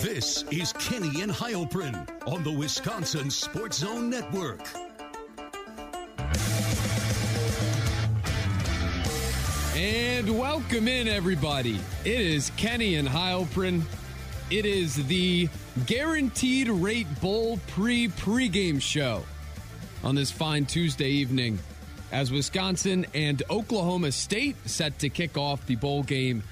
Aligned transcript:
This 0.00 0.44
is 0.52 0.72
Kenny 0.74 1.22
and 1.22 1.32
Heilprin 1.32 2.08
on 2.24 2.44
the 2.44 2.52
Wisconsin 2.52 3.30
Sports 3.30 3.78
Zone 3.78 4.08
Network. 4.08 4.60
And 9.74 10.38
welcome 10.38 10.86
in, 10.86 11.08
everybody. 11.08 11.80
It 12.04 12.20
is 12.20 12.52
Kenny 12.56 12.94
and 12.94 13.08
Heilprin. 13.08 13.82
It 14.52 14.64
is 14.64 14.94
the 15.08 15.48
Guaranteed 15.86 16.68
Rate 16.68 17.20
Bowl 17.20 17.58
pre 17.66 18.06
pregame 18.06 18.80
show 18.80 19.24
on 20.04 20.14
this 20.14 20.30
fine 20.30 20.64
Tuesday 20.64 21.10
evening 21.10 21.58
as 22.12 22.30
Wisconsin 22.30 23.04
and 23.14 23.42
Oklahoma 23.50 24.12
State 24.12 24.54
set 24.64 25.00
to 25.00 25.08
kick 25.08 25.36
off 25.36 25.66
the 25.66 25.74
bowl 25.74 26.04
game 26.04 26.44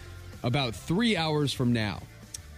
about 0.42 0.74
three 0.74 1.16
hours 1.16 1.52
from 1.52 1.72
now, 1.72 2.02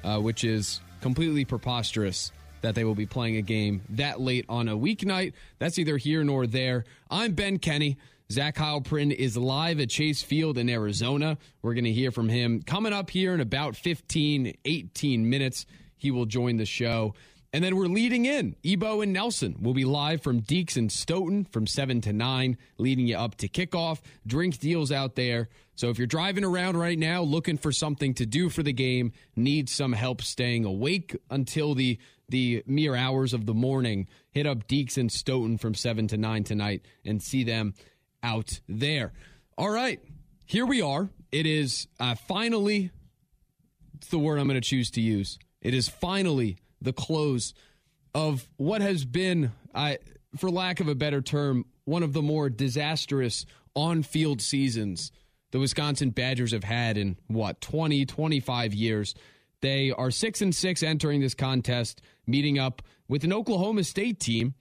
uh, 0.05 0.19
which 0.19 0.45
is 0.45 0.80
completely 1.01 1.45
preposterous 1.45 2.33
that 2.61 2.75
they 2.75 2.84
will 2.84 2.95
be 2.95 3.06
playing 3.06 3.37
a 3.37 3.43
game 3.43 3.83
that 3.91 4.20
late 4.20 4.45
on 4.48 4.69
a 4.69 4.77
weeknight. 4.77 5.33
That's 5.59 5.79
either 5.79 5.97
here 5.97 6.25
nor 6.25 6.47
there. 6.47 6.84
I'm 7.11 7.33
Ben 7.33 7.59
Kenny. 7.59 7.98
Zach 8.30 8.56
Heilprin 8.56 9.11
is 9.11 9.37
live 9.39 9.80
at 9.80 9.89
Chase 9.89 10.23
Field 10.23 10.59
in 10.59 10.69
Arizona. 10.69 11.39
We're 11.62 11.75
going 11.75 11.84
to 11.84 11.92
hear 11.92 12.11
from 12.11 12.29
him 12.29 12.62
coming 12.62 12.92
up 12.92 13.09
here 13.09 13.33
in 13.33 13.41
about 13.41 13.75
15, 13.75 14.55
18 14.65 15.30
minutes. 15.30 15.65
He 15.97 16.11
will 16.11 16.27
join 16.27 16.59
the 16.59 16.67
show. 16.67 17.15
And 17.52 17.65
then 17.65 17.77
we're 17.77 17.87
leading 17.87 18.27
in. 18.27 18.57
Ebo 18.62 19.01
and 19.01 19.12
Nelson 19.12 19.56
will 19.61 19.73
be 19.73 19.87
live 19.87 20.23
from 20.23 20.43
Deeks 20.43 20.77
and 20.77 20.93
Stoughton 20.93 21.47
from 21.47 21.66
7 21.66 22.02
to 22.02 22.12
9, 22.12 22.59
leading 22.77 23.06
you 23.06 23.16
up 23.16 23.37
to 23.37 23.48
kickoff. 23.48 24.01
Drink 24.27 24.59
deals 24.59 24.93
out 24.93 25.15
there. 25.15 25.48
So 25.75 25.89
if 25.89 25.97
you're 25.97 26.06
driving 26.06 26.45
around 26.45 26.77
right 26.77 26.98
now 26.98 27.23
looking 27.23 27.56
for 27.56 27.73
something 27.73 28.12
to 28.15 28.27
do 28.27 28.51
for 28.51 28.62
the 28.62 28.73
game, 28.73 29.12
need 29.34 29.69
some 29.70 29.92
help 29.92 30.20
staying 30.22 30.64
awake 30.64 31.17
until 31.31 31.75
the 31.75 31.98
the 32.31 32.62
mere 32.67 32.95
hours 32.95 33.33
of 33.33 33.47
the 33.47 33.55
morning, 33.55 34.06
hit 34.31 34.47
up 34.47 34.69
Deeks 34.69 34.98
and 34.98 35.11
Stoughton 35.11 35.56
from 35.56 35.75
7 35.75 36.09
to 36.09 36.19
9 36.19 36.44
tonight 36.44 36.83
and 37.05 37.22
see 37.22 37.42
them 37.42 37.72
out 38.22 38.61
there. 38.69 39.12
All 39.56 39.70
right, 39.70 39.98
here 40.44 40.67
we 40.67 40.83
are. 40.83 41.09
It 41.33 41.47
is 41.47 41.87
uh, 41.98 42.15
finally, 42.15 42.91
it's 43.94 44.09
the 44.09 44.19
word 44.19 44.39
I'm 44.39 44.47
going 44.47 44.61
to 44.61 44.69
choose 44.69 44.91
to 44.91 45.00
use. 45.00 45.39
It 45.62 45.72
is 45.72 45.89
finally 45.89 46.59
the 46.81 46.93
close 46.93 47.55
of 48.15 48.48
what 48.57 48.81
has 48.81 49.05
been, 49.05 49.53
uh, 49.75 49.95
for 50.37 50.51
lack 50.51 50.81
of 50.81 50.89
a 50.89 50.95
better 50.95 51.21
term, 51.21 51.65
one 51.84 52.03
of 52.03 52.12
the 52.12 52.23
more 52.23 52.51
disastrous 52.51 53.47
on 53.75 54.03
field 54.03 54.41
seasons 54.41 55.12
the 55.51 55.59
Wisconsin 55.59 56.11
Badgers 56.11 56.53
have 56.53 56.65
had 56.65 56.99
in 56.99 57.17
what, 57.27 57.61
20, 57.61 58.05
25 58.05 58.75
years. 58.75 59.15
They 59.61 59.91
are 59.91 60.11
6 60.11 60.43
and 60.43 60.55
6 60.55 60.83
entering 60.83 61.21
this 61.21 61.34
contest, 61.34 62.03
meeting 62.27 62.59
up 62.59 62.83
with 63.09 63.25
an 63.25 63.33
Oklahoma 63.33 63.84
State 63.84 64.21
team 64.21 64.55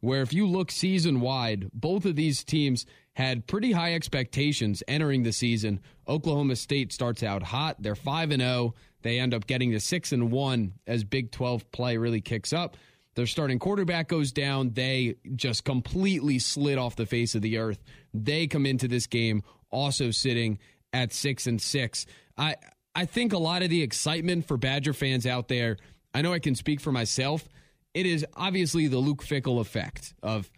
where 0.00 0.22
if 0.22 0.32
you 0.32 0.46
look 0.48 0.70
season 0.70 1.20
wide, 1.20 1.70
both 1.72 2.04
of 2.04 2.16
these 2.16 2.42
teams 2.42 2.86
had 3.14 3.46
pretty 3.46 3.70
high 3.70 3.94
expectations 3.94 4.82
entering 4.88 5.22
the 5.22 5.32
season. 5.32 5.80
Oklahoma 6.08 6.56
State 6.56 6.92
starts 6.92 7.22
out 7.22 7.42
hot. 7.42 7.76
They're 7.78 7.94
5 7.94 8.32
and 8.32 8.42
0. 8.42 8.74
They 9.02 9.18
end 9.18 9.34
up 9.34 9.46
getting 9.46 9.72
to 9.72 9.80
6 9.80 10.12
and 10.12 10.30
1 10.30 10.72
as 10.86 11.04
Big 11.04 11.30
12 11.30 11.70
play 11.72 11.96
really 11.96 12.20
kicks 12.20 12.52
up. 12.52 12.76
Their 13.14 13.26
starting 13.26 13.58
quarterback 13.58 14.08
goes 14.08 14.32
down. 14.32 14.72
They 14.72 15.16
just 15.36 15.64
completely 15.64 16.38
slid 16.38 16.78
off 16.78 16.96
the 16.96 17.06
face 17.06 17.34
of 17.34 17.42
the 17.42 17.58
earth. 17.58 17.82
They 18.14 18.46
come 18.46 18.64
into 18.64 18.88
this 18.88 19.06
game 19.06 19.42
also 19.70 20.10
sitting 20.10 20.58
at 20.92 21.12
6 21.12 21.46
and 21.46 21.60
6. 21.60 22.06
I 22.38 22.56
I 22.94 23.06
think 23.06 23.32
a 23.32 23.38
lot 23.38 23.62
of 23.62 23.70
the 23.70 23.82
excitement 23.82 24.46
for 24.46 24.56
Badger 24.56 24.92
fans 24.92 25.26
out 25.26 25.48
there, 25.48 25.78
I 26.12 26.20
know 26.20 26.32
I 26.32 26.38
can 26.38 26.54
speak 26.54 26.80
for 26.80 26.92
myself. 26.92 27.48
It 27.94 28.06
is 28.06 28.26
obviously 28.34 28.86
the 28.86 28.98
Luke 28.98 29.22
Fickell 29.22 29.60
effect 29.60 30.14
of 30.22 30.50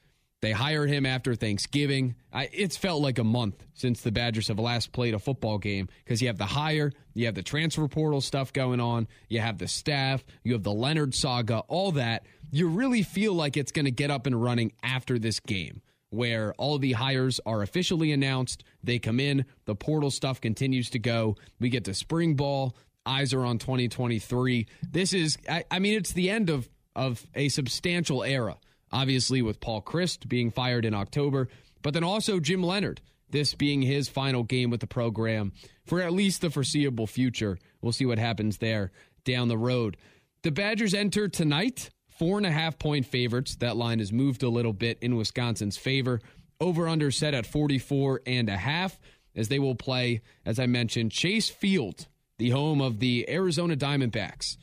they 0.44 0.52
hired 0.52 0.90
him 0.90 1.06
after 1.06 1.34
Thanksgiving. 1.34 2.16
I, 2.30 2.50
it's 2.52 2.76
felt 2.76 3.00
like 3.00 3.18
a 3.18 3.24
month 3.24 3.64
since 3.72 4.02
the 4.02 4.12
Badgers 4.12 4.48
have 4.48 4.58
last 4.58 4.92
played 4.92 5.14
a 5.14 5.18
football 5.18 5.56
game 5.56 5.88
because 6.04 6.20
you 6.20 6.28
have 6.28 6.36
the 6.36 6.44
hire, 6.44 6.92
you 7.14 7.24
have 7.24 7.34
the 7.34 7.42
transfer 7.42 7.88
portal 7.88 8.20
stuff 8.20 8.52
going 8.52 8.78
on, 8.78 9.08
you 9.30 9.40
have 9.40 9.56
the 9.56 9.66
staff, 9.66 10.22
you 10.42 10.52
have 10.52 10.62
the 10.62 10.72
Leonhard 10.72 11.14
saga, 11.14 11.60
all 11.60 11.92
that. 11.92 12.26
You 12.50 12.68
really 12.68 13.02
feel 13.02 13.32
like 13.32 13.56
it's 13.56 13.72
going 13.72 13.86
to 13.86 13.90
get 13.90 14.10
up 14.10 14.26
and 14.26 14.40
running 14.40 14.72
after 14.82 15.18
this 15.18 15.40
game 15.40 15.80
where 16.10 16.52
all 16.58 16.78
the 16.78 16.92
hires 16.92 17.40
are 17.46 17.62
officially 17.62 18.12
announced. 18.12 18.64
They 18.82 18.98
come 18.98 19.18
in, 19.18 19.46
the 19.64 19.74
portal 19.74 20.10
stuff 20.10 20.42
continues 20.42 20.90
to 20.90 20.98
go. 20.98 21.36
We 21.58 21.70
get 21.70 21.84
to 21.84 21.94
spring 21.94 22.34
ball. 22.34 22.76
Eyes 23.06 23.32
are 23.32 23.46
on 23.46 23.58
2023. 23.58 24.66
This 24.92 25.14
is, 25.14 25.38
I, 25.48 25.64
I 25.70 25.78
mean, 25.78 25.94
it's 25.94 26.12
the 26.12 26.28
end 26.28 26.50
of, 26.50 26.68
of 26.94 27.26
a 27.34 27.48
substantial 27.48 28.22
era 28.22 28.58
obviously 28.94 29.42
with 29.42 29.60
Paul 29.60 29.82
Chryst 29.82 30.28
being 30.28 30.50
fired 30.50 30.84
in 30.84 30.94
October, 30.94 31.48
but 31.82 31.92
then 31.92 32.04
also 32.04 32.40
Jim 32.40 32.62
Leonhard, 32.62 33.00
this 33.28 33.54
being 33.54 33.82
his 33.82 34.08
final 34.08 34.44
game 34.44 34.70
with 34.70 34.80
the 34.80 34.86
program 34.86 35.52
for 35.84 36.00
at 36.00 36.12
least 36.12 36.40
the 36.40 36.48
foreseeable 36.48 37.06
future. 37.06 37.58
We'll 37.82 37.92
see 37.92 38.06
what 38.06 38.18
happens 38.18 38.58
there 38.58 38.92
down 39.24 39.48
the 39.48 39.58
road. 39.58 39.96
The 40.42 40.52
Badgers 40.52 40.94
enter 40.94 41.28
tonight, 41.28 41.90
four 42.08 42.38
and 42.38 42.46
a 42.46 42.50
half 42.52 42.78
point 42.78 43.06
favorites. 43.06 43.56
That 43.56 43.76
line 43.76 43.98
has 43.98 44.12
moved 44.12 44.42
a 44.42 44.48
little 44.48 44.72
bit 44.72 44.98
in 45.00 45.16
Wisconsin's 45.16 45.76
favor. 45.76 46.20
Over 46.60 46.88
under 46.88 47.10
set 47.10 47.34
at 47.34 47.46
44 47.46 48.20
and 48.26 48.48
a 48.48 48.56
half 48.56 48.98
as 49.34 49.48
they 49.48 49.58
will 49.58 49.74
play, 49.74 50.22
as 50.46 50.60
I 50.60 50.66
mentioned, 50.66 51.10
Chase 51.10 51.50
Field, 51.50 52.06
the 52.38 52.50
home 52.50 52.80
of 52.80 53.00
the 53.00 53.28
Arizona 53.28 53.76
Diamondbacks, 53.76 54.56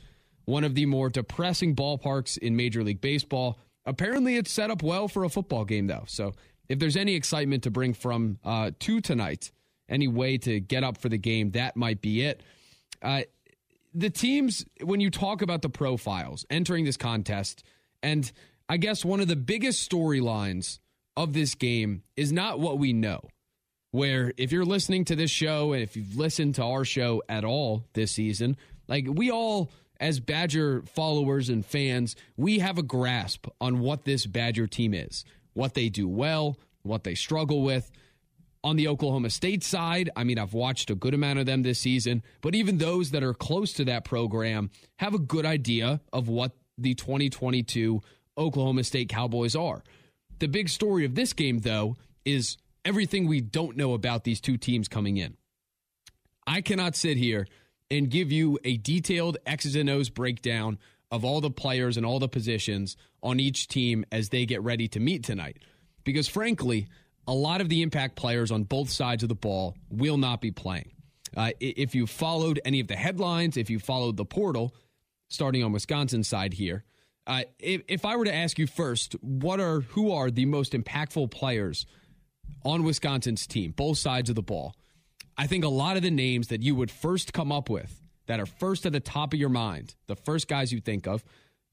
one 0.45 0.63
of 0.63 0.75
the 0.75 0.85
more 0.85 1.09
depressing 1.09 1.75
ballparks 1.75 2.37
in 2.37 2.55
Major 2.55 2.83
League 2.83 3.01
Baseball. 3.01 3.59
Apparently, 3.85 4.35
it's 4.35 4.51
set 4.51 4.69
up 4.69 4.83
well 4.83 5.07
for 5.07 5.23
a 5.23 5.29
football 5.29 5.65
game, 5.65 5.87
though. 5.87 6.03
So, 6.07 6.33
if 6.69 6.79
there's 6.79 6.95
any 6.95 7.15
excitement 7.15 7.63
to 7.63 7.71
bring 7.71 7.93
from 7.93 8.39
uh, 8.45 8.71
to 8.79 9.01
tonight, 9.01 9.51
any 9.89 10.07
way 10.07 10.37
to 10.37 10.59
get 10.59 10.83
up 10.83 10.97
for 10.97 11.09
the 11.09 11.17
game, 11.17 11.51
that 11.51 11.75
might 11.75 12.01
be 12.01 12.23
it. 12.23 12.41
Uh, 13.01 13.23
the 13.93 14.09
teams, 14.09 14.65
when 14.81 15.01
you 15.01 15.09
talk 15.09 15.41
about 15.41 15.61
the 15.61 15.69
profiles 15.69 16.45
entering 16.49 16.85
this 16.85 16.97
contest, 16.97 17.63
and 18.01 18.31
I 18.69 18.77
guess 18.77 19.03
one 19.03 19.19
of 19.19 19.27
the 19.27 19.35
biggest 19.35 19.89
storylines 19.89 20.79
of 21.17 21.33
this 21.33 21.55
game 21.55 22.03
is 22.15 22.31
not 22.31 22.59
what 22.59 22.79
we 22.79 22.93
know. 22.93 23.21
Where 23.91 24.31
if 24.37 24.53
you're 24.53 24.63
listening 24.63 25.03
to 25.05 25.17
this 25.17 25.29
show 25.29 25.73
and 25.73 25.83
if 25.83 25.97
you've 25.97 26.15
listened 26.15 26.55
to 26.55 26.63
our 26.63 26.85
show 26.85 27.21
at 27.27 27.43
all 27.43 27.83
this 27.91 28.13
season, 28.13 28.55
like 28.87 29.05
we 29.09 29.29
all 29.29 29.69
as 30.01 30.19
Badger 30.19 30.81
followers 30.88 31.47
and 31.47 31.63
fans, 31.63 32.16
we 32.35 32.59
have 32.59 32.79
a 32.79 32.84
grasp 32.84 33.47
on 33.62 33.79
what 33.79 34.03
this 34.03 34.25
Badger 34.25 34.66
team 34.66 34.95
is, 34.95 35.23
what 35.53 35.75
they 35.75 35.89
do 35.89 36.07
well, 36.07 36.57
what 36.81 37.03
they 37.03 37.13
struggle 37.13 37.62
with. 37.62 37.89
On 38.63 38.75
the 38.75 38.88
Oklahoma 38.88 39.29
State 39.29 39.63
side, 39.63 40.09
I 40.16 40.23
mean, 40.23 40.38
I've 40.38 40.53
watched 40.53 40.90
a 40.90 40.95
good 40.95 41.13
amount 41.13 41.40
of 41.40 41.45
them 41.45 41.63
this 41.63 41.79
season, 41.79 42.22
but 42.41 42.53
even 42.53 42.78
those 42.78 43.11
that 43.11 43.23
are 43.23 43.34
close 43.34 43.73
to 43.73 43.85
that 43.85 44.03
program 44.03 44.69
have 44.97 45.13
a 45.13 45.19
good 45.19 45.45
idea 45.45 46.01
of 46.11 46.28
what 46.28 46.51
the 46.78 46.94
2022 46.94 48.01
Oklahoma 48.38 48.84
State 48.84 49.09
Cowboys 49.09 49.56
are. 49.56 49.84
The 50.40 50.47
big 50.47 50.69
story 50.69 51.06
of 51.06 51.16
this 51.16 51.34
game, 51.34 51.59
though, 51.59 51.95
is 52.25 52.57
everything 52.85 53.28
we 53.28 53.41
don't 53.41 53.78
know 53.78 53.94
about 53.94 54.23
these 54.23 54.41
two 54.41 54.57
teams 54.57 54.88
coming 54.88 55.17
in. 55.17 55.38
I 56.45 56.61
cannot 56.61 56.95
sit 56.95 57.17
here 57.17 57.47
and 57.91 58.09
give 58.09 58.31
you 58.31 58.57
a 58.63 58.78
detailed 58.78 59.38
X's 59.46 59.75
and 59.75 59.90
O's 59.90 60.09
breakdown 60.09 60.79
of 61.12 61.25
all 61.25 61.41
the 61.41 61.52
players 61.52 61.97
and 61.97 62.06
all 62.06 62.19
the 62.19 62.29
positions 62.29 62.96
on 63.22 63.40
each 63.40 63.68
team 63.68 64.06
as 64.12 64.29
they 64.29 64.46
get 64.46 64.63
ready 64.63 64.88
to 64.88 65.00
meet 65.00 65.24
tonight. 65.24 65.59
Because 66.06 66.28
frankly, 66.28 66.88
a 67.28 67.34
lot 67.34 67.62
of 67.62 67.69
the 67.69 67.81
impact 67.81 68.16
players 68.16 68.50
on 68.50 68.63
both 68.63 68.90
sides 68.90 69.24
of 69.24 69.29
the 69.29 69.35
ball 69.35 69.75
will 69.90 70.18
not 70.18 70.41
be 70.41 70.52
playing. 70.52 70.93
Uh, 71.35 71.52
if 71.59 71.93
you 71.93 72.08
followed 72.08 72.59
any 72.66 72.79
of 72.79 72.88
the 72.88 72.96
headlines, 72.96 73.58
if 73.58 73.70
you 73.70 73.78
followed 73.78 74.17
the 74.17 74.26
portal, 74.26 74.73
starting 75.29 75.64
on 75.64 75.72
Wisconsin 75.72 76.23
side 76.23 76.53
here, 76.53 76.84
uh, 77.28 77.44
if, 77.59 77.82
if 77.87 78.05
I 78.05 78.16
were 78.16 78.26
to 78.26 78.34
ask 78.34 78.58
you 78.58 78.67
first, 78.67 79.14
what 79.22 79.59
are 79.59 79.82
who 79.82 80.11
are 80.11 80.32
the 80.32 80.46
most 80.46 80.73
impactful 80.73 81.29
players 81.32 81.85
on 82.64 82.84
Wisconsin's 82.84 83.46
team, 83.47 83.72
both 83.72 83.97
sides 83.97 84.29
of 84.29 84.35
the 84.35 84.41
ball? 84.41 84.76
I 85.41 85.47
think 85.47 85.66
a 85.66 85.70
lot 85.70 85.97
of 85.97 86.03
the 86.03 86.11
names 86.11 86.49
that 86.49 86.61
you 86.61 86.76
would 86.76 86.91
first 86.91 87.34
come 87.34 87.52
up 87.52 87.67
with 87.67 87.99
that 88.28 88.40
are 88.40 88.46
first 88.46 88.85
at 88.85 88.91
the 88.91 88.99
top 88.99 89.34
of 89.34 89.40
your 89.40 89.49
mind, 89.49 89.96
the 90.05 90.16
first 90.16 90.47
guys 90.47 90.72
you 90.72 90.79
think 90.79 91.08
of, 91.08 91.23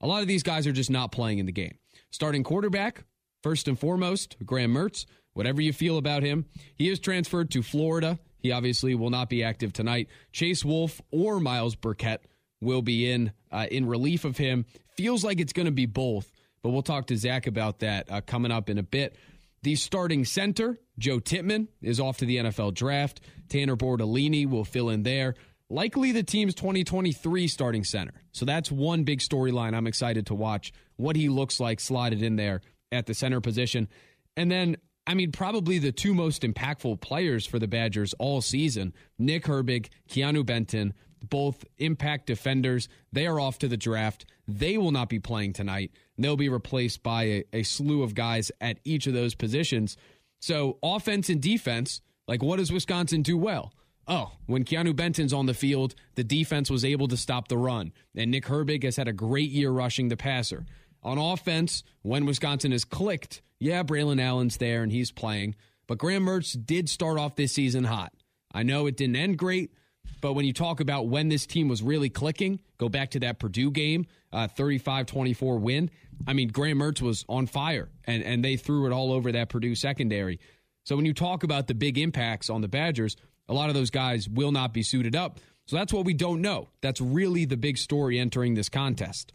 a 0.00 0.06
lot 0.06 0.23
of 0.23 0.26
these 0.26 0.43
guys 0.43 0.67
are 0.67 0.73
just 0.73 0.91
not 0.91 1.12
playing 1.12 1.38
in 1.38 1.44
the 1.44 1.53
game. 1.53 1.76
Starting 2.11 2.43
quarterback, 2.43 3.05
first 3.43 3.69
and 3.69 3.79
foremost, 3.79 4.38
Graham 4.43 4.73
Mertz, 4.73 5.05
whatever 5.35 5.61
you 5.61 5.75
feel 5.75 5.99
about 5.99 6.23
him, 6.23 6.47
he 6.76 6.88
is 6.88 6.99
transferred 6.99 7.50
to 7.50 7.62
Florida. 7.62 8.19
He 8.38 8.53
obviously 8.53 8.94
will 8.94 9.11
not 9.11 9.29
be 9.29 9.44
active 9.44 9.75
tonight. 9.75 10.09
Chase 10.32 10.64
Wolf 10.64 11.03
or 11.11 11.38
Myles 11.38 11.75
Burkett 11.75 12.25
will 12.62 12.81
be 12.81 13.11
in 13.11 13.32
uh, 13.53 13.67
in 13.71 13.85
relief 13.85 14.25
of 14.25 14.38
him. 14.38 14.64
Feels 14.97 15.23
like 15.23 15.41
it's 15.41 15.53
going 15.53 15.67
to 15.67 15.73
be 15.73 15.85
both, 15.85 16.32
but 16.62 16.71
we'll 16.71 16.81
talk 16.81 17.09
to 17.09 17.19
Zach 17.19 17.47
about 17.47 17.81
that 17.81 18.11
uh, 18.11 18.23
coming 18.23 18.50
up 18.50 18.71
in 18.71 18.79
a 18.79 18.82
bit. 18.82 19.14
The 19.62 19.75
starting 19.75 20.25
center, 20.25 20.78
Joe 20.99 21.19
Tippmann, 21.19 21.69
is 21.82 21.99
off 22.00 22.19
to 22.19 22.26
the 22.26 22.37
NFL 22.37 22.75
draft. 22.75 23.20
Tanner 23.49 23.76
Bortolini 23.76 24.49
will 24.49 24.64
fill 24.64 24.88
in 24.90 25.02
there. 25.02 25.34
likely 25.70 26.12
the 26.12 26.22
team's 26.22 26.55
2023 26.55 27.49
starting 27.49 27.84
center. 27.84 28.12
So 28.32 28.44
that's 28.44 28.70
one 28.70 29.05
big 29.05 29.20
storyline 29.20 29.75
I'm 29.75 29.87
excited 29.87 30.26
to 30.26 30.34
watch 30.34 30.72
what 30.96 31.16
he 31.16 31.28
looks 31.28 31.60
like 31.60 31.81
slotted 31.81 32.22
in 32.22 32.37
there 32.37 32.62
at 32.90 33.06
the 33.06 33.14
center 33.14 33.40
position. 33.40 33.88
And 34.37 34.50
then, 34.50 34.76
I 35.06 35.14
mean, 35.14 35.32
probably 35.32 35.78
the 35.78 35.93
two 35.93 36.14
most 36.14 36.43
impactful 36.43 37.00
players 37.00 37.44
for 37.46 37.58
the 37.58 37.69
Badgers 37.69 38.14
all 38.19 38.40
season 38.40 38.94
Nick 39.19 39.44
Herbig, 39.44 39.88
Keanu 40.08 40.44
Benton, 40.46 40.94
both 41.23 41.65
impact 41.79 42.26
defenders. 42.26 42.88
They 43.12 43.26
are 43.26 43.41
off 43.41 43.59
to 43.59 43.69
the 43.69 43.76
draft. 43.76 44.26
They 44.47 44.79
will 44.79 44.93
not 44.93 45.09
be 45.09 45.19
playing 45.19 45.55
tonight. 45.55 45.93
They'll 46.17 46.37
be 46.37 46.49
replaced 46.49 47.03
by 47.03 47.23
a, 47.25 47.44
a 47.53 47.62
slew 47.62 48.03
of 48.03 48.15
guys 48.15 48.50
at 48.61 48.79
each 48.85 49.06
of 49.06 49.15
those 49.15 49.35
positions. 49.35 49.97
So, 50.41 50.79
offense 50.82 51.29
and 51.29 51.41
defense, 51.41 52.00
like 52.26 52.43
what 52.43 52.56
does 52.56 52.73
Wisconsin 52.73 53.23
do 53.23 53.37
well? 53.37 53.73
Oh, 54.06 54.32
when 54.47 54.65
Keanu 54.65 54.97
Benton's 54.97 55.35
on 55.35 55.47
the 55.47 55.55
field, 55.55 55.94
the 56.15 56.25
defense 56.25 56.70
was 56.70 56.85
able 56.85 57.09
to 57.09 57.17
stop 57.17 57.49
the 57.49 57.59
run. 57.59 57.93
And 58.17 58.31
Nick 58.31 58.47
Herbig 58.47 58.82
has 58.85 58.97
had 58.97 59.06
a 59.06 59.12
great 59.12 59.50
year 59.50 59.71
rushing 59.71 60.09
the 60.09 60.17
passer. 60.17 60.64
On 61.03 61.19
offense, 61.19 61.85
when 62.03 62.25
Wisconsin 62.25 62.73
has 62.73 62.85
clicked, 62.85 63.43
yeah, 63.61 63.82
Braylon 63.82 64.21
Allen's 64.21 64.56
there 64.56 64.82
and 64.82 64.91
he's 64.91 65.12
playing. 65.12 65.56
But 65.87 65.99
Graham 65.99 66.25
Mertz 66.25 66.56
did 66.64 66.88
start 66.88 67.19
off 67.19 67.37
this 67.37 67.53
season 67.53 67.85
hot. 67.85 68.12
I 68.53 68.62
know 68.62 68.87
it 68.87 68.97
didn't 68.97 69.17
end 69.17 69.38
great, 69.38 69.73
but 70.20 70.35
when 70.35 70.44
you 70.44 70.53
talk 70.53 70.81
about 70.81 71.09
when 71.09 71.29
this 71.29 71.47
team 71.47 71.69
was 71.69 71.82
really 71.82 72.11
clicking, 72.11 72.61
go 72.79 72.88
back 72.88 73.11
to 73.11 73.20
that 73.20 73.38
Purdue 73.38 73.70
game, 73.70 74.06
35 74.32 75.03
uh, 75.03 75.05
24 75.05 75.59
win. 75.59 75.91
I 76.26 76.32
mean, 76.32 76.49
Graham 76.49 76.79
Mertz 76.79 77.00
was 77.00 77.25
on 77.29 77.47
fire, 77.47 77.88
and, 78.05 78.23
and 78.23 78.44
they 78.44 78.56
threw 78.56 78.87
it 78.87 78.93
all 78.93 79.12
over 79.12 79.32
that 79.32 79.49
Purdue 79.49 79.75
secondary. 79.75 80.41
So 80.85 80.97
when 80.97 81.05
you 81.05 81.15
talk 81.15 81.43
about 81.44 81.67
the 81.67 81.75
big 81.75 81.99
impacts 81.99 82.50
on 82.50 82.61
the 82.61 82.69
Badgers, 82.69 83.17
a 83.49 83.55
lot 83.55 83.69
of 83.69 83.75
those 83.75 83.91
guys 83.91 84.29
will 84.29 84.53
not 84.53 84.73
be 84.73 84.82
suited 84.82 85.15
up. 85.15 85.41
So 85.67 85.76
that's 85.76 85.93
what 85.93 86.05
we 86.05 86.15
don't 86.15 86.41
know. 86.41 86.69
That's 86.81 87.00
really 87.00 87.44
the 87.44 87.56
big 87.56 87.76
story 87.79 88.19
entering 88.19 88.55
this 88.55 88.69
contest. 88.69 89.32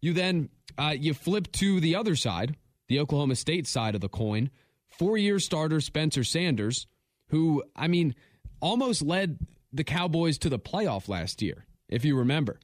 You 0.00 0.12
then 0.12 0.48
uh, 0.78 0.94
you 0.96 1.12
flip 1.14 1.50
to 1.52 1.80
the 1.80 1.96
other 1.96 2.14
side, 2.14 2.56
the 2.88 3.00
Oklahoma 3.00 3.34
State 3.34 3.66
side 3.66 3.94
of 3.94 4.00
the 4.00 4.08
coin. 4.08 4.50
Four-year 4.88 5.40
starter 5.40 5.80
Spencer 5.80 6.22
Sanders, 6.22 6.86
who 7.30 7.64
I 7.74 7.88
mean, 7.88 8.14
almost 8.60 9.02
led 9.02 9.38
the 9.76 9.84
Cowboys 9.84 10.38
to 10.38 10.48
the 10.48 10.58
playoff 10.58 11.08
last 11.08 11.42
year, 11.42 11.66
if 11.88 12.04
you 12.04 12.16
remember. 12.16 12.58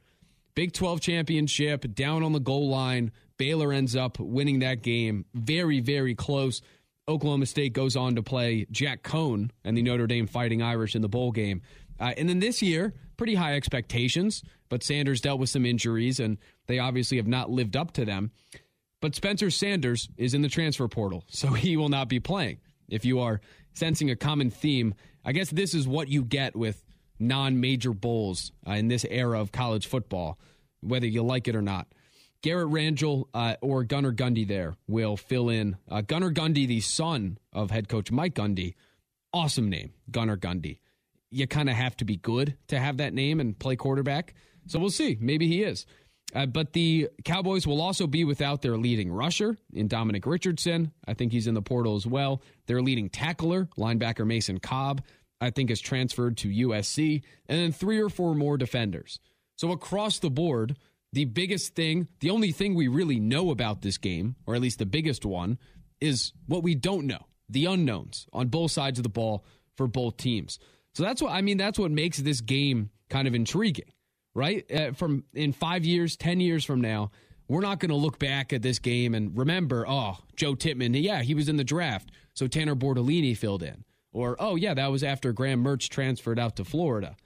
Big 0.54 0.72
12 0.72 1.00
championship, 1.00 1.94
down 1.94 2.22
on 2.22 2.32
the 2.32 2.40
goal 2.40 2.68
line. 2.68 3.12
Baylor 3.38 3.72
ends 3.72 3.96
up 3.96 4.18
winning 4.18 4.60
that 4.60 4.82
game. 4.82 5.24
Very, 5.34 5.80
very 5.80 6.14
close. 6.14 6.60
Oklahoma 7.08 7.46
State 7.46 7.72
goes 7.72 7.96
on 7.96 8.14
to 8.16 8.22
play 8.22 8.66
Jack 8.70 9.02
Coan 9.02 9.50
and 9.64 9.76
the 9.76 9.82
Notre 9.82 10.06
Dame 10.06 10.26
Fighting 10.26 10.62
Irish 10.62 10.94
in 10.94 11.02
the 11.02 11.08
bowl 11.08 11.32
game. 11.32 11.62
Uh, 11.98 12.12
and 12.16 12.28
then 12.28 12.38
this 12.38 12.62
year, 12.62 12.94
pretty 13.16 13.34
high 13.34 13.54
expectations, 13.54 14.42
but 14.68 14.82
Sanders 14.82 15.20
dealt 15.20 15.40
with 15.40 15.50
some 15.50 15.66
injuries 15.66 16.20
and 16.20 16.38
they 16.66 16.78
obviously 16.78 17.16
have 17.16 17.26
not 17.26 17.50
lived 17.50 17.76
up 17.76 17.92
to 17.92 18.04
them. 18.04 18.30
But 19.00 19.14
Spencer 19.14 19.50
Sanders 19.50 20.08
is 20.16 20.34
in 20.34 20.42
the 20.42 20.48
transfer 20.48 20.86
portal, 20.86 21.24
so 21.28 21.48
he 21.52 21.76
will 21.76 21.88
not 21.88 22.08
be 22.08 22.20
playing. 22.20 22.58
If 22.88 23.04
you 23.04 23.20
are 23.20 23.40
sensing 23.74 24.10
a 24.10 24.16
common 24.16 24.50
theme, 24.50 24.94
I 25.24 25.32
guess 25.32 25.50
this 25.50 25.74
is 25.74 25.88
what 25.88 26.08
you 26.08 26.22
get 26.22 26.54
with 26.54 26.82
non 27.22 27.60
major 27.60 27.92
bowls 27.92 28.52
uh, 28.66 28.72
in 28.72 28.88
this 28.88 29.06
era 29.08 29.40
of 29.40 29.52
college 29.52 29.86
football, 29.86 30.38
whether 30.80 31.06
you 31.06 31.22
like 31.22 31.48
it 31.48 31.56
or 31.56 31.62
not. 31.62 31.86
Garrett 32.42 32.68
Rangel 32.68 33.28
uh, 33.32 33.54
or 33.60 33.84
Gunnar 33.84 34.12
Gundy 34.12 34.46
there 34.46 34.74
will 34.88 35.16
fill 35.16 35.48
in. 35.48 35.76
Uh, 35.88 36.00
Gunnar 36.00 36.32
Gundy, 36.32 36.66
the 36.66 36.80
son 36.80 37.38
of 37.52 37.70
head 37.70 37.88
coach 37.88 38.10
Mike 38.10 38.34
Gundy, 38.34 38.74
awesome 39.32 39.70
name, 39.70 39.92
Gunnar 40.10 40.36
Gundy. 40.36 40.78
You 41.30 41.46
kind 41.46 41.70
of 41.70 41.76
have 41.76 41.96
to 41.98 42.04
be 42.04 42.16
good 42.16 42.56
to 42.68 42.78
have 42.78 42.98
that 42.98 43.14
name 43.14 43.40
and 43.40 43.58
play 43.58 43.76
quarterback. 43.76 44.34
So 44.66 44.78
we'll 44.78 44.90
see. 44.90 45.16
Maybe 45.20 45.46
he 45.46 45.62
is. 45.62 45.86
Uh, 46.34 46.46
but 46.46 46.72
the 46.72 47.08
Cowboys 47.24 47.66
will 47.66 47.80
also 47.80 48.06
be 48.06 48.24
without 48.24 48.62
their 48.62 48.76
leading 48.76 49.12
rusher 49.12 49.56
in 49.72 49.86
Dominic 49.86 50.26
Richardson. 50.26 50.92
I 51.06 51.14
think 51.14 51.32
he's 51.32 51.46
in 51.46 51.54
the 51.54 51.62
portal 51.62 51.96
as 51.96 52.06
well. 52.06 52.42
Their 52.66 52.80
leading 52.80 53.10
tackler, 53.10 53.68
linebacker 53.76 54.26
Mason 54.26 54.58
Cobb. 54.58 55.02
I 55.42 55.50
think, 55.50 55.70
is 55.70 55.80
transferred 55.80 56.36
to 56.38 56.48
USC, 56.48 57.22
and 57.46 57.58
then 57.58 57.72
three 57.72 58.00
or 58.00 58.08
four 58.08 58.34
more 58.34 58.56
defenders. 58.56 59.18
So 59.56 59.72
across 59.72 60.20
the 60.20 60.30
board, 60.30 60.76
the 61.12 61.24
biggest 61.24 61.74
thing, 61.74 62.06
the 62.20 62.30
only 62.30 62.52
thing 62.52 62.74
we 62.74 62.86
really 62.86 63.18
know 63.18 63.50
about 63.50 63.82
this 63.82 63.98
game, 63.98 64.36
or 64.46 64.54
at 64.54 64.60
least 64.60 64.78
the 64.78 64.86
biggest 64.86 65.24
one, 65.24 65.58
is 66.00 66.32
what 66.46 66.62
we 66.62 66.76
don't 66.76 67.08
know 67.08 67.26
the 67.48 67.66
unknowns 67.66 68.26
on 68.32 68.48
both 68.48 68.70
sides 68.70 69.00
of 69.00 69.02
the 69.02 69.08
ball 69.08 69.44
for 69.76 69.88
both 69.88 70.16
teams. 70.16 70.60
So 70.94 71.02
that's 71.02 71.20
what 71.20 71.32
I 71.32 71.42
mean. 71.42 71.58
That's 71.58 71.78
what 71.78 71.90
makes 71.90 72.18
this 72.18 72.40
game 72.40 72.90
kind 73.10 73.26
of 73.26 73.34
intriguing, 73.34 73.92
right? 74.34 74.64
Uh, 74.72 74.92
from 74.92 75.24
in 75.34 75.52
five 75.52 75.84
years, 75.84 76.16
ten 76.16 76.38
years 76.38 76.64
from 76.64 76.80
now, 76.80 77.10
we're 77.48 77.60
not 77.62 77.80
going 77.80 77.90
to 77.90 77.96
look 77.96 78.20
back 78.20 78.52
at 78.52 78.62
this 78.62 78.78
game 78.78 79.12
and 79.12 79.36
remember, 79.36 79.84
oh, 79.88 80.18
Joe 80.36 80.54
Tippmann, 80.54 80.94
yeah, 80.94 81.22
he 81.22 81.34
was 81.34 81.48
in 81.48 81.56
the 81.56 81.64
draft, 81.64 82.10
so 82.32 82.46
Tanner 82.46 82.76
Bortolini 82.76 83.36
filled 83.36 83.64
in. 83.64 83.84
Or, 84.12 84.36
oh, 84.38 84.56
yeah, 84.56 84.74
that 84.74 84.90
was 84.90 85.02
after 85.02 85.32
Graham 85.32 85.64
Mertz 85.64 85.88
transferred 85.88 86.38
out 86.38 86.56
to 86.56 86.64
Florida. 86.64 87.16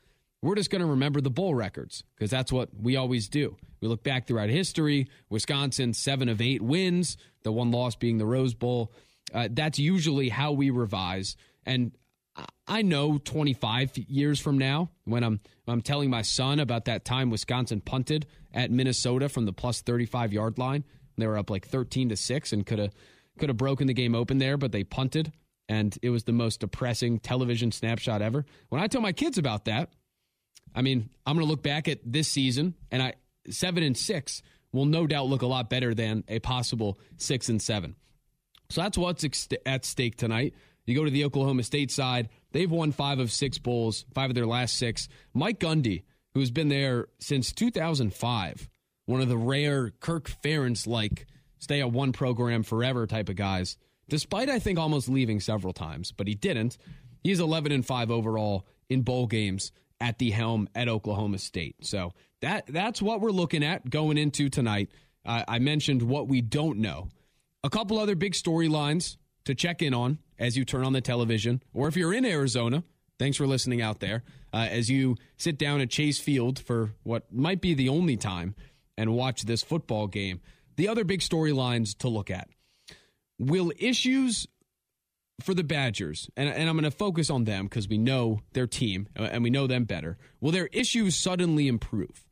We're 0.43 0.55
just 0.55 0.71
going 0.71 0.83
to 0.83 0.87
remember 0.87 1.21
the 1.21 1.31
bowl 1.31 1.55
records 1.55 2.05
because 2.15 2.31
that's 2.31 2.53
what 2.53 2.69
we 2.81 2.97
always 2.97 3.29
do. 3.29 3.57
We 3.81 3.89
look 3.89 4.05
back 4.05 4.27
throughout 4.27 4.49
history. 4.49 5.09
Wisconsin, 5.29 5.93
seven 5.95 6.29
of 6.29 6.41
eight 6.41 6.63
wins, 6.63 7.17
the 7.43 7.53
one 7.53 7.71
loss 7.71 7.97
being 7.97 8.19
the 8.19 8.27
Rose 8.27 8.55
Bowl. 8.55 8.93
Uh, 9.35 9.49
that's 9.51 9.79
usually 9.79 10.29
how 10.29 10.53
we 10.53 10.71
revise. 10.71 11.37
And 11.65 11.93
I 12.69 12.83
know 12.83 13.19
25 13.19 13.97
years 14.09 14.41
from 14.41 14.59
now, 14.59 14.91
when 15.05 15.25
I'm 15.25 15.41
I'm 15.67 15.83
telling 15.83 16.11
my 16.11 16.23
son 16.23 16.61
about 16.61 16.85
that 16.85 17.05
time 17.05 17.31
Wisconsin 17.31 17.81
punted 17.81 18.27
at 18.53 18.71
Minnesota 18.71 19.29
from 19.29 19.47
the 19.47 19.53
plus 19.53 19.81
35 19.81 20.33
yard 20.33 20.59
line, 20.59 20.85
they 21.17 21.27
were 21.27 21.39
up 21.39 21.51
like 21.51 21.67
13 21.67 22.11
to 22.11 22.17
six 22.17 22.53
and 22.53 22.65
could 22.67 22.79
have 22.79 22.95
could 23.39 23.49
have 23.49 23.57
broken 23.57 23.87
the 23.87 23.95
game 23.95 24.15
open 24.15 24.39
there, 24.39 24.57
but 24.57 24.73
they 24.73 24.85
punted 24.85 25.33
and 25.69 25.97
it 26.03 26.11
was 26.11 26.25
the 26.25 26.33
most 26.33 26.61
depressing 26.61 27.19
television 27.19 27.73
snapshot 27.73 28.23
ever. 28.23 28.45
When 28.69 28.81
I 28.81 28.87
tell 28.87 29.01
my 29.01 29.13
kids 29.13 29.39
about 29.39 29.65
that, 29.67 29.91
I 30.75 30.83
mean, 30.83 31.11
I'm 31.25 31.37
going 31.37 31.47
to 31.47 31.51
look 31.51 31.63
back 31.63 31.89
at 31.89 32.01
this 32.05 32.29
season, 32.29 32.75
and 32.91 33.03
I 33.03 33.15
seven 33.49 33.83
and 33.83 33.97
six 33.97 34.43
will 34.73 34.85
no 34.85 35.07
doubt 35.07 35.27
look 35.27 35.43
a 35.43 35.47
lot 35.47 35.71
better 35.71 35.95
than 35.95 36.25
a 36.29 36.39
possible 36.39 36.99
six 37.17 37.49
and 37.49 37.61
seven. 37.61 37.97
So 38.71 38.83
that's 38.83 38.99
what's 38.99 39.25
at 39.65 39.85
stake 39.85 40.17
tonight. 40.17 40.55
You 40.85 40.95
go 40.95 41.05
to 41.05 41.11
the 41.11 41.25
Oklahoma 41.25 41.63
State 41.63 41.91
side; 41.91 42.29
they've 42.53 42.71
won 42.71 42.93
five 42.93 43.19
of 43.19 43.33
six 43.33 43.59
bowls, 43.59 44.05
five 44.15 44.31
of 44.31 44.35
their 44.35 44.47
last 44.47 44.77
six. 44.77 45.09
Mike 45.35 45.59
Gundy, 45.59 46.05
who's 46.35 46.51
been 46.51 46.69
there 46.69 47.09
since 47.19 47.53
2005, 47.53 48.69
one 49.07 49.21
of 49.21 49.29
the 49.29 49.39
rare 49.39 49.91
Kirk 50.01 50.31
Ferentz 50.43 50.87
like 50.87 51.27
stay 51.59 51.81
at 51.81 51.91
one 51.91 52.13
program 52.13 52.63
forever 52.63 53.07
type 53.07 53.29
of 53.29 53.37
guys 53.37 53.77
despite 54.09 54.49
I 54.49 54.59
think 54.59 54.79
almost 54.79 55.09
leaving 55.09 55.41
several 55.41 55.73
times, 55.73 56.13
but 56.13 56.27
he 56.27 56.35
didn't. 56.35 56.79
He's 57.23 57.41
11 57.41 57.73
and 57.73 57.85
5 57.85 58.11
overall 58.11 58.67
in 58.89 59.03
bowl 59.03 59.27
games 59.27 59.73
at 60.01 60.19
the 60.19 60.31
helm 60.31 60.69
at 60.75 60.89
Oklahoma 60.89 61.39
State. 61.39 61.77
So 61.83 62.13
that 62.41 62.67
that's 62.69 63.01
what 63.01 63.21
we're 63.21 63.31
looking 63.31 63.65
at 63.65 63.89
going 63.89 64.19
into 64.19 64.49
tonight. 64.49 64.91
Uh, 65.25 65.43
I 65.49 65.59
mentioned 65.59 66.03
what 66.03 66.29
we 66.29 66.41
don't 66.41 66.79
know. 66.79 67.09
A 67.65 67.71
couple 67.71 67.99
other 67.99 68.15
big 68.15 68.35
storylines 68.35 69.17
to 69.45 69.55
check 69.55 69.83
in 69.83 69.95
on 69.95 70.19
as 70.39 70.57
you 70.57 70.65
turn 70.65 70.85
on 70.85 70.93
the 70.93 71.01
television, 71.01 71.63
or 71.73 71.89
if 71.89 71.97
you're 71.97 72.13
in 72.13 72.25
Arizona. 72.25 72.85
Thanks 73.19 73.39
for 73.39 73.47
listening 73.47 73.81
out 73.81 74.01
there. 74.01 74.25
Uh, 74.53 74.69
as 74.71 74.91
you 74.91 75.17
sit 75.39 75.59
down 75.59 75.81
at 75.81 75.89
Chase 75.89 76.21
Field 76.21 76.59
for 76.59 76.93
what 77.03 77.33
might 77.33 77.63
be 77.63 77.73
the 77.73 77.89
only 77.89 78.17
time 78.17 78.55
and 78.99 79.15
watch 79.15 79.43
this 79.43 79.63
football 79.63 80.07
game. 80.07 80.41
The 80.77 80.89
other 80.89 81.05
big 81.05 81.21
storylines 81.21 81.97
to 81.99 82.09
look 82.09 82.31
at 82.31 82.49
will 83.39 83.73
issues 83.79 84.47
for 85.41 85.55
the 85.55 85.65
Badgers, 85.65 86.31
and, 86.37 86.49
and 86.49 86.69
I'm 86.69 86.77
going 86.77 86.85
to 86.85 86.91
focus 86.91 87.29
on 87.29 87.45
them 87.45 87.67
because 87.67 87.89
we 87.89 87.99
know 87.99 88.41
their 88.53 88.67
team 88.67 89.09
uh, 89.19 89.25
and 89.25 89.43
we 89.43 89.51
know 89.51 89.67
them 89.67 89.85
better. 89.85 90.17
Will 90.41 90.53
their 90.53 90.69
issues 90.73 91.17
suddenly 91.17 91.69
improve? 91.69 92.27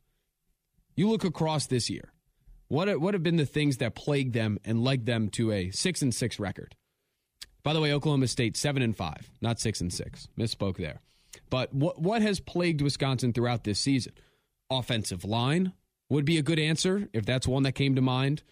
You 0.96 1.10
look 1.10 1.24
across 1.24 1.66
this 1.66 1.90
year. 1.90 2.12
What 2.68 3.00
what 3.00 3.14
have 3.14 3.22
been 3.22 3.36
the 3.36 3.44
things 3.44 3.76
that 3.76 3.94
plagued 3.94 4.32
them 4.32 4.58
and 4.64 4.82
led 4.82 5.06
them 5.06 5.28
to 5.30 5.52
a 5.52 5.70
six 5.70 6.00
and 6.02 6.14
six 6.14 6.38
record? 6.38 6.74
By 7.62 7.72
the 7.72 7.80
way, 7.80 7.92
Oklahoma 7.92 8.26
State 8.26 8.56
seven 8.56 8.82
and 8.82 8.96
five, 8.96 9.30
not 9.40 9.60
six 9.60 9.80
and 9.80 9.92
six. 9.92 10.28
Misspoke 10.38 10.78
there. 10.78 11.00
But 11.50 11.74
what 11.74 12.00
what 12.00 12.22
has 12.22 12.40
plagued 12.40 12.80
Wisconsin 12.80 13.32
throughout 13.32 13.64
this 13.64 13.78
season? 13.78 14.14
Offensive 14.70 15.24
line 15.24 15.72
would 16.08 16.24
be 16.24 16.38
a 16.38 16.42
good 16.42 16.58
answer 16.58 17.08
if 17.12 17.26
that's 17.26 17.46
one 17.46 17.64
that 17.64 17.72
came 17.72 17.94
to 17.96 18.02
mind 18.02 18.42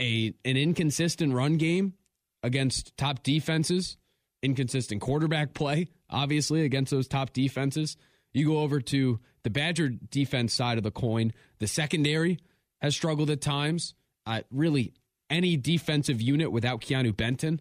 a 0.00 0.34
an 0.44 0.56
inconsistent 0.56 1.32
run 1.32 1.56
game 1.56 1.94
against 2.42 2.96
top 2.96 3.22
defenses, 3.22 3.96
inconsistent 4.42 5.00
quarterback 5.00 5.54
play, 5.54 5.88
obviously 6.10 6.62
against 6.64 6.90
those 6.90 7.08
top 7.08 7.32
defenses. 7.32 7.96
You 8.32 8.46
go 8.46 8.58
over 8.58 8.80
to 8.80 9.20
the 9.44 9.50
Badger 9.50 9.88
defense 9.88 10.52
side 10.52 10.78
of 10.78 10.84
the 10.84 10.90
coin. 10.90 11.32
The 11.60 11.66
secondary 11.66 12.38
has 12.80 12.94
struggled 12.94 13.30
at 13.30 13.40
times. 13.40 13.94
Uh, 14.26 14.42
really, 14.50 14.92
any 15.30 15.56
defensive 15.56 16.20
unit 16.20 16.50
without 16.50 16.80
Keanu 16.80 17.16
Benton, 17.16 17.60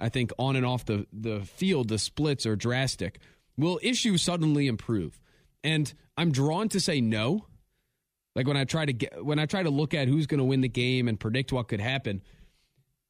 I 0.00 0.08
think 0.08 0.32
on 0.38 0.56
and 0.56 0.66
off 0.66 0.84
the, 0.84 1.06
the 1.12 1.40
field, 1.40 1.88
the 1.88 1.98
splits 1.98 2.46
are 2.46 2.56
drastic. 2.56 3.20
Will 3.56 3.78
issues 3.82 4.22
suddenly 4.22 4.66
improve? 4.66 5.20
And 5.62 5.92
I'm 6.16 6.32
drawn 6.32 6.68
to 6.70 6.80
say 6.80 7.00
no. 7.00 7.46
Like 8.34 8.46
when 8.46 8.56
I 8.56 8.64
try 8.64 8.84
to 8.84 8.92
get 8.92 9.24
when 9.24 9.38
I 9.38 9.46
try 9.46 9.62
to 9.62 9.70
look 9.70 9.94
at 9.94 10.08
who's 10.08 10.26
going 10.26 10.38
to 10.38 10.44
win 10.44 10.60
the 10.60 10.68
game 10.68 11.08
and 11.08 11.18
predict 11.18 11.52
what 11.52 11.68
could 11.68 11.80
happen, 11.80 12.22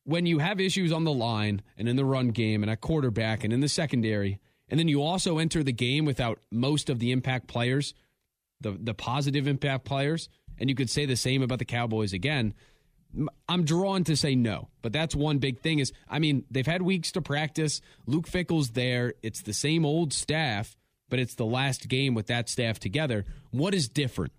when 0.04 0.26
you 0.26 0.38
have 0.38 0.60
issues 0.60 0.92
on 0.92 1.04
the 1.04 1.12
line 1.12 1.62
and 1.78 1.88
in 1.88 1.96
the 1.96 2.04
run 2.04 2.28
game 2.28 2.62
and 2.62 2.70
at 2.70 2.80
quarterback 2.80 3.42
and 3.42 3.52
in 3.52 3.60
the 3.60 3.68
secondary, 3.68 4.38
and 4.68 4.78
then 4.78 4.88
you 4.88 5.02
also 5.02 5.38
enter 5.38 5.62
the 5.62 5.72
game 5.72 6.04
without 6.04 6.40
most 6.50 6.90
of 6.90 6.98
the 6.98 7.10
impact 7.10 7.48
players, 7.48 7.94
the 8.60 8.72
the 8.78 8.94
positive 8.94 9.46
impact 9.46 9.84
players, 9.84 10.28
and 10.58 10.68
you 10.68 10.76
could 10.76 10.90
say 10.90 11.06
the 11.06 11.16
same 11.16 11.42
about 11.42 11.58
the 11.58 11.64
Cowboys 11.64 12.12
again. 12.12 12.54
I'm 13.48 13.64
drawn 13.64 14.02
to 14.04 14.16
say 14.16 14.34
no, 14.34 14.68
but 14.82 14.92
that's 14.92 15.14
one 15.14 15.38
big 15.38 15.60
thing 15.60 15.78
is 15.78 15.92
I 16.08 16.18
mean, 16.18 16.44
they've 16.50 16.66
had 16.66 16.82
weeks 16.82 17.12
to 17.12 17.22
practice. 17.22 17.80
Luke 18.06 18.26
Fickell's 18.26 18.70
there. 18.70 19.14
It's 19.22 19.40
the 19.40 19.54
same 19.54 19.86
old 19.86 20.12
staff, 20.12 20.76
but 21.08 21.18
it's 21.18 21.34
the 21.34 21.46
last 21.46 21.88
game 21.88 22.14
with 22.14 22.26
that 22.26 22.50
staff 22.50 22.78
together. 22.78 23.24
What 23.52 23.72
is 23.72 23.88
different? 23.88 24.32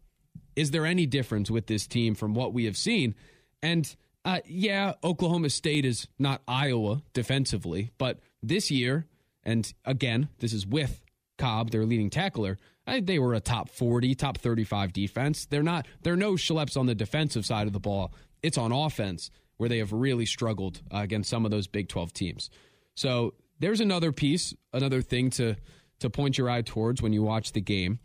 Is 0.55 0.71
there 0.71 0.85
any 0.85 1.05
difference 1.05 1.51
with 1.51 1.67
this 1.67 1.87
team 1.87 2.15
from 2.15 2.33
what 2.33 2.53
we 2.53 2.65
have 2.65 2.77
seen? 2.77 3.15
And 3.61 3.93
uh, 4.23 4.39
yeah, 4.45 4.93
Oklahoma 5.03 5.49
State 5.49 5.85
is 5.85 6.07
not 6.17 6.41
Iowa 6.47 7.03
defensively, 7.13 7.91
but 7.97 8.19
this 8.41 8.71
year, 8.71 9.05
and 9.43 9.71
again, 9.85 10.29
this 10.39 10.53
is 10.53 10.65
with 10.65 11.01
Cobb, 11.37 11.71
their 11.71 11.85
leading 11.85 12.09
tackler. 12.09 12.57
I, 12.87 12.99
they 13.01 13.19
were 13.19 13.33
a 13.33 13.39
top 13.39 13.69
40, 13.69 14.15
top 14.15 14.37
35 14.37 14.93
defense. 14.93 15.45
They're 15.45 15.63
not, 15.63 15.87
they're 16.03 16.15
no 16.15 16.33
schleps 16.33 16.77
on 16.77 16.85
the 16.85 16.95
defensive 16.95 17.45
side 17.45 17.67
of 17.67 17.73
the 17.73 17.79
ball. 17.79 18.13
It's 18.41 18.57
on 18.57 18.71
offense 18.71 19.29
where 19.57 19.69
they 19.69 19.79
have 19.79 19.91
really 19.91 20.25
struggled 20.25 20.81
uh, 20.93 20.99
against 20.99 21.29
some 21.29 21.45
of 21.45 21.51
those 21.51 21.67
Big 21.67 21.87
12 21.87 22.13
teams. 22.13 22.49
So 22.95 23.33
there's 23.59 23.81
another 23.81 24.11
piece, 24.11 24.53
another 24.73 25.01
thing 25.01 25.29
to 25.31 25.55
to 25.99 26.09
point 26.09 26.37
your 26.37 26.49
eye 26.49 26.61
towards 26.61 27.01
when 27.01 27.13
you 27.13 27.23
watch 27.23 27.53
the 27.53 27.61
game. 27.61 27.99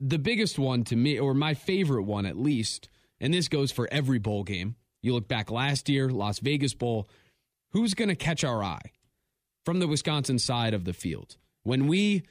The 0.00 0.18
biggest 0.18 0.58
one 0.58 0.84
to 0.84 0.96
me, 0.96 1.18
or 1.18 1.34
my 1.34 1.54
favorite 1.54 2.04
one 2.04 2.26
at 2.26 2.38
least, 2.38 2.88
and 3.20 3.34
this 3.34 3.48
goes 3.48 3.72
for 3.72 3.88
every 3.90 4.18
bowl 4.18 4.44
game. 4.44 4.76
You 5.02 5.14
look 5.14 5.28
back 5.28 5.50
last 5.50 5.88
year, 5.88 6.08
Las 6.08 6.38
Vegas 6.38 6.74
Bowl. 6.74 7.08
Who's 7.70 7.94
going 7.94 8.08
to 8.08 8.14
catch 8.14 8.44
our 8.44 8.62
eye 8.62 8.92
from 9.64 9.78
the 9.78 9.88
Wisconsin 9.88 10.38
side 10.38 10.74
of 10.74 10.84
the 10.84 10.92
field? 10.92 11.36
When 11.62 11.86
we 11.86 12.22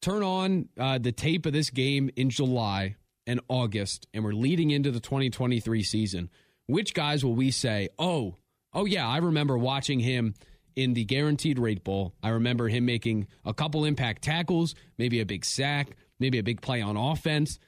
turn 0.00 0.22
on 0.22 0.68
uh, 0.78 0.98
the 0.98 1.12
tape 1.12 1.46
of 1.46 1.52
this 1.52 1.70
game 1.70 2.10
in 2.16 2.30
July 2.30 2.96
and 3.26 3.40
August, 3.48 4.06
and 4.12 4.24
we're 4.24 4.32
leading 4.32 4.70
into 4.70 4.90
the 4.90 5.00
2023 5.00 5.82
season, 5.82 6.28
which 6.66 6.92
guys 6.92 7.24
will 7.24 7.34
we 7.34 7.50
say, 7.50 7.88
oh, 7.98 8.36
oh 8.74 8.84
yeah, 8.84 9.08
I 9.08 9.18
remember 9.18 9.56
watching 9.56 10.00
him 10.00 10.34
in 10.74 10.94
the 10.94 11.04
guaranteed 11.04 11.58
rate 11.58 11.84
bowl. 11.84 12.14
I 12.22 12.30
remember 12.30 12.68
him 12.68 12.84
making 12.84 13.28
a 13.44 13.54
couple 13.54 13.84
impact 13.84 14.22
tackles, 14.22 14.74
maybe 14.98 15.20
a 15.20 15.26
big 15.26 15.44
sack, 15.44 15.96
maybe 16.22 16.38
a 16.38 16.42
big 16.42 16.62
play 16.62 16.80
on 16.80 16.96
offense, 16.96 17.58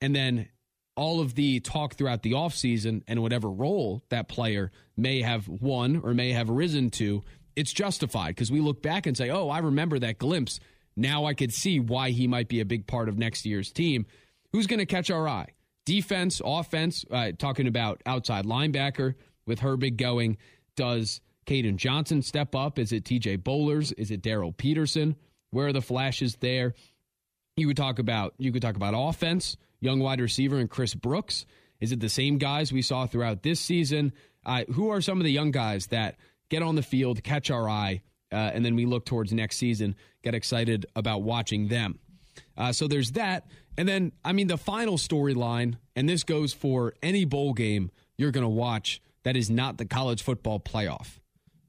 and 0.00 0.16
then 0.16 0.48
all 0.96 1.20
of 1.20 1.34
the 1.34 1.60
talk 1.60 1.94
throughout 1.94 2.22
the 2.22 2.32
offseason 2.32 3.02
and 3.06 3.22
whatever 3.22 3.48
role 3.48 4.02
that 4.08 4.28
player 4.28 4.72
may 4.96 5.22
have 5.22 5.48
won 5.48 6.00
or 6.02 6.12
may 6.14 6.32
have 6.32 6.48
risen 6.48 6.90
to, 6.90 7.22
it's 7.56 7.72
justified 7.72 8.34
because 8.34 8.50
we 8.50 8.60
look 8.60 8.82
back 8.82 9.06
and 9.06 9.16
say, 9.16 9.30
oh, 9.30 9.48
I 9.48 9.58
remember 9.58 9.98
that 10.00 10.18
glimpse. 10.18 10.60
Now 10.96 11.24
I 11.24 11.34
could 11.34 11.52
see 11.52 11.78
why 11.78 12.10
he 12.10 12.26
might 12.26 12.48
be 12.48 12.60
a 12.60 12.64
big 12.64 12.86
part 12.86 13.08
of 13.08 13.16
next 13.16 13.46
year's 13.46 13.70
team. 13.70 14.06
Who's 14.52 14.66
going 14.66 14.80
to 14.80 14.86
catch 14.86 15.10
our 15.10 15.28
eye? 15.28 15.54
Defense, 15.86 16.42
offense, 16.44 17.04
uh, 17.10 17.32
talking 17.38 17.66
about 17.66 18.02
outside 18.04 18.44
linebacker 18.44 19.14
with 19.46 19.60
Herbig 19.60 19.96
going. 19.96 20.36
Does 20.76 21.20
Kaden 21.46 21.76
Johnson 21.76 22.22
step 22.22 22.54
up? 22.54 22.78
Is 22.78 22.92
it 22.92 23.04
TJ 23.04 23.38
Bollers? 23.38 23.92
Is 23.96 24.10
it 24.10 24.22
Darryl 24.22 24.56
Peterson? 24.56 25.16
Where 25.50 25.68
are 25.68 25.72
the 25.72 25.80
flashes 25.80 26.36
there? 26.36 26.74
You 27.56 27.68
could 27.68 27.76
talk 27.76 27.98
about 27.98 28.34
you 28.38 28.52
could 28.52 28.62
talk 28.62 28.76
about 28.76 28.94
offense, 28.96 29.56
young 29.80 30.00
wide 30.00 30.20
receiver 30.20 30.58
and 30.58 30.70
Chris 30.70 30.94
Brooks. 30.94 31.46
Is 31.80 31.92
it 31.92 32.00
the 32.00 32.08
same 32.08 32.38
guys 32.38 32.72
we 32.72 32.82
saw 32.82 33.06
throughout 33.06 33.42
this 33.42 33.60
season? 33.60 34.12
Uh, 34.44 34.64
who 34.72 34.88
are 34.90 35.00
some 35.00 35.18
of 35.18 35.24
the 35.24 35.32
young 35.32 35.50
guys 35.50 35.88
that 35.88 36.16
get 36.48 36.62
on 36.62 36.74
the 36.74 36.82
field, 36.82 37.22
catch 37.22 37.50
our 37.50 37.68
eye, 37.68 38.02
uh, 38.32 38.36
and 38.36 38.64
then 38.64 38.74
we 38.74 38.86
look 38.86 39.04
towards 39.04 39.32
next 39.32 39.56
season, 39.56 39.94
get 40.22 40.34
excited 40.34 40.86
about 40.96 41.22
watching 41.22 41.68
them? 41.68 41.98
Uh, 42.56 42.72
so 42.72 42.86
there's 42.88 43.12
that. 43.12 43.46
And 43.76 43.88
then, 43.88 44.12
I 44.24 44.32
mean, 44.32 44.46
the 44.46 44.58
final 44.58 44.96
storyline, 44.96 45.76
and 45.94 46.08
this 46.08 46.24
goes 46.24 46.52
for 46.52 46.94
any 47.02 47.24
bowl 47.24 47.52
game 47.52 47.90
you're 48.20 48.30
going 48.30 48.44
to 48.44 48.48
watch 48.48 49.00
that 49.22 49.34
is 49.34 49.48
not 49.48 49.78
the 49.78 49.86
college 49.86 50.22
football 50.22 50.60
playoff. 50.60 51.18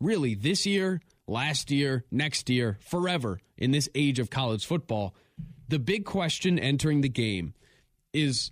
Really, 0.02 0.36
this 0.36 0.66
year, 0.66 1.00
last 1.26 1.72
year, 1.72 2.04
next 2.12 2.50
year, 2.50 2.78
forever 2.82 3.40
in 3.58 3.72
this 3.72 3.88
age 3.96 4.20
of 4.20 4.30
college 4.30 4.66
football, 4.66 5.16
the 5.72 5.80
big 5.80 6.04
question 6.04 6.60
entering 6.60 7.00
the 7.00 7.10
game 7.10 7.54
is 8.14 8.52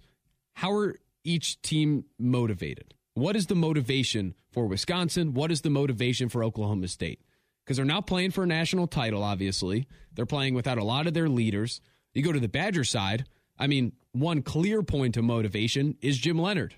how 0.53 0.71
are 0.71 0.95
each 1.25 1.61
team 1.61 2.05
motivated? 2.17 2.93
What 3.13 3.35
is 3.35 3.47
the 3.47 3.55
motivation 3.55 4.35
for 4.51 4.67
Wisconsin? 4.67 5.33
What 5.33 5.51
is 5.51 5.61
the 5.61 5.69
motivation 5.69 6.29
for 6.29 6.45
Oklahoma 6.45 6.87
State? 6.87 7.19
Because 7.63 7.75
they're 7.75 7.85
not 7.85 8.07
playing 8.07 8.31
for 8.31 8.45
a 8.45 8.47
national 8.47 8.87
title, 8.87 9.21
obviously. 9.21 9.85
They're 10.13 10.25
playing 10.25 10.53
without 10.53 10.77
a 10.77 10.83
lot 10.83 11.07
of 11.07 11.13
their 11.13 11.27
leaders. 11.27 11.81
You 12.13 12.23
go 12.23 12.31
to 12.31 12.39
the 12.39 12.47
Badger 12.47 12.85
side, 12.85 13.25
I 13.57 13.67
mean, 13.67 13.91
one 14.13 14.41
clear 14.41 14.81
point 14.81 15.17
of 15.17 15.25
motivation 15.25 15.97
is 16.01 16.17
Jim 16.17 16.39
Leonhard. 16.39 16.73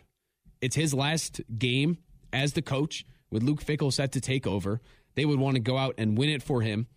It's 0.60 0.76
his 0.76 0.92
last 0.92 1.40
game 1.56 2.00
as 2.34 2.54
the 2.54 2.64
coach 2.64 3.06
with 3.30 3.44
Luke 3.44 3.64
Fickell 3.64 3.94
set 3.94 4.12
to 4.14 4.22
take 4.22 4.48
over. 4.48 4.82
They 5.14 5.26
would 5.26 5.40
want 5.40 5.56
to 5.56 5.62
go 5.62 5.78
out 5.78 5.94
and 6.00 6.18
win 6.18 6.30
it 6.30 6.42
for 6.42 6.62
him. 6.62 6.88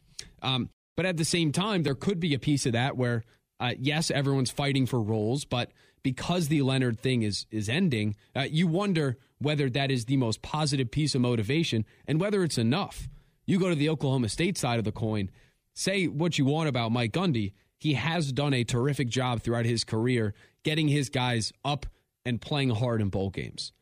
Um, 0.41 0.71
but 0.97 1.07
at 1.07 1.17
the 1.17 1.25
same 1.25 1.53
time, 1.53 1.83
there 1.83 1.95
could 1.95 2.21
be 2.21 2.35
a 2.35 2.39
piece 2.39 2.67
of 2.67 2.73
that 2.73 2.97
where, 2.97 3.25
uh, 3.61 3.75
yes, 3.79 4.11
everyone's 4.11 4.51
fighting 4.51 4.87
for 4.87 5.01
roles, 5.01 5.45
but 5.45 5.73
because 6.03 6.49
the 6.49 6.63
Leonhard 6.63 7.01
thing 7.01 7.23
is 7.23 7.47
is 7.51 7.69
ending, 7.69 8.17
uh, 8.37 8.43
you 8.43 8.67
wonder 8.67 9.17
whether 9.39 9.69
that 9.71 9.91
is 9.91 10.05
the 10.05 10.17
most 10.17 10.43
positive 10.43 10.91
piece 10.91 11.15
of 11.15 11.21
motivation 11.21 11.85
and 12.07 12.21
whether 12.21 12.43
it's 12.43 12.59
enough. 12.59 13.09
You 13.47 13.59
go 13.59 13.69
to 13.69 13.75
the 13.75 13.89
Oklahoma 13.91 14.29
State 14.29 14.57
side 14.57 14.79
of 14.79 14.85
the 14.85 14.93
coin. 14.93 15.31
Say 15.75 16.07
what 16.07 16.39
you 16.39 16.45
want 16.45 16.69
about 16.69 16.93
Mike 16.93 17.13
Gundy 17.13 17.53
he 17.85 17.93
has 17.93 18.33
done 18.33 18.55
a 18.55 18.65
terrific 18.65 19.09
job 19.09 19.43
throughout 19.43 19.67
his 19.67 19.85
career 19.85 20.33
getting 20.63 20.89
his 20.89 21.11
guys 21.11 21.53
up 21.67 21.85
and 22.25 22.41
playing 22.41 22.71
hard 22.71 23.03
in 23.03 23.11
bowl 23.11 23.29
games. 23.29 23.73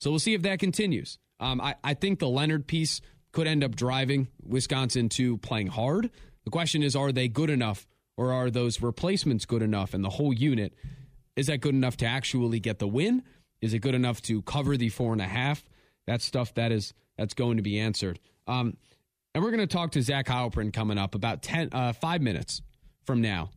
So 0.00 0.10
we'll 0.10 0.18
see 0.18 0.34
if 0.34 0.42
that 0.42 0.58
continues. 0.58 1.16
Um, 1.38 1.60
I, 1.60 1.76
I 1.84 1.94
think 1.94 2.18
the 2.18 2.28
Leonhard 2.28 2.66
piece 2.66 3.00
could 3.30 3.46
end 3.46 3.62
up 3.62 3.76
driving 3.76 4.26
Wisconsin 4.44 5.08
to 5.10 5.38
playing 5.38 5.68
hard. 5.68 6.10
The 6.44 6.50
question 6.50 6.82
is, 6.82 6.96
are 6.96 7.12
they 7.12 7.28
good 7.28 7.50
enough 7.50 7.86
or 8.16 8.32
are 8.32 8.50
those 8.50 8.82
replacements 8.82 9.44
good 9.44 9.62
enough? 9.62 9.94
And 9.94 10.04
the 10.04 10.10
whole 10.10 10.32
unit, 10.32 10.74
is 11.36 11.46
that 11.46 11.60
good 11.60 11.74
enough 11.74 11.96
to 11.98 12.06
actually 12.06 12.60
get 12.60 12.78
the 12.78 12.88
win? 12.88 13.22
Is 13.60 13.74
it 13.74 13.78
good 13.78 13.94
enough 13.94 14.20
to 14.22 14.42
cover 14.42 14.76
the 14.76 14.88
four 14.88 15.12
and 15.12 15.22
a 15.22 15.26
half? 15.26 15.64
That's 16.06 16.24
stuff 16.24 16.54
that 16.54 16.72
is 16.72 16.94
that's 17.16 17.34
going 17.34 17.58
to 17.58 17.62
be 17.62 17.78
answered. 17.78 18.18
Um, 18.46 18.76
and 19.34 19.42
we're 19.42 19.50
going 19.50 19.66
to 19.66 19.72
talk 19.72 19.92
to 19.92 20.02
Zach 20.02 20.26
Heilprin 20.26 20.72
coming 20.72 20.98
up 20.98 21.14
about 21.14 21.42
10, 21.42 21.70
uh, 21.72 21.92
five 21.92 22.20
minutes 22.20 22.60
from 23.04 23.20
now 23.20 23.50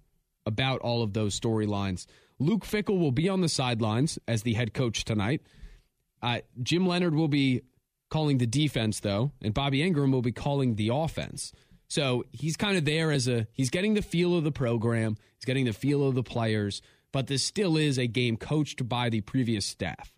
about 0.46 0.80
all 0.82 1.04
of 1.04 1.13
those 1.13 1.38
storylines. 1.38 2.06
Luke 2.39 2.65
Fickell 2.65 3.00
will 3.00 3.12
be 3.12 3.30
on 3.30 3.42
the 3.42 3.50
sidelines 3.50 4.20
as 4.27 4.44
the 4.44 4.54
head 4.54 4.74
coach 4.74 5.06
tonight. 5.06 5.42
Uh, 6.22 6.39
Jim 6.62 6.88
Leonhard 6.88 7.15
will 7.15 7.27
be 7.27 7.62
calling 8.10 8.38
the 8.38 8.48
defense, 8.48 9.00
though, 9.00 9.32
and 9.42 9.54
Bobby 9.54 9.80
Engram 9.80 10.12
will 10.12 10.22
be 10.22 10.32
calling 10.32 10.75
the 10.75 10.89
offense. 10.94 11.51
So 11.88 12.25
he's 12.32 12.58
kind 12.58 12.77
of 12.77 12.86
there 12.86 13.12
as 13.12 13.27
a 13.27 13.48
he's 13.54 13.70
getting 13.70 13.94
the 13.94 14.01
feel 14.01 14.36
of 14.38 14.44
the 14.44 14.51
program, 14.51 15.18
he's 15.36 15.46
getting 15.46 15.65
the 15.65 15.74
feel 15.74 16.08
of 16.08 16.15
the 16.15 16.24
players, 16.24 16.82
but 17.12 17.27
this 17.27 17.44
still 17.44 17.77
is 17.77 17.98
a 17.98 18.08
game 18.08 18.38
coached 18.38 18.88
by 18.89 19.10
the 19.10 19.22
previous 19.22 19.65
staff. 19.65 20.12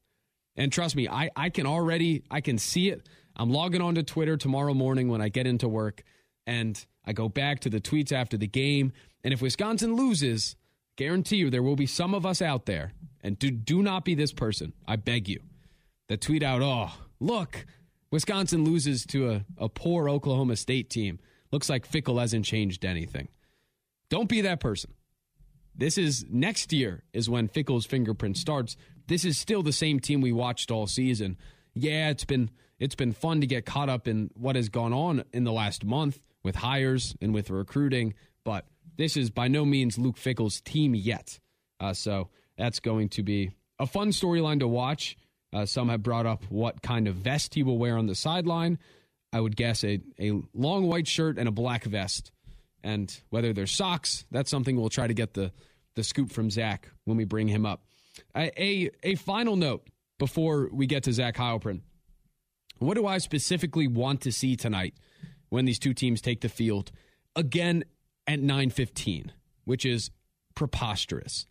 And 0.56 0.72
trust 0.72 0.96
me, 0.96 1.08
I, 1.08 1.30
I 1.36 1.50
can 1.50 1.66
already 1.66 2.24
I 2.32 2.42
can 2.42 2.58
see 2.58 2.90
it. 2.90 3.08
I'm 3.36 3.52
logging 3.52 3.82
onto 3.82 4.02
Twitter 4.02 4.38
tomorrow 4.38 4.74
morning 4.74 5.10
when 5.10 5.22
I 5.22 5.30
get 5.30 5.46
into 5.46 5.68
work 5.68 6.04
and 6.48 6.84
I 7.06 7.14
go 7.14 7.30
back 7.30 7.60
to 7.62 7.70
the 7.70 7.80
tweets 7.80 8.12
after 8.12 8.38
the 8.38 8.48
game. 8.48 8.92
And 9.24 9.34
if 9.34 9.42
Wisconsin 9.42 9.96
loses, 9.96 10.56
guarantee 10.96 11.38
you 11.38 11.50
there 11.50 11.64
will 11.64 11.76
be 11.76 11.86
some 11.86 12.14
of 12.14 12.26
us 12.26 12.42
out 12.42 12.66
there, 12.66 12.94
and 13.22 13.38
do, 13.38 13.52
do 13.52 13.84
not 13.84 14.06
be 14.06 14.16
this 14.16 14.32
person, 14.32 14.74
I 14.88 14.96
beg 14.96 15.28
you, 15.28 15.42
that 16.08 16.22
tweet 16.22 16.44
out, 16.44 16.62
oh, 16.62 16.92
look, 17.20 17.66
Wisconsin 18.12 18.64
loses 18.64 19.06
to 19.08 19.30
a, 19.30 19.46
a 19.58 19.70
poor 19.70 20.10
Oklahoma 20.10 20.56
State 20.56 20.90
team. 20.90 21.20
Looks 21.52 21.70
like 21.70 21.90
Fickell 21.90 22.20
hasn't 22.20 22.46
changed 22.46 22.86
anything. 22.86 23.30
Don't 24.10 24.30
be 24.30 24.42
that 24.42 24.60
person. 24.60 24.94
This 25.76 25.98
is 25.98 26.26
next 26.30 26.74
year 26.74 27.04
is 27.14 27.30
when 27.30 27.48
Fickell's 27.48 27.86
fingerprint 27.86 28.38
starts. 28.38 28.76
This 29.08 29.24
is 29.24 29.38
still 29.38 29.62
the 29.62 29.72
same 29.72 30.00
team 30.00 30.22
we 30.22 30.32
watched 30.32 30.72
all 30.72 30.88
season. 30.88 31.38
Yeah, 31.74 32.10
it's 32.10 32.26
been 32.26 32.50
it's 32.80 32.96
been 32.96 33.12
fun 33.12 33.42
to 33.42 33.48
get 33.48 33.66
caught 33.66 33.90
up 33.90 34.08
in 34.08 34.30
what 34.36 34.56
has 34.56 34.70
gone 34.70 34.94
on 34.94 35.24
in 35.34 35.44
the 35.44 35.52
last 35.52 35.84
month 35.84 36.20
with 36.44 36.58
hires 36.58 37.16
and 37.22 37.34
with 37.34 37.50
recruiting, 37.50 38.14
but 38.44 38.66
this 38.98 39.18
is 39.18 39.30
by 39.30 39.48
no 39.48 39.66
means 39.66 39.98
Luke 39.98 40.18
Fickell's 40.18 40.62
team 40.62 40.96
yet. 40.96 41.40
Uh, 41.80 41.94
so 41.94 42.30
that's 42.58 42.80
going 42.80 43.10
to 43.10 43.24
be 43.24 43.52
a 43.80 43.86
fun 43.86 44.10
storyline 44.10 44.60
to 44.60 44.68
watch. 44.68 45.18
Uh, 45.54 45.66
some 45.66 45.90
have 45.90 46.04
brought 46.04 46.26
up 46.26 46.44
what 46.50 46.82
kind 46.82 47.08
of 47.08 47.16
vest 47.16 47.54
he 47.54 47.64
will 47.64 47.78
wear 47.78 47.98
on 47.98 48.08
the 48.08 48.16
sideline. 48.16 48.78
I 49.34 49.42
would 49.42 49.56
guess 49.56 49.84
a, 49.84 50.00
a 50.20 50.42
long 50.54 50.88
white 50.88 51.08
shirt 51.08 51.38
and 51.38 51.48
a 51.48 51.52
black 51.52 51.84
vest. 51.84 52.32
And 52.84 53.16
whether 53.30 53.54
they're 53.54 53.68
socks, 53.68 54.26
that's 54.32 54.50
something 54.50 54.76
we'll 54.80 54.90
try 54.90 55.08
to 55.08 55.14
get 55.14 55.34
the, 55.34 55.52
the 55.96 56.04
scoop 56.04 56.32
from 56.32 56.50
Zach 56.50 56.90
when 57.06 57.18
we 57.18 57.26
bring 57.26 57.48
him 57.48 57.66
up. 57.66 57.84
A, 58.36 58.52
a, 58.62 58.90
a 59.04 59.16
final 59.16 59.56
note 59.56 59.88
before 60.18 60.70
we 60.72 60.88
get 60.88 61.04
to 61.04 61.14
Zach 61.14 61.36
Heilprin. 61.36 61.82
What 62.80 62.96
do 62.96 63.06
I 63.08 63.18
specifically 63.18 63.88
want 63.88 64.22
to 64.22 64.32
see 64.32 64.56
tonight 64.56 64.94
when 65.50 65.66
these 65.66 65.80
two 65.80 65.94
teams 65.94 66.22
take 66.22 66.42
the 66.42 66.50
field 66.50 66.92
again 67.36 67.84
at 68.28 68.40
9:15, 68.40 69.32
which 69.66 69.86
is 69.86 70.12
preposterous. 70.56 71.46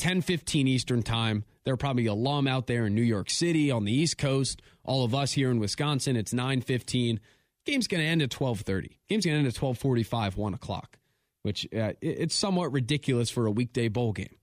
10:15 0.00 0.66
Eastern 0.66 1.02
Time. 1.02 1.44
There 1.64 1.74
are 1.74 1.78
probably 1.78 2.06
alum 2.06 2.46
out 2.46 2.66
there 2.66 2.86
in 2.86 2.94
New 2.94 3.02
York 3.02 3.30
City 3.30 3.70
on 3.70 3.84
the 3.84 3.92
East 3.92 4.18
Coast. 4.18 4.62
All 4.82 5.04
of 5.04 5.14
us 5.14 5.32
here 5.32 5.50
in 5.50 5.58
Wisconsin, 5.58 6.16
it's 6.16 6.32
9:15. 6.32 7.20
Game's 7.66 7.86
going 7.86 8.02
to 8.02 8.08
end 8.08 8.22
at 8.22 8.30
12:30. 8.30 8.98
Game's 9.08 9.26
going 9.26 9.34
to 9.34 9.38
end 9.38 9.46
at 9.46 9.54
12:45, 9.54 10.36
one 10.36 10.54
o'clock, 10.54 10.98
which 11.42 11.68
uh, 11.74 11.92
it's 12.00 12.34
somewhat 12.34 12.72
ridiculous 12.72 13.30
for 13.30 13.46
a 13.46 13.50
weekday 13.50 13.88
bowl 13.88 14.12
game. 14.12 14.34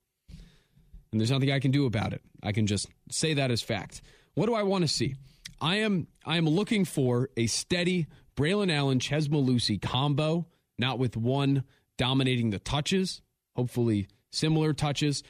And 1.10 1.20
there's 1.20 1.30
nothing 1.30 1.50
I 1.50 1.58
can 1.58 1.70
do 1.70 1.86
about 1.86 2.12
it. 2.12 2.22
I 2.42 2.52
can 2.52 2.66
just 2.66 2.86
say 3.10 3.34
that 3.34 3.50
as 3.50 3.62
fact. 3.62 4.02
What 4.34 4.46
do 4.46 4.54
I 4.54 4.62
want 4.62 4.82
to 4.82 4.88
see? 4.88 5.16
I 5.60 5.76
am 5.76 6.06
I 6.24 6.36
am 6.36 6.48
looking 6.48 6.84
for 6.84 7.30
a 7.36 7.48
steady 7.48 8.06
Braylon 8.36 8.70
Allen 8.70 9.00
Chez 9.00 9.28
Mellusi 9.28 9.82
combo, 9.82 10.46
not 10.78 11.00
with 11.00 11.16
one 11.16 11.64
dominating 11.96 12.50
the 12.50 12.60
touches. 12.60 13.20
Hopefully, 13.56 14.06
similar 14.30 14.72
touches. 14.72 15.24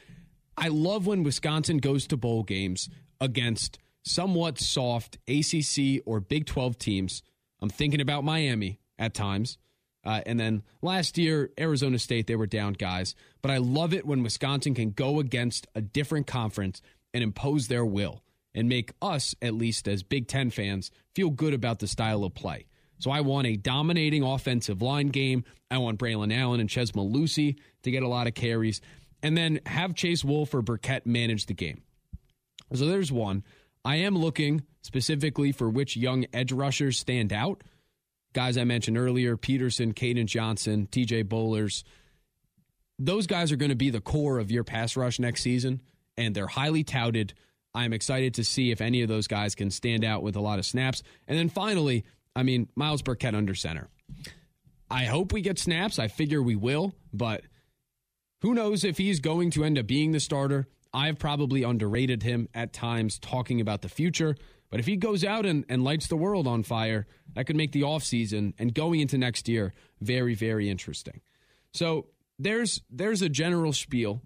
I 0.59 0.67
love 0.67 1.07
when 1.07 1.23
Wisconsin 1.23 1.77
goes 1.77 2.05
to 2.07 2.17
bowl 2.17 2.43
games 2.43 2.89
against 3.21 3.79
somewhat 4.03 4.59
soft 4.59 5.17
ACC 5.29 6.01
or 6.05 6.19
Big 6.19 6.45
12 6.45 6.77
teams. 6.77 7.23
I'm 7.61 7.69
thinking 7.69 8.01
about 8.01 8.25
Miami 8.25 8.81
at 8.97 9.13
times. 9.13 9.57
Uh, 10.03 10.21
and 10.25 10.37
then 10.37 10.63
last 10.81 11.17
year, 11.17 11.49
Arizona 11.57 11.97
State, 11.97 12.27
they 12.27 12.35
were 12.35 12.45
down 12.45 12.73
guys. 12.73 13.15
But 13.41 13.51
I 13.51 13.57
love 13.57 13.93
it 13.93 14.05
when 14.05 14.21
Wisconsin 14.21 14.75
can 14.75 14.91
go 14.91 15.19
against 15.19 15.65
a 15.75 15.81
different 15.81 16.27
conference 16.27 16.81
and 17.13 17.23
impose 17.23 17.69
their 17.69 17.85
will 17.85 18.21
and 18.53 18.67
make 18.67 18.91
us, 19.01 19.35
at 19.41 19.53
least 19.53 19.87
as 19.87 20.03
Big 20.03 20.27
Ten 20.27 20.49
fans, 20.49 20.91
feel 21.15 21.29
good 21.29 21.53
about 21.53 21.79
the 21.79 21.87
style 21.87 22.25
of 22.25 22.33
play. 22.33 22.65
So 22.97 23.11
I 23.11 23.21
want 23.21 23.47
a 23.47 23.55
dominating 23.55 24.23
offensive 24.23 24.81
line 24.81 25.07
game. 25.07 25.45
I 25.71 25.77
want 25.77 25.99
Braylon 25.99 26.35
Allen 26.35 26.59
and 26.59 26.69
Chez 26.69 26.91
Mellusi 26.91 27.57
to 27.83 27.91
get 27.91 28.03
a 28.03 28.09
lot 28.09 28.27
of 28.27 28.33
carries. 28.33 28.81
And 29.21 29.37
then 29.37 29.59
have 29.65 29.95
Chase 29.95 30.23
Wolf 30.23 30.53
or 30.53 30.61
Burkett 30.61 31.05
manage 31.05 31.45
the 31.45 31.53
game. 31.53 31.81
So 32.73 32.85
there's 32.85 33.11
one. 33.11 33.43
I 33.83 33.97
am 33.97 34.17
looking 34.17 34.63
specifically 34.81 35.51
for 35.51 35.69
which 35.69 35.97
young 35.97 36.25
edge 36.33 36.51
rushers 36.51 36.97
stand 36.97 37.33
out. 37.33 37.63
Guys 38.33 38.57
I 38.57 38.63
mentioned 38.63 38.97
earlier 38.97 39.37
Peterson, 39.37 39.93
Kaden 39.93 40.25
Johnson, 40.25 40.87
TJ 40.91 41.25
Bollers. 41.25 41.83
Those 42.99 43.27
guys 43.27 43.51
are 43.51 43.55
going 43.55 43.69
to 43.69 43.75
be 43.75 43.89
the 43.89 44.01
core 44.01 44.39
of 44.39 44.51
your 44.51 44.63
pass 44.63 44.95
rush 44.95 45.19
next 45.19 45.41
season, 45.41 45.81
and 46.17 46.35
they're 46.35 46.47
highly 46.47 46.83
touted. 46.83 47.33
I'm 47.73 47.93
excited 47.93 48.35
to 48.35 48.43
see 48.43 48.71
if 48.71 48.81
any 48.81 49.01
of 49.01 49.09
those 49.09 49.27
guys 49.27 49.55
can 49.55 49.71
stand 49.71 50.03
out 50.03 50.21
with 50.21 50.35
a 50.35 50.41
lot 50.41 50.59
of 50.59 50.65
snaps. 50.65 51.01
And 51.27 51.37
then 51.37 51.49
finally, 51.49 52.03
I 52.35 52.43
mean, 52.43 52.67
Myles 52.75 53.01
Burkett 53.01 53.35
under 53.35 53.55
center. 53.55 53.89
I 54.91 55.05
hope 55.05 55.33
we 55.33 55.41
get 55.41 55.59
snaps. 55.59 55.99
I 55.99 56.07
figure 56.07 56.41
we 56.41 56.55
will, 56.55 56.93
but 57.13 57.43
who 58.41 58.53
knows 58.53 58.83
if 58.83 58.97
he's 58.97 59.19
going 59.19 59.51
to 59.51 59.63
end 59.63 59.77
up 59.77 59.87
being 59.87 60.11
the 60.11 60.19
starter? 60.19 60.67
I've 60.93 61.19
probably 61.19 61.63
underrated 61.63 62.23
him 62.23 62.49
at 62.53 62.73
times 62.73 63.19
talking 63.19 63.61
about 63.61 63.81
the 63.81 63.89
future. 63.89 64.35
But 64.69 64.79
if 64.79 64.85
he 64.85 64.95
goes 64.95 65.23
out 65.23 65.45
and, 65.45 65.65
and 65.69 65.83
lights 65.83 66.07
the 66.07 66.15
world 66.15 66.47
on 66.47 66.63
fire, 66.63 67.07
that 67.35 67.45
could 67.45 67.55
make 67.55 67.71
the 67.71 67.81
offseason 67.81 68.53
and 68.59 68.73
going 68.73 68.99
into 68.99 69.17
next 69.17 69.47
year 69.47 69.73
very, 69.99 70.35
very 70.35 70.69
interesting. 70.69 71.21
So 71.73 72.07
there's 72.37 72.81
there's 72.89 73.21
a 73.21 73.29
general 73.29 73.73
spiel 73.73 74.21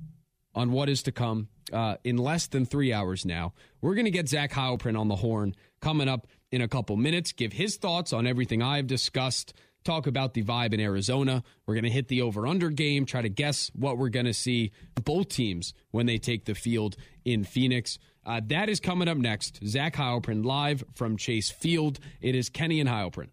on 0.55 0.71
what 0.71 0.89
is 0.89 1.03
to 1.03 1.11
come 1.11 1.47
uh, 1.71 1.95
in 2.03 2.17
less 2.17 2.47
than 2.47 2.65
three 2.65 2.93
hours 2.93 3.25
now. 3.25 3.53
We're 3.81 3.95
going 3.95 4.05
to 4.05 4.11
get 4.11 4.29
Zach 4.29 4.51
Heilprin 4.51 4.99
on 4.99 5.07
the 5.07 5.15
horn 5.15 5.55
coming 5.81 6.07
up 6.07 6.27
in 6.51 6.61
a 6.61 6.67
couple 6.67 6.95
minutes, 6.95 7.31
give 7.31 7.53
his 7.53 7.77
thoughts 7.77 8.13
on 8.13 8.27
everything 8.27 8.61
I've 8.61 8.87
discussed, 8.87 9.53
talk 9.83 10.07
about 10.07 10.33
the 10.33 10.43
vibe 10.43 10.73
in 10.73 10.79
Arizona. 10.79 11.43
We're 11.65 11.75
going 11.75 11.83
to 11.83 11.89
hit 11.89 12.07
the 12.07 12.21
over 12.21 12.47
under 12.47 12.69
game, 12.69 13.05
try 13.05 13.21
to 13.21 13.29
guess 13.29 13.71
what 13.75 13.97
we're 13.97 14.09
going 14.09 14.25
to 14.25 14.33
see 14.33 14.71
both 15.03 15.29
teams 15.29 15.73
when 15.91 16.05
they 16.05 16.17
take 16.17 16.45
the 16.45 16.55
field 16.55 16.95
in 17.25 17.43
Phoenix. 17.43 17.99
Uh, 18.25 18.41
that 18.47 18.69
is 18.69 18.79
coming 18.79 19.07
up 19.07 19.17
next. 19.17 19.59
Zach 19.65 19.95
Heilprin 19.95 20.45
live 20.45 20.83
from 20.95 21.17
Chase 21.17 21.51
Field. 21.51 21.99
It 22.21 22.35
is 22.35 22.49
Kenny 22.49 22.79
and 22.79 22.89
Heilprin. 22.89 23.29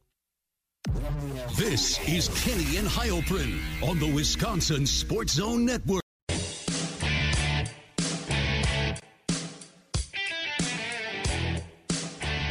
This 1.57 2.01
is 2.09 2.29
Kenny 2.43 2.79
and 2.79 2.89
Heilprin 2.89 3.61
on 3.83 3.99
the 3.99 4.11
Wisconsin 4.13 4.87
Sports 4.87 5.35
Zone 5.35 5.65
Network. 5.65 6.03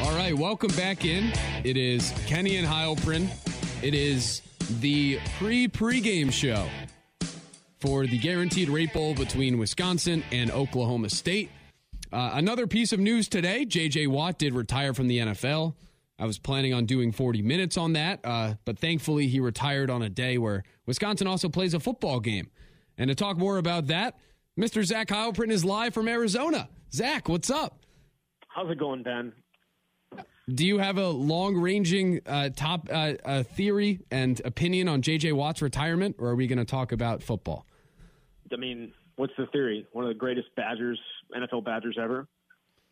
All 0.01 0.15
right, 0.15 0.33
welcome 0.35 0.71
back 0.75 1.05
in. 1.05 1.33
It 1.63 1.75
is 1.75 2.13
Kenny 2.27 2.57
and 2.57 2.67
Heilprin. 2.67 3.27
It 3.82 3.94
is 3.94 4.42
the 4.82 5.20
pre 5.38 5.70
pregame 5.70 6.34
show 6.34 6.68
for 7.80 8.06
the 8.06 8.18
Guaranteed 8.18 8.68
Rate 8.68 8.92
Bowl 8.92 9.15
between 9.15 9.58
Wisconsin 9.58 10.22
and 10.34 10.52
Oklahoma 10.52 11.10
State. 11.10 11.50
Uh, 12.12 12.32
another 12.34 12.68
piece 12.68 12.92
of 12.92 13.00
news 13.00 13.30
today 13.30 13.65
JJ 13.65 14.10
Watt 14.10 14.38
did 14.38 14.54
retire 14.54 14.94
from 14.94 15.08
the 15.08 15.20
NFL. 15.20 15.76
I 16.20 16.26
was 16.26 16.38
planning 16.38 16.74
on 16.74 16.88
doing 16.88 17.13
40 17.13 17.42
minutes 17.42 17.78
on 17.78 17.94
that, 17.94 18.20
uh, 18.26 18.56
but 18.65 18.78
thankfully 18.78 19.28
he 19.28 19.39
retired 19.39 19.89
on 19.89 20.02
a 20.02 20.10
day 20.10 20.38
where 20.38 20.63
Wisconsin 20.86 21.28
also 21.28 21.48
plays 21.48 21.74
a 21.74 21.80
football 21.80 22.20
game. 22.20 22.50
And 22.98 23.08
to 23.08 23.15
talk 23.15 23.38
more 23.38 23.58
about 23.58 23.88
that, 23.88 24.20
Mr. 24.60 24.84
Zach 24.84 25.08
Heilprin 25.08 25.52
is 25.52 25.63
live 25.63 25.94
from 25.94 26.10
Arizona. 26.10 26.68
Zach, 26.92 27.30
what's 27.30 27.50
up? 27.50 27.86
How's 28.50 28.70
it 28.70 28.78
going, 28.78 29.04
Ben? 29.04 29.32
Do 30.55 30.65
you 30.65 30.79
have 30.79 30.97
a 30.97 31.09
long 31.09 31.55
ranging 31.55 32.21
uh, 32.25 32.49
top 32.55 32.88
uh, 32.91 33.13
uh, 33.23 33.43
theory 33.43 33.99
and 34.09 34.41
opinion 34.43 34.88
on 34.88 35.01
JJ 35.01 35.33
Watt's 35.33 35.62
retirement, 35.62 36.15
or 36.17 36.29
are 36.29 36.35
we 36.35 36.47
going 36.47 36.59
to 36.59 36.65
talk 36.65 36.91
about 36.91 37.21
football? 37.21 37.65
I 38.51 38.55
mean, 38.55 38.93
what's 39.15 39.33
the 39.38 39.45
theory? 39.47 39.85
One 39.91 40.05
of 40.05 40.09
the 40.09 40.15
greatest 40.15 40.47
Badgers, 40.55 40.99
NFL 41.35 41.65
Badgers 41.65 41.97
ever. 42.01 42.27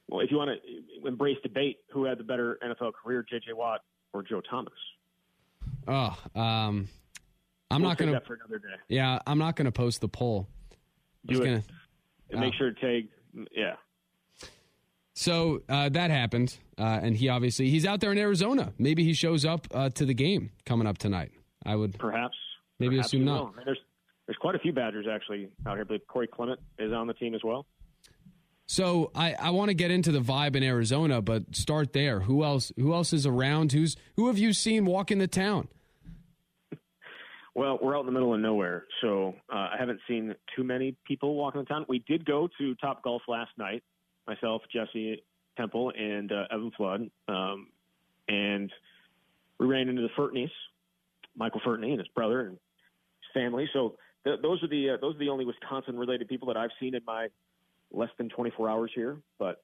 Well, 0.08 0.22
if 0.22 0.32
you 0.32 0.38
want 0.38 0.52
to 0.52 1.08
embrace 1.08 1.38
debate, 1.42 1.80
who 1.92 2.06
had 2.06 2.18
the 2.18 2.24
better 2.24 2.60
NFL 2.64 2.94
career, 2.94 3.26
JJ 3.32 3.56
Watt 3.56 3.82
or 4.14 4.24
Joe 4.24 4.42
Thomas? 4.50 4.74
Oh, 5.88 6.18
um, 6.36 6.88
I'm 7.72 7.82
we'll 7.82 7.90
not 7.90 7.98
going 7.98 8.14
to. 8.14 8.22
for 8.22 8.36
another 8.36 8.60
day. 8.60 8.76
Yeah, 8.88 9.20
I'm 9.26 9.40
not 9.40 9.56
going 9.56 9.66
to 9.66 9.72
post 9.72 10.02
the 10.02 10.08
poll. 10.08 10.48
Do 11.26 11.42
it. 11.42 11.46
Gonna, 11.46 11.64
and 12.30 12.40
make 12.40 12.54
oh. 12.56 12.58
sure 12.58 12.72
to 12.72 12.80
tag. 12.80 13.08
Yeah. 13.52 13.76
So 15.20 15.64
uh, 15.68 15.90
that 15.90 16.12
happened, 16.12 16.56
uh, 16.78 17.00
and 17.02 17.18
he 17.18 17.28
obviously 17.28 17.72
he's 17.72 17.88
out 17.88 18.02
there 18.02 18.12
in 18.12 18.20
Arizona. 18.20 18.72
Maybe 18.78 19.04
he 19.04 19.14
shows 19.16 19.46
up 19.46 19.68
uh, 19.74 19.90
to 19.90 20.06
the 20.06 20.14
game 20.14 20.52
coming 20.64 20.86
up 20.86 21.00
tonight. 21.00 21.32
I 21.66 21.76
would 21.76 21.98
Perhaps. 21.98 22.36
maybe 22.80 22.98
Perhaps 22.98 23.08
assume 23.08 23.26
not. 23.26 23.40
will. 23.40 23.52
I 23.52 23.58
mean, 23.58 23.66
there's 23.66 23.80
there's 24.28 24.38
quite 24.38 24.54
a 24.54 24.60
few 24.60 24.74
Badgers 24.74 25.08
actually 25.12 25.50
out 25.66 25.74
here. 25.74 25.82
I 25.82 25.86
believe 25.86 26.06
Corey 26.08 26.28
Clement 26.28 26.60
is 26.78 26.94
on 26.94 27.08
the 27.08 27.16
team 27.16 27.34
as 27.34 27.42
well. 27.44 27.66
So 28.68 29.10
I, 29.16 29.34
I 29.34 29.50
want 29.50 29.70
to 29.70 29.74
get 29.74 29.90
into 29.90 30.12
the 30.12 30.20
vibe 30.20 30.56
in 30.56 30.62
Arizona, 30.62 31.20
but 31.20 31.56
start 31.56 31.94
there. 31.94 32.20
Who 32.20 32.44
else? 32.44 32.72
Who 32.78 32.94
else 32.94 33.12
is 33.12 33.26
around? 33.26 33.72
Who's 33.72 33.96
who 34.18 34.28
have 34.28 34.38
you 34.38 34.54
seen 34.54 34.86
walking 34.86 35.18
the 35.18 35.28
town? 35.28 35.68
Well, 37.56 37.80
we're 37.82 37.98
out 37.98 38.02
in 38.02 38.06
the 38.06 38.12
middle 38.12 38.36
of 38.36 38.40
nowhere, 38.40 38.86
so 39.02 39.34
uh, 39.52 39.56
I 39.56 39.78
haven't 39.80 40.00
seen 40.08 40.36
too 40.56 40.64
many 40.64 40.96
people 41.08 41.34
walking 41.34 41.62
the 41.62 41.66
town. 41.66 41.88
We 41.90 42.04
did 42.08 42.24
go 42.24 42.48
to 42.60 42.76
Top 42.76 43.02
Golf 43.04 43.24
last 43.28 43.50
night, 43.58 43.82
myself, 44.28 44.62
Jesse 44.72 45.24
Temple, 45.56 45.92
and 45.98 46.32
uh, 46.32 46.44
Evan 46.52 46.72
Flood, 46.76 47.10
um, 47.28 47.68
and 48.28 48.72
we 49.60 49.66
ran 49.66 49.90
into 49.90 50.02
the 50.02 50.10
Furtneys, 50.18 50.52
Michael 51.36 51.62
Furtney 51.66 51.92
and 51.92 52.00
his 52.00 52.08
brother 52.10 52.42
and 52.42 52.52
his 52.52 53.32
family. 53.34 53.70
So 53.74 53.96
th- 54.24 54.40
those 54.42 54.62
are 54.64 54.68
the 54.68 54.92
uh, 54.92 54.98
those 55.02 55.16
are 55.16 55.20
the 55.20 55.30
only 55.30 55.46
Wisconsin-related 55.46 56.28
people 56.28 56.48
that 56.50 56.58
I've 56.58 56.72
seen 56.80 56.96
in 56.96 57.02
my 57.06 57.28
less 57.92 58.10
than 58.18 58.30
24 58.30 58.70
hours 58.70 58.92
here. 58.94 59.18
But 59.40 59.64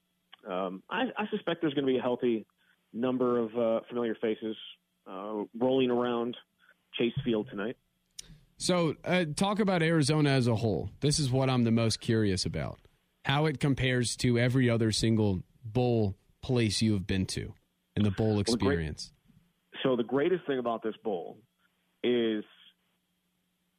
um, 0.49 0.81
I, 0.89 1.03
I 1.17 1.27
suspect 1.29 1.61
there's 1.61 1.73
going 1.73 1.85
to 1.85 1.91
be 1.91 1.97
a 1.97 2.01
healthy 2.01 2.45
number 2.93 3.39
of 3.39 3.57
uh, 3.57 3.79
familiar 3.89 4.15
faces 4.15 4.55
uh, 5.09 5.43
rolling 5.59 5.89
around 5.89 6.37
Chase 6.97 7.13
Field 7.23 7.47
tonight. 7.49 7.75
So 8.57 8.95
uh, 9.03 9.25
talk 9.35 9.59
about 9.59 9.81
Arizona 9.81 10.29
as 10.29 10.47
a 10.47 10.55
whole. 10.55 10.89
This 11.01 11.19
is 11.19 11.31
what 11.31 11.49
I'm 11.49 11.63
the 11.63 11.71
most 11.71 11.99
curious 11.99 12.45
about. 12.45 12.79
How 13.25 13.45
it 13.45 13.59
compares 13.59 14.15
to 14.17 14.37
every 14.37 14.69
other 14.69 14.91
single 14.91 15.43
bowl 15.63 16.15
place 16.41 16.81
you 16.81 16.93
have 16.93 17.07
been 17.07 17.25
to 17.27 17.53
in 17.95 18.03
the 18.03 18.11
bowl 18.11 18.33
great. 18.35 18.41
experience. 18.41 19.11
So 19.81 19.95
the 19.95 20.03
greatest 20.03 20.45
thing 20.45 20.59
about 20.59 20.83
this 20.83 20.95
bowl 21.03 21.37
is 22.03 22.43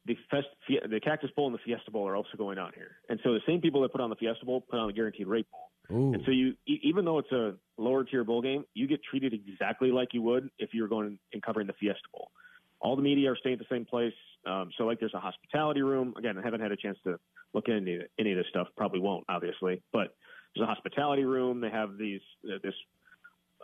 the 0.05 0.15
Fest, 0.29 0.47
the 0.67 0.99
Cactus 0.99 1.31
Bowl 1.35 1.47
and 1.47 1.55
the 1.55 1.59
Fiesta 1.65 1.91
Bowl 1.91 2.07
are 2.07 2.15
also 2.15 2.37
going 2.37 2.57
on 2.57 2.71
here, 2.75 2.97
and 3.09 3.19
so 3.23 3.33
the 3.33 3.41
same 3.47 3.61
people 3.61 3.81
that 3.81 3.91
put 3.91 4.01
on 4.01 4.09
the 4.09 4.15
Fiesta 4.15 4.45
Bowl 4.45 4.61
put 4.61 4.79
on 4.79 4.87
the 4.87 4.93
Guaranteed 4.93 5.27
Rate 5.27 5.47
Bowl. 5.51 5.71
Ooh. 5.91 6.13
And 6.13 6.21
so 6.25 6.31
you, 6.31 6.53
even 6.65 7.05
though 7.05 7.19
it's 7.19 7.31
a 7.31 7.53
lower 7.77 8.03
tier 8.03 8.23
bowl 8.23 8.41
game, 8.41 8.65
you 8.73 8.87
get 8.87 9.01
treated 9.03 9.33
exactly 9.33 9.91
like 9.91 10.09
you 10.13 10.21
would 10.23 10.49
if 10.57 10.73
you 10.73 10.81
were 10.81 10.87
going 10.87 11.19
and 11.33 11.43
covering 11.43 11.67
the 11.67 11.73
Fiesta 11.73 12.07
Bowl. 12.11 12.31
All 12.79 12.95
the 12.95 13.01
media 13.01 13.31
are 13.31 13.37
staying 13.37 13.53
at 13.53 13.59
the 13.59 13.65
same 13.69 13.85
place. 13.85 14.13
Um, 14.45 14.71
so 14.77 14.85
like 14.85 14.99
there's 14.99 15.13
a 15.13 15.19
hospitality 15.19 15.81
room. 15.81 16.13
Again, 16.17 16.37
I 16.37 16.41
haven't 16.41 16.61
had 16.61 16.71
a 16.71 16.75
chance 16.75 16.97
to 17.03 17.19
look 17.55 17.67
into 17.67 18.01
any, 18.19 18.33
of 18.33 18.37
this 18.37 18.45
stuff. 18.49 18.67
Probably 18.77 18.99
won't, 18.99 19.23
obviously. 19.29 19.81
But 19.91 20.15
there's 20.53 20.63
a 20.63 20.67
hospitality 20.67 21.23
room. 21.23 21.61
They 21.61 21.69
have 21.69 21.97
these 21.97 22.21
uh, 22.45 22.57
this 22.61 22.73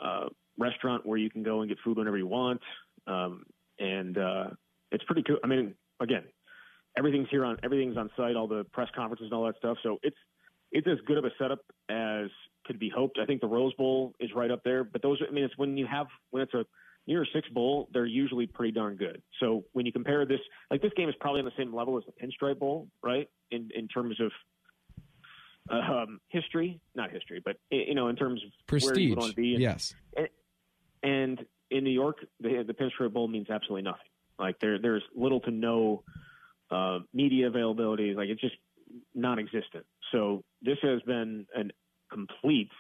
uh, 0.04 0.26
restaurant 0.58 1.06
where 1.06 1.18
you 1.18 1.30
can 1.30 1.44
go 1.44 1.62
and 1.62 1.70
get 1.70 1.78
food 1.84 1.98
whenever 1.98 2.18
you 2.18 2.28
want, 2.28 2.62
um, 3.06 3.44
and 3.80 4.18
uh, 4.18 4.46
it's 4.92 5.04
pretty 5.04 5.24
cool. 5.24 5.38
I 5.44 5.48
mean, 5.48 5.76
again, 6.00 6.24
everything's 6.98 7.28
here 7.30 7.46
on 7.46 7.58
everything's 7.64 7.98
on 7.98 8.10
site. 8.18 8.36
All 8.36 8.48
the 8.48 8.64
press 8.72 8.88
conferences 8.96 9.26
and 9.26 9.34
all 9.34 9.46
that 9.46 9.58
stuff. 9.58 9.78
So 9.84 10.00
it's 10.02 10.18
it's 10.72 10.88
as 10.88 10.98
good 11.06 11.18
of 11.18 11.26
a 11.26 11.32
setup 11.38 11.60
as 11.90 12.30
could 12.66 12.80
be 12.80 12.90
hoped. 12.90 13.20
I 13.22 13.26
think 13.26 13.42
the 13.42 13.48
Rose 13.48 13.74
Bowl 13.74 14.14
is 14.20 14.30
right 14.36 14.52
up 14.52 14.62
there. 14.64 14.84
But 14.84 15.02
those, 15.02 15.22
I 15.28 15.32
mean, 15.32 15.44
it's 15.44 15.58
when 15.58 15.78
you 15.78 15.86
have 15.88 16.08
when 16.32 16.44
it's 16.44 16.54
a 16.54 16.66
Year 17.12 17.26
Six 17.34 17.48
Bowl, 17.50 17.90
they're 17.94 18.06
usually 18.06 18.48
pretty 18.48 18.72
darn 18.72 18.96
good. 18.96 19.22
So 19.40 19.64
when 19.74 19.86
you 19.86 19.92
compare 19.92 20.26
this, 20.26 20.40
like 20.70 20.82
this 20.82 20.92
game 20.96 21.10
is 21.10 21.16
probably 21.20 21.40
on 21.40 21.46
the 21.46 21.52
same 21.58 21.74
level 21.74 21.98
as 21.98 22.04
the 22.06 22.14
Pinstripe 22.14 22.60
Bowl, 22.60 22.88
right? 23.04 23.30
In 23.52 23.70
in 23.76 23.88
terms 23.88 24.20
of 24.20 24.32
um, 25.70 26.20
history, 26.30 26.80
not 26.96 27.12
history, 27.12 27.42
but 27.44 27.58
you 27.70 27.96
know, 27.96 28.08
in 28.08 28.16
terms 28.16 28.42
of 28.44 28.52
prestige. 28.68 28.92
Where 28.92 29.00
you 29.00 29.16
want 29.16 29.30
to 29.32 29.36
be. 29.36 29.54
And, 29.54 29.62
yes. 29.62 29.94
And, 30.16 30.28
and 31.04 31.46
in 31.70 31.84
New 31.84 31.92
York, 31.92 32.18
the 32.40 32.64
the 32.66 32.74
Pinstripe 32.74 33.14
Bowl 33.14 33.28
means 33.28 33.50
absolutely 33.50 33.84
nothing. 33.84 34.02
Like 34.40 34.60
there 34.60 34.80
there's 34.80 35.04
little 35.16 35.40
to 35.42 35.52
no 35.52 36.04
uh, 36.70 37.00
media 37.14 37.48
availability. 37.48 38.14
Like 38.14 38.30
it's 38.30 38.42
just 38.42 38.56
non-existent. 39.14 39.86
So 40.12 40.44
this 40.62 40.78
has 40.82 41.02
been 41.04 41.46
a 41.56 41.64
complete 42.14 42.72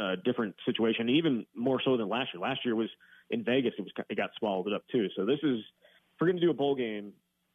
uh, 0.00 0.16
different 0.24 0.54
situation, 0.66 1.08
even 1.08 1.46
more 1.54 1.80
so 1.82 1.96
than 1.96 2.08
last 2.08 2.30
year. 2.34 2.40
Last 2.42 2.60
year 2.64 2.74
was 2.74 2.90
in 3.34 3.44
Vegas, 3.44 3.74
it 3.76 3.82
was 3.82 3.92
it 4.08 4.16
got 4.16 4.30
swallowed 4.38 4.72
up 4.72 4.84
too. 4.90 5.08
So 5.16 5.26
this 5.26 5.40
is 5.42 5.58
if 5.58 6.20
we're 6.20 6.28
going 6.28 6.38
to 6.38 6.42
do 6.42 6.50
a 6.50 6.54
bowl 6.54 6.74
game, 6.74 7.12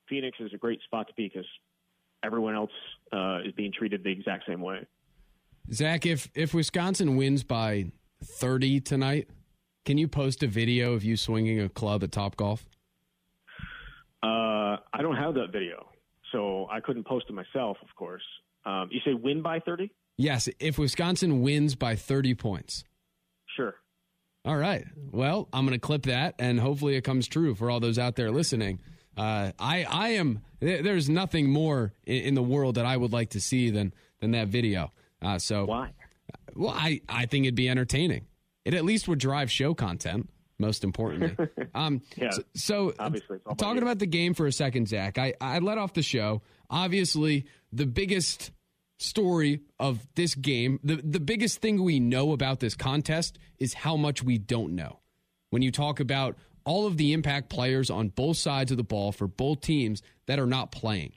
Phoenix 0.08 0.38
is 0.40 0.54
a 0.54 0.58
great 0.58 0.82
spot 0.84 1.08
to 1.08 1.14
be 1.16 1.28
because 1.28 1.48
everyone 2.24 2.54
else 2.54 2.72
uh, 3.12 3.40
is 3.46 3.54
being 3.54 3.72
treated 3.72 4.04
the 4.04 4.12
exact 4.12 4.44
same 4.48 4.62
way. 4.62 4.86
Zach, 5.72 6.06
if 6.06 6.30
if 6.36 6.54
Wisconsin 6.54 7.16
wins 7.16 7.44
by 7.44 7.92
thirty 8.24 8.80
tonight, 8.80 9.30
can 9.86 9.98
you 9.98 10.08
post 10.08 10.44
a 10.44 10.48
video 10.48 10.94
of 10.94 11.04
you 11.04 11.16
swinging 11.16 11.62
a 11.62 11.70
club 11.70 12.04
at 12.04 12.12
Top 12.12 12.36
Golf? 12.36 12.66
Uh, 14.22 14.76
I 14.94 15.02
don't 15.02 15.16
have 15.16 15.36
that 15.36 15.52
video, 15.54 15.88
so 16.32 16.68
I 16.70 16.82
couldn't 16.82 17.08
post 17.08 17.26
it 17.30 17.34
myself. 17.34 17.78
Of 17.82 17.96
course, 17.96 18.24
um, 18.66 18.90
you 18.92 19.00
say 19.06 19.14
win 19.14 19.42
by 19.42 19.60
thirty. 19.60 19.92
Yes, 20.18 20.50
if 20.60 20.78
Wisconsin 20.78 21.42
wins 21.42 21.76
by 21.76 21.96
thirty 21.96 22.34
points. 22.34 22.84
All 24.46 24.56
right. 24.56 24.86
Well, 25.12 25.50
I'm 25.52 25.66
going 25.66 25.78
to 25.78 25.86
clip 25.86 26.04
that, 26.04 26.36
and 26.40 26.60
hopefully 26.60 26.96
it 26.96 27.02
comes 27.02 27.28
true 27.28 27.56
for 27.56 27.70
all 27.70 27.80
those 27.80 28.00
out 28.00 28.16
there 28.16 28.32
listening. 28.32 28.80
Uh, 29.18 29.52
I 29.60 29.84
I 29.84 30.10
am. 30.10 30.42
There's 30.62 31.10
nothing 31.10 31.50
more 31.50 31.94
in, 32.06 32.24
in, 32.24 32.36
the 32.36 32.44
world 32.44 32.76
that 32.76 32.86
I 32.86 32.96
would 32.96 33.12
like 33.12 33.32
to 33.32 33.42
see 33.42 33.70
than 33.70 33.94
than 34.22 34.32
that 34.32 34.48
video. 34.48 34.94
Uh, 35.22 35.40
so 35.40 35.66
why? 35.66 35.92
Well, 36.56 36.74
I 36.74 37.02
I 37.10 37.26
think 37.26 37.46
it'd 37.46 37.56
be 37.56 37.68
entertaining. 37.68 38.28
It 38.64 38.74
at 38.74 38.86
least 38.86 39.08
would 39.10 39.20
drive 39.20 39.52
show 39.52 39.74
content. 39.74 40.30
Most 40.58 40.84
importantly, 40.86 41.48
um, 41.76 42.02
yeah. 42.16 42.32
So, 42.32 42.44
so 42.54 42.94
obviously, 42.98 43.40
talking 43.40 43.78
about, 43.78 43.84
about 43.84 44.00
the 44.00 44.06
game 44.06 44.34
for 44.34 44.48
a 44.48 44.52
second, 44.54 44.88
Zach. 44.88 45.18
I 45.18 45.34
I 45.42 45.60
let 45.60 45.78
off 45.78 45.94
the 45.94 46.02
show. 46.02 46.42
Obviously, 46.70 47.46
the 47.74 47.86
biggest 47.86 48.52
story 49.00 49.62
of 49.80 50.06
this 50.16 50.36
game, 50.36 50.80
the, 50.84 50.98
the 50.98 51.20
biggest 51.20 51.60
thing 51.62 51.82
we 51.82 52.00
know 52.00 52.34
about 52.34 52.60
this 52.60 52.76
contest 52.76 53.40
is 53.58 53.74
how 53.74 53.96
much 53.96 54.22
we 54.22 54.38
don't 54.38 54.76
know. 54.76 55.00
When 55.50 55.62
you 55.62 55.72
talk 55.72 56.00
about 56.00 56.38
all 56.66 56.86
of 56.86 56.98
the 56.98 57.14
impact 57.14 57.50
players 57.50 57.90
on 57.90 58.10
both 58.10 58.38
sides 58.38 58.70
of 58.70 58.78
the 58.78 58.84
ball 58.84 59.12
for 59.12 59.28
both 59.28 59.62
teams 59.62 60.04
that 60.28 60.38
are 60.38 60.46
not 60.46 60.72
playing. 60.72 61.14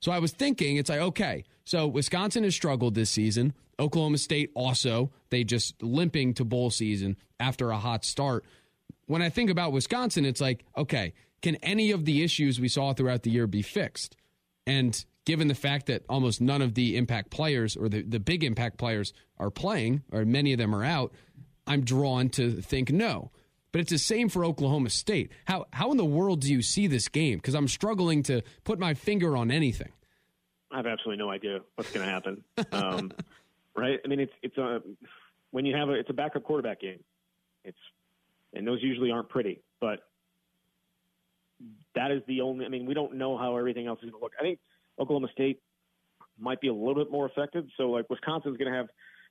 So 0.00 0.12
I 0.12 0.18
was 0.18 0.32
thinking, 0.32 0.76
it's 0.76 0.90
like, 0.90 1.00
okay, 1.00 1.44
so 1.64 1.86
Wisconsin 1.86 2.44
has 2.44 2.54
struggled 2.54 2.94
this 2.94 3.10
season. 3.10 3.54
Oklahoma 3.78 4.18
State 4.18 4.50
also, 4.54 5.10
they 5.30 5.42
just 5.42 5.82
limping 5.82 6.34
to 6.34 6.44
bowl 6.44 6.70
season 6.70 7.16
after 7.40 7.70
a 7.70 7.78
hot 7.78 8.04
start. 8.04 8.44
When 9.06 9.22
I 9.22 9.30
think 9.30 9.50
about 9.50 9.72
Wisconsin, 9.72 10.24
it's 10.24 10.40
like, 10.40 10.64
okay, 10.76 11.14
can 11.40 11.56
any 11.56 11.90
of 11.90 12.04
the 12.04 12.22
issues 12.22 12.60
we 12.60 12.68
saw 12.68 12.92
throughout 12.92 13.22
the 13.22 13.30
year 13.30 13.46
be 13.46 13.62
fixed? 13.62 14.16
And 14.66 15.04
given 15.24 15.48
the 15.48 15.54
fact 15.54 15.86
that 15.86 16.02
almost 16.08 16.40
none 16.40 16.62
of 16.62 16.74
the 16.74 16.96
impact 16.96 17.30
players 17.30 17.76
or 17.76 17.88
the, 17.88 18.02
the 18.02 18.20
big 18.20 18.44
impact 18.44 18.78
players 18.78 19.12
are 19.38 19.50
playing, 19.50 20.02
or 20.12 20.24
many 20.24 20.52
of 20.52 20.58
them 20.58 20.74
are 20.74 20.84
out, 20.84 21.12
I'm 21.66 21.84
drawn 21.84 22.28
to 22.30 22.60
think 22.60 22.90
no. 22.90 23.30
But 23.70 23.80
it's 23.80 23.90
the 23.90 23.98
same 23.98 24.28
for 24.28 24.44
Oklahoma 24.44 24.90
State. 24.90 25.32
How 25.46 25.66
how 25.72 25.90
in 25.90 25.96
the 25.96 26.04
world 26.04 26.40
do 26.40 26.52
you 26.52 26.60
see 26.60 26.86
this 26.86 27.08
game? 27.08 27.38
Because 27.38 27.54
I'm 27.54 27.68
struggling 27.68 28.22
to 28.24 28.42
put 28.64 28.78
my 28.78 28.92
finger 28.92 29.34
on 29.36 29.50
anything. 29.50 29.92
I 30.70 30.76
have 30.76 30.86
absolutely 30.86 31.24
no 31.24 31.30
idea 31.30 31.60
what's 31.76 31.90
going 31.90 32.04
to 32.04 32.12
happen. 32.12 32.44
um, 32.72 33.12
right? 33.76 33.98
I 34.04 34.08
mean, 34.08 34.20
it's 34.20 34.32
it's 34.42 34.58
a 34.58 34.82
when 35.52 35.64
you 35.64 35.74
have 35.74 35.88
a 35.88 35.92
it's 35.92 36.10
a 36.10 36.12
backup 36.12 36.42
quarterback 36.42 36.80
game. 36.80 37.02
It's 37.64 37.78
and 38.52 38.66
those 38.66 38.82
usually 38.82 39.10
aren't 39.10 39.30
pretty, 39.30 39.62
but 39.80 40.00
that 41.94 42.10
is 42.10 42.22
the 42.26 42.42
only. 42.42 42.66
I 42.66 42.68
mean, 42.68 42.84
we 42.84 42.92
don't 42.92 43.14
know 43.14 43.38
how 43.38 43.56
everything 43.56 43.86
else 43.86 44.00
is 44.02 44.10
going 44.10 44.20
to 44.20 44.22
look. 44.22 44.32
I 44.38 44.42
think 44.42 44.58
Oklahoma 44.98 45.28
State 45.32 45.60
might 46.38 46.60
be 46.60 46.68
a 46.68 46.72
little 46.72 46.94
bit 46.94 47.10
more 47.10 47.26
effective. 47.26 47.64
So 47.76 47.90
like 47.90 48.08
Wisconsin's 48.10 48.56
going 48.56 48.70
to 48.70 48.76
have 48.76 48.88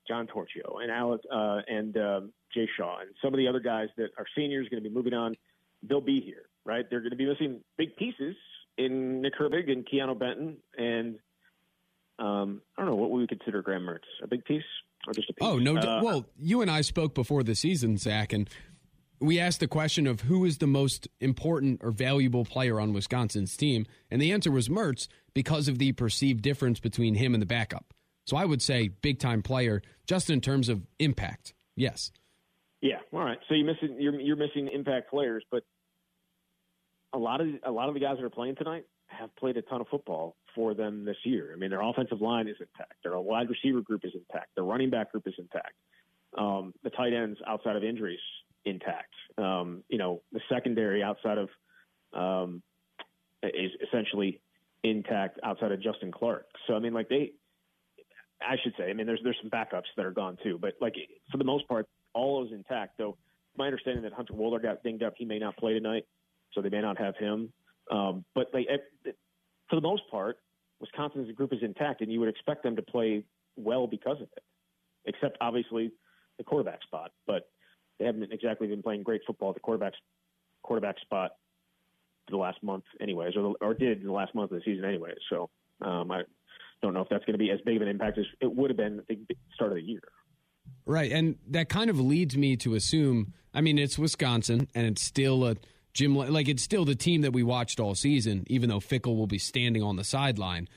John 0.08 0.28
Torchio 0.28 0.82
and 0.82 0.92
Alec 0.92 1.22
uh, 1.32 1.60
and 1.68 1.98
um, 1.98 2.34
Jay 2.54 2.68
Shaw 2.78 3.00
and 3.02 3.10
some 3.22 3.34
of 3.34 3.38
the 3.38 3.48
other 3.48 3.60
guys 3.60 3.90
that 3.98 4.10
are 4.18 4.26
seniors 4.36 4.68
going 4.70 4.82
to 4.84 4.90
be 4.90 4.94
moving 4.94 5.14
on. 5.14 5.36
They'll 5.84 6.02
be 6.02 6.22
here, 6.22 6.44
right? 6.66 6.86
They're 6.90 7.00
going 7.00 7.12
to 7.12 7.18
be 7.18 7.26
missing 7.26 7.62
big 7.78 7.96
pieces 7.96 8.36
in 8.78 9.22
Nick 9.22 9.34
Herbig 9.40 9.72
and 9.72 9.88
Keanu 9.88 10.18
Benton 10.18 10.58
and 10.78 11.20
um, 12.22 12.62
I 12.78 12.82
don't 12.82 12.92
know 12.92 12.96
what 12.96 13.10
we 13.10 13.22
would 13.22 13.30
consider 13.30 13.62
Graham 13.62 13.82
Mertz 13.84 14.06
a 14.24 14.28
big 14.28 14.46
piece 14.46 14.64
or 15.08 15.14
just 15.14 15.30
a 15.30 15.34
piece. 15.34 15.48
Oh 15.48 15.58
no! 15.58 15.76
Uh, 15.78 16.02
well, 16.04 16.26
you 16.38 16.62
and 16.62 16.70
I 16.70 16.82
spoke 16.82 17.16
before 17.16 17.42
the 17.42 17.56
season, 17.56 17.98
Zach, 17.98 18.32
and 18.32 18.48
we 19.22 19.40
asked 19.40 19.60
the 19.60 19.68
question 19.68 20.08
of 20.08 20.22
who 20.22 20.44
is 20.46 20.58
the 20.58 20.68
most 20.68 21.08
important 21.20 21.82
or 21.84 21.92
valuable 21.92 22.44
player 22.44 22.80
on 22.80 22.92
Wisconsin's 22.92 23.56
team, 23.56 23.86
and 24.10 24.22
the 24.22 24.32
answer 24.32 24.52
was 24.52 24.68
Mertz 24.68 25.08
because 25.34 25.68
of 25.68 25.78
the 25.78 25.92
perceived 25.92 26.42
difference 26.42 26.80
between 26.80 27.16
him 27.16 27.34
and 27.34 27.42
the 27.42 27.48
backup. 27.48 27.94
So 28.26 28.36
I 28.36 28.46
would 28.46 28.62
say 28.62 28.88
big 28.88 29.20
time 29.20 29.42
player, 29.44 29.82
just 30.08 30.30
in 30.30 30.42
terms 30.42 30.70
of 30.70 30.82
impact. 31.00 31.54
Yes. 31.76 32.12
Yeah. 32.82 33.00
All 33.14 33.20
right. 33.20 33.38
So 33.48 33.54
you're 33.54 33.66
missing 33.66 33.98
you're 34.00 34.20
you're 34.20 34.36
missing 34.36 34.70
impact 34.74 35.10
players, 35.10 35.44
but 35.52 35.64
a 37.14 37.18
lot 37.18 37.42
of 37.42 37.48
a 37.64 37.72
lot 37.72 37.88
of 37.88 37.94
the 37.94 38.00
guys 38.00 38.18
that 38.18 38.26
are 38.26 38.30
playing 38.30 38.56
tonight 38.56 38.86
have 39.08 39.36
played 39.36 39.58
a 39.58 39.62
ton 39.62 39.82
of 39.82 39.88
football 39.88 40.36
for 40.56 40.74
them 40.74 41.06
this 41.06 41.18
year. 41.24 41.52
I 41.54 41.58
mean, 41.58 41.70
their 41.70 41.82
offensive 41.82 42.22
line 42.22 42.48
is 42.48 42.56
intact. 42.60 42.96
Their 43.04 43.20
wide 43.20 43.50
receiver 43.50 43.82
group 43.82 44.02
is 44.04 44.14
intact. 44.16 44.50
Their 44.56 44.64
running 44.64 44.90
back 44.90 45.12
group 45.12 45.28
is 45.28 45.34
intact. 45.38 45.74
Um, 46.38 46.74
the 46.84 46.90
tight 46.90 47.14
ends 47.14 47.40
outside 47.46 47.76
of 47.76 47.84
injuries 47.84 48.20
intact. 48.66 49.14
Um, 49.38 49.84
you 49.90 49.98
know, 49.98 50.22
the 50.32 50.42
secondary 50.50 51.04
outside 51.04 51.38
of 51.38 51.50
um, 52.14 52.62
is 53.44 53.72
essentially 53.88 54.42
intact 54.84 55.40
outside 55.44 55.72
of 55.72 55.82
Justin 55.82 56.12
Clark. 56.12 56.48
So 56.68 56.74
I 56.76 56.80
mean, 56.80 56.94
like 56.94 57.10
they, 57.10 57.32
I 58.42 58.56
should 58.64 58.74
say, 58.78 58.90
I 58.90 58.94
mean, 58.94 59.08
there's 59.08 59.22
there's 59.24 59.38
some 59.42 59.50
backups 59.50 59.90
that 59.98 60.06
are 60.06 60.12
gone 60.12 60.38
too, 60.44 60.58
but 60.60 60.74
like 60.82 60.96
for 61.32 61.38
the 61.38 61.44
most 61.44 61.68
part, 61.68 61.88
all 62.14 62.46
is 62.46 62.52
intact. 62.52 62.98
Though 62.98 63.18
my 63.58 63.66
understanding 63.66 64.04
that 64.04 64.14
Hunter 64.14 64.34
Wohler 64.34 64.62
got 64.62 64.84
dinged 64.84 65.04
up, 65.04 65.14
he 65.18 65.26
may 65.26 65.40
not 65.40 65.58
play 65.58 65.74
tonight, 65.74 66.06
so 66.54 66.62
they 66.62 66.70
may 66.70 66.82
not 66.82 66.98
have 66.98 67.16
him. 67.18 67.52
Um, 67.90 68.26
but 68.36 68.48
like 68.54 68.68
for 69.70 69.76
the 69.76 69.82
most 69.82 70.04
part, 70.10 70.38
Wisconsin's 70.80 71.32
group 71.36 71.54
is 71.54 71.60
intact, 71.62 72.02
and 72.02 72.12
you 72.12 72.20
would 72.20 72.30
expect 72.30 72.64
them 72.64 72.76
to 72.76 72.82
play 72.82 73.24
well 73.56 73.88
because 73.88 74.18
of 74.18 74.28
it, 74.36 74.44
except 75.06 75.38
obviously 75.42 75.92
the 76.38 76.44
quarterback 76.44 76.82
spot. 76.84 77.12
But 77.28 77.50
they 78.02 78.08
haven't 78.08 78.34
exactly 78.34 78.68
been 78.68 78.82
playing 78.82 79.04
great 79.04 79.22
football 79.28 79.50
at 79.50 79.56
the 79.56 79.60
quarterback 79.60 79.94
quarterback 80.64 81.00
spot 81.00 81.32
the 82.30 82.38
last 82.38 82.62
month, 82.64 82.84
anyways, 83.00 83.36
or, 83.36 83.54
or 83.62 83.74
did 83.74 84.02
in 84.02 84.08
the 84.08 84.14
last 84.14 84.34
month 84.34 84.52
of 84.52 84.58
the 84.58 84.64
season, 84.64 84.86
anyways. 84.86 85.18
So 85.30 85.50
um, 85.82 86.12
I 86.12 86.22
don't 86.82 86.94
know 86.94 87.02
if 87.02 87.10
that's 87.10 87.26
going 87.26 87.34
to 87.34 87.40
be 87.40 87.52
as 87.52 87.60
big 87.66 87.76
of 87.76 87.82
an 87.84 87.88
impact 87.88 88.18
as 88.18 88.26
it 88.40 88.54
would 88.54 88.70
have 88.70 88.78
been 88.78 89.00
at 89.00 89.08
the 89.08 89.36
start 89.54 89.72
of 89.72 89.78
the 89.78 89.84
year. 89.84 90.02
Right, 90.86 91.12
and 91.12 91.36
that 91.50 91.70
kind 91.70 91.90
of 91.90 92.00
leads 92.00 92.36
me 92.36 92.56
to 92.58 92.74
assume. 92.74 93.34
I 93.54 93.62
mean, 93.62 93.78
it's 93.78 94.00
Wisconsin, 94.00 94.68
and 94.74 94.88
it's 94.88 95.04
still 95.04 95.46
a 95.46 95.58
Jim. 95.94 96.16
Like 96.16 96.48
it's 96.48 96.64
still 96.64 96.86
the 96.86 96.96
team 96.96 97.22
that 97.22 97.34
we 97.34 97.44
watched 97.44 97.80
all 97.80 97.94
season, 97.94 98.46
even 98.48 98.70
though 98.70 98.80
Fickell 98.80 99.16
will 99.16 99.28
be 99.28 99.38
standing 99.38 99.84
on 99.84 99.96
the 99.96 100.04
sideline. 100.04 100.68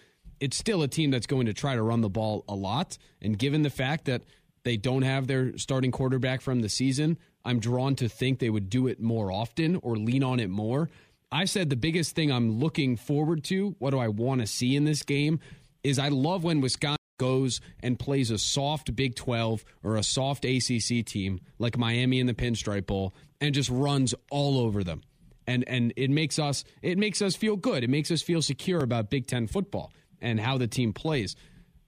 It's 0.40 0.56
still 0.58 0.82
a 0.82 0.88
team 0.88 1.10
that's 1.10 1.26
going 1.26 1.46
to 1.46 1.54
try 1.54 1.74
to 1.74 1.82
run 1.82 2.00
the 2.00 2.10
ball 2.10 2.44
a 2.48 2.54
lot, 2.54 2.98
and 3.22 3.38
given 3.38 3.62
the 3.62 3.70
fact 3.70 4.04
that 4.06 4.22
they 4.64 4.76
don't 4.76 5.02
have 5.02 5.26
their 5.26 5.56
starting 5.58 5.90
quarterback 5.92 6.40
from 6.40 6.60
the 6.60 6.68
season, 6.68 7.18
I'm 7.44 7.60
drawn 7.60 7.94
to 7.96 8.08
think 8.08 8.38
they 8.38 8.50
would 8.50 8.70
do 8.70 8.86
it 8.86 9.00
more 9.00 9.30
often 9.30 9.76
or 9.82 9.96
lean 9.96 10.24
on 10.24 10.40
it 10.40 10.48
more. 10.50 10.90
I 11.30 11.44
said 11.44 11.68
the 11.68 11.76
biggest 11.76 12.14
thing 12.14 12.32
I'm 12.32 12.58
looking 12.58 12.96
forward 12.96 13.44
to, 13.44 13.76
what 13.78 13.90
do 13.90 13.98
I 13.98 14.08
want 14.08 14.40
to 14.40 14.46
see 14.46 14.76
in 14.76 14.84
this 14.84 15.02
game, 15.02 15.40
is 15.82 15.98
I 15.98 16.08
love 16.08 16.44
when 16.44 16.60
Wisconsin 16.60 16.96
goes 17.18 17.60
and 17.80 17.98
plays 17.98 18.30
a 18.30 18.38
soft 18.38 18.94
Big 18.96 19.14
12 19.14 19.64
or 19.82 19.96
a 19.96 20.02
soft 20.02 20.44
ACC 20.44 21.04
team 21.04 21.40
like 21.58 21.76
Miami 21.76 22.18
in 22.20 22.26
the 22.26 22.34
Pinstripe 22.34 22.86
Bowl 22.86 23.14
and 23.40 23.54
just 23.54 23.70
runs 23.70 24.14
all 24.30 24.58
over 24.58 24.82
them. 24.82 25.02
and 25.46 25.64
and 25.68 25.92
it 25.96 26.10
makes 26.10 26.38
us 26.38 26.64
it 26.82 26.98
makes 26.98 27.20
us 27.20 27.36
feel 27.36 27.56
good. 27.56 27.84
It 27.84 27.90
makes 27.90 28.10
us 28.10 28.22
feel 28.22 28.40
secure 28.42 28.82
about 28.82 29.10
Big 29.10 29.26
Ten 29.26 29.46
football 29.46 29.92
and 30.20 30.40
how 30.40 30.56
the 30.58 30.66
team 30.66 30.92
plays. 30.92 31.36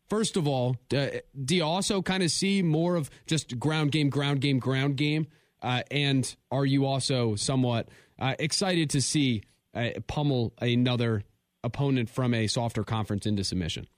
First 0.08 0.36
of 0.36 0.46
all, 0.46 0.76
do, 0.88 1.20
do 1.44 1.56
you 1.56 1.64
also 1.64 2.00
kind 2.02 2.22
of 2.22 2.30
see 2.30 2.62
more 2.62 2.96
of 2.96 3.10
just 3.26 3.58
ground 3.58 3.92
game, 3.92 4.08
ground 4.08 4.40
game, 4.40 4.58
ground 4.58 4.96
game? 4.96 5.26
Uh, 5.62 5.82
and 5.90 6.36
are 6.50 6.64
you 6.64 6.86
also 6.86 7.34
somewhat 7.34 7.88
uh, 8.18 8.34
excited 8.38 8.90
to 8.90 9.02
see 9.02 9.42
uh, 9.74 9.90
pummel 10.06 10.52
another 10.60 11.24
opponent 11.64 12.08
from 12.08 12.34
a 12.34 12.46
softer 12.46 12.84
conference 12.84 13.26
into 13.26 13.42
submission? 13.42 13.88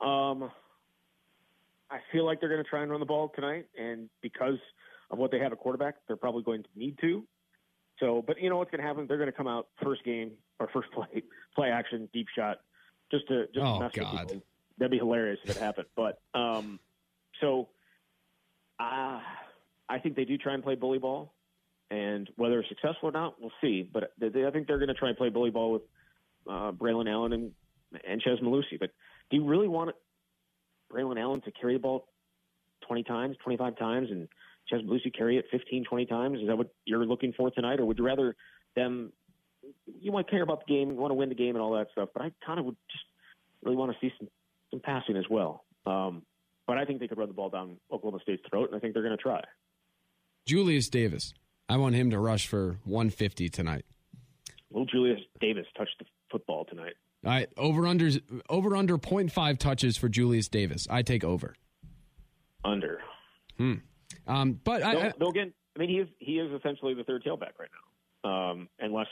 Um, 0.00 0.50
I 1.90 1.98
feel 2.12 2.24
like 2.24 2.40
they're 2.40 2.48
going 2.48 2.62
to 2.62 2.68
try 2.68 2.82
and 2.82 2.90
run 2.90 3.00
the 3.00 3.06
ball 3.06 3.30
tonight, 3.34 3.66
and 3.78 4.08
because 4.22 4.58
of 5.10 5.18
what 5.18 5.30
they 5.30 5.38
have 5.38 5.52
at 5.52 5.58
quarterback, 5.58 5.96
they're 6.06 6.16
probably 6.16 6.42
going 6.42 6.62
to 6.62 6.68
need 6.76 6.98
to. 7.00 7.24
So, 7.98 8.22
but 8.26 8.40
you 8.40 8.48
know 8.48 8.58
what's 8.58 8.70
going 8.70 8.80
to 8.80 8.86
happen? 8.86 9.06
They're 9.06 9.16
going 9.16 9.30
to 9.30 9.36
come 9.36 9.48
out 9.48 9.68
first 9.82 10.04
game 10.04 10.32
or 10.58 10.68
first 10.72 10.90
play, 10.94 11.22
play 11.54 11.68
action, 11.70 12.08
deep 12.12 12.26
shot, 12.34 12.58
just 13.10 13.26
to 13.28 13.46
just 13.46 13.58
oh, 13.64 13.80
mess 13.80 13.92
God. 13.94 14.12
with 14.12 14.28
people. 14.28 14.42
That'd 14.78 14.90
be 14.90 14.98
hilarious 14.98 15.40
if 15.44 15.50
it 15.50 15.56
happened. 15.56 15.88
But 15.96 16.20
um, 16.34 16.78
so, 17.40 17.68
uh, 18.78 19.20
I 19.88 19.98
think 20.02 20.16
they 20.16 20.24
do 20.24 20.38
try 20.38 20.54
and 20.54 20.62
play 20.62 20.74
bully 20.76 20.98
ball, 20.98 21.32
and 21.90 22.28
whether 22.36 22.60
it's 22.60 22.68
successful 22.68 23.08
or 23.08 23.12
not, 23.12 23.40
we'll 23.40 23.52
see. 23.60 23.88
But 23.90 24.12
they, 24.18 24.28
they, 24.28 24.46
I 24.46 24.50
think 24.50 24.66
they're 24.66 24.78
going 24.78 24.88
to 24.88 24.94
try 24.94 25.08
and 25.08 25.16
play 25.16 25.30
bully 25.30 25.50
ball 25.50 25.72
with 25.72 25.82
uh, 26.48 26.72
Braylon 26.72 27.10
Allen 27.10 27.32
and 27.32 27.52
and 28.06 28.22
Chez 28.22 28.36
Mellusi. 28.42 28.78
But 28.78 28.90
do 29.30 29.36
you 29.36 29.44
really 29.44 29.68
want 29.68 29.94
Braylon 30.92 31.20
Allen 31.20 31.40
to 31.42 31.50
carry 31.50 31.74
the 31.74 31.80
ball 31.80 32.08
20 32.86 33.02
times, 33.04 33.36
25 33.42 33.78
times, 33.78 34.10
and 34.10 34.28
Chez 34.66 34.82
Mellusi 34.82 35.16
carry 35.16 35.38
it 35.38 35.46
15, 35.50 35.84
20 35.84 36.06
times? 36.06 36.40
Is 36.40 36.48
that 36.48 36.56
what 36.56 36.72
you're 36.84 37.04
looking 37.04 37.32
for 37.32 37.50
tonight, 37.50 37.80
or 37.80 37.86
would 37.86 37.98
you 37.98 38.04
rather 38.04 38.36
them? 38.76 39.12
You 40.00 40.12
might 40.12 40.28
care 40.28 40.42
about 40.42 40.64
the 40.66 40.72
game, 40.72 40.90
you 40.90 40.96
want 40.96 41.10
to 41.10 41.14
win 41.14 41.28
the 41.28 41.34
game, 41.34 41.54
and 41.54 41.58
all 41.58 41.72
that 41.74 41.88
stuff. 41.92 42.10
But 42.12 42.22
I 42.22 42.32
kind 42.44 42.58
of 42.58 42.66
would 42.66 42.76
just 42.90 43.04
really 43.62 43.76
want 43.76 43.92
to 43.92 43.98
see 44.00 44.12
some 44.18 44.28
some 44.70 44.80
passing 44.80 45.16
as 45.16 45.24
well. 45.30 45.64
Um, 45.86 46.22
but 46.66 46.76
I 46.76 46.84
think 46.84 47.00
they 47.00 47.08
could 47.08 47.18
run 47.18 47.28
the 47.28 47.34
ball 47.34 47.48
down 47.48 47.78
Oklahoma 47.90 48.20
State's 48.22 48.42
throat, 48.50 48.68
and 48.68 48.76
I 48.76 48.80
think 48.80 48.92
they're 48.92 49.02
going 49.02 49.16
to 49.16 49.22
try. 49.22 49.42
Julius 50.46 50.88
Davis. 50.88 51.32
I 51.68 51.76
want 51.76 51.94
him 51.94 52.10
to 52.10 52.18
rush 52.18 52.46
for 52.46 52.78
150 52.84 53.48
tonight. 53.50 53.84
Will 54.70 54.86
Julius 54.86 55.20
Davis 55.40 55.66
touch 55.76 55.88
the 55.98 56.06
football 56.30 56.64
tonight? 56.64 56.94
All 57.24 57.32
right, 57.32 57.48
over 57.56 57.86
under 57.86 58.10
over 58.48 58.76
under 58.76 58.96
0.5 58.96 59.58
touches 59.58 59.96
for 59.96 60.08
Julius 60.08 60.48
Davis. 60.48 60.86
I 60.88 61.02
take 61.02 61.24
over. 61.24 61.54
Under. 62.64 63.00
Hmm. 63.56 63.74
Um, 64.26 64.60
but 64.62 64.82
I, 64.82 65.08
I, 65.08 65.12
though 65.18 65.28
again, 65.28 65.52
I 65.74 65.80
mean, 65.80 65.88
he 65.88 65.96
is 65.96 66.08
he 66.18 66.38
is 66.38 66.52
essentially 66.52 66.94
the 66.94 67.04
third 67.04 67.24
tailback 67.24 67.58
right 67.58 67.70
now. 68.24 68.30
Um, 68.30 68.68
unless, 68.78 69.06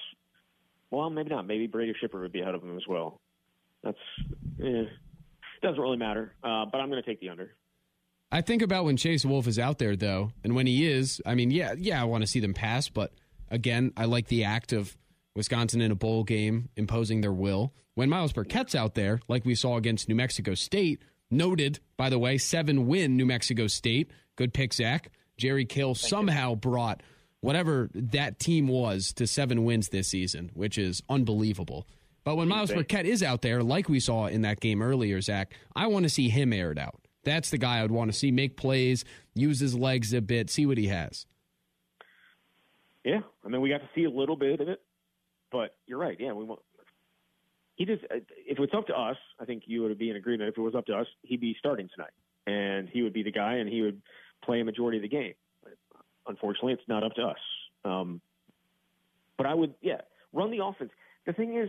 well, 0.91 1.11
maybe 1.11 1.31
not. 1.31 1.47
Maybe 1.47 1.67
Brady 1.67 1.95
Schipper 2.03 2.21
would 2.21 2.33
be 2.33 2.41
ahead 2.41 2.55
of 2.55 2.63
him 2.63 2.77
as 2.77 2.87
well. 2.89 3.21
That's 3.83 3.99
eh, 4.63 4.85
doesn't 5.63 5.81
really 5.81 5.97
matter. 5.97 6.35
Uh, 6.43 6.65
but 6.71 6.79
I'm 6.79 6.91
going 6.91 7.03
to 7.03 7.09
take 7.09 7.21
the 7.21 7.29
under. 7.29 7.55
I 8.31 8.41
think 8.41 8.63
about 8.63 8.85
when 8.85 8.97
Chase 8.97 9.25
Wolf 9.25 9.47
is 9.47 9.59
out 9.59 9.79
there, 9.79 9.97
though, 9.97 10.33
and 10.43 10.55
when 10.55 10.67
he 10.67 10.87
is. 10.87 11.23
I 11.25 11.35
mean, 11.35 11.51
yeah, 11.51 11.75
yeah, 11.79 12.01
I 12.01 12.05
want 12.05 12.23
to 12.23 12.27
see 12.27 12.41
them 12.41 12.55
pass, 12.55 12.89
but 12.89 13.13
again, 13.51 13.93
I 13.97 14.07
like 14.07 14.27
the 14.27 14.45
act 14.45 14.73
of 14.73 14.97
Wisconsin 15.35 15.81
in 15.81 15.93
a 15.93 15.95
bowl 15.95 16.25
game 16.25 16.69
imposing 16.77 17.21
their 17.21 17.33
will. 17.33 17.73
When 17.95 18.11
Myles 18.11 18.33
Burkett's 18.33 18.75
out 18.75 18.95
there, 18.95 19.21
like 19.29 19.45
we 19.45 19.55
saw 19.55 19.77
against 19.77 20.09
New 20.09 20.17
Mexico 20.17 20.55
State, 20.55 21.03
noted, 21.31 21.79
by 21.97 22.11
the 22.11 22.19
way, 22.19 22.37
seven 22.37 22.87
win 22.87 23.17
New 23.17 23.27
Mexico 23.27 23.69
State. 23.69 24.11
Good 24.35 24.53
pick, 24.53 24.75
Zach. 24.75 25.11
Jerry 25.37 25.65
Kill 25.65 25.95
somehow 25.95 26.55
brought 26.55 27.03
whatever 27.47 27.89
that 27.95 28.41
team 28.41 28.67
was 28.67 29.13
to 29.13 29.27
seven 29.27 29.65
wins 29.65 29.91
this 29.91 30.09
season, 30.09 30.51
which 30.55 30.77
is 30.77 31.01
unbelievable. 31.09 31.87
But 32.25 32.37
when 32.37 32.49
Myles 32.49 32.73
Burkett 32.73 33.07
is 33.07 33.23
out 33.23 33.43
there, 33.43 33.63
like 33.63 33.89
we 33.89 34.01
saw 34.01 34.27
in 34.27 34.43
that 34.43 34.59
game 34.59 34.83
earlier, 34.83 35.21
Zach, 35.21 35.55
I 35.77 35.87
want 35.87 36.03
to 36.03 36.09
see 36.09 36.29
him 36.29 36.53
aired 36.53 36.77
out. 36.77 37.01
That's 37.23 37.51
the 37.51 37.59
guy 37.59 37.79
I 37.79 37.83
would 37.83 37.93
want 37.93 38.11
to 38.11 38.19
see 38.19 38.33
make 38.33 38.57
plays, 38.57 39.05
use 39.35 39.61
his 39.61 39.77
legs 39.77 40.13
a 40.13 40.21
bit, 40.21 40.51
see 40.51 40.67
what 40.67 40.77
he 40.77 40.89
has. 40.89 41.27
Yeah, 43.05 43.21
I 43.45 43.49
mean, 43.49 43.61
we 43.61 43.69
got 43.69 43.79
to 43.79 43.89
see 43.95 44.03
a 44.03 44.11
little 44.11 44.35
bit 44.35 44.61
of 44.61 44.69
it, 44.69 44.83
but 45.53 45.77
you're 45.87 46.01
right. 46.01 46.17
Yeah, 46.19 46.33
we 46.33 46.43
want. 46.43 46.59
He 47.77 47.85
just, 47.85 48.03
uh, 48.05 48.17
if 48.45 48.59
it's 48.59 48.75
up 48.75 48.89
to 48.89 48.95
us, 48.95 49.17
I 49.39 49.45
think 49.45 49.65
you 49.67 49.83
would 49.83 49.97
be 49.99 50.11
in 50.11 50.17
agreement. 50.17 50.49
If 50.49 50.59
it 50.59 50.63
was 50.63 50.75
up 50.75 50.87
to 50.87 50.95
us, 50.95 51.07
he'd 51.23 51.41
be 51.41 51.55
starting 51.61 51.89
tonight, 51.95 52.11
and 52.49 52.89
he 52.89 53.03
would 53.03 53.13
be 53.13 53.23
the 53.23 53.31
guy, 53.31 53.55
and 53.55 53.69
he 53.69 53.83
would 53.83 54.03
play 54.45 54.61
a 54.61 54.65
majority 54.65 54.99
of 54.99 55.03
the 55.03 55.09
game. 55.09 55.35
Unfortunately, 56.29 56.73
it's 56.73 56.89
not 56.89 57.03
up 57.03 57.15
to 57.15 57.23
us. 57.23 57.39
Um, 57.85 58.21
but 59.37 59.47
I 59.47 59.55
would, 59.55 59.75
yeah, 59.81 60.01
run 60.33 60.51
the 60.51 60.65
offense. 60.65 60.91
The 61.27 61.33
thing 61.33 61.57
is, 61.57 61.69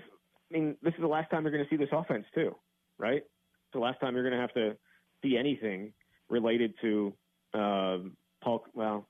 I 0.51 0.57
mean, 0.57 0.75
this 0.81 0.93
is 0.93 1.01
the 1.01 1.07
last 1.07 1.29
time 1.29 1.43
you're 1.43 1.51
going 1.51 1.63
to 1.63 1.69
see 1.69 1.77
this 1.77 1.89
offense 1.91 2.25
too, 2.33 2.55
right? 2.97 3.17
It's 3.17 3.73
the 3.73 3.79
last 3.79 3.99
time 3.99 4.15
you're 4.15 4.23
going 4.23 4.35
to 4.35 4.41
have 4.41 4.53
to 4.53 4.77
see 5.23 5.37
anything 5.37 5.93
related 6.29 6.73
to 6.81 7.13
um, 7.53 8.15
Paul. 8.43 8.63
Well, 8.73 9.07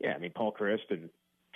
yeah, 0.00 0.14
I 0.14 0.18
mean 0.18 0.32
Paul 0.34 0.54
Chryst 0.58 0.90
and 0.90 1.10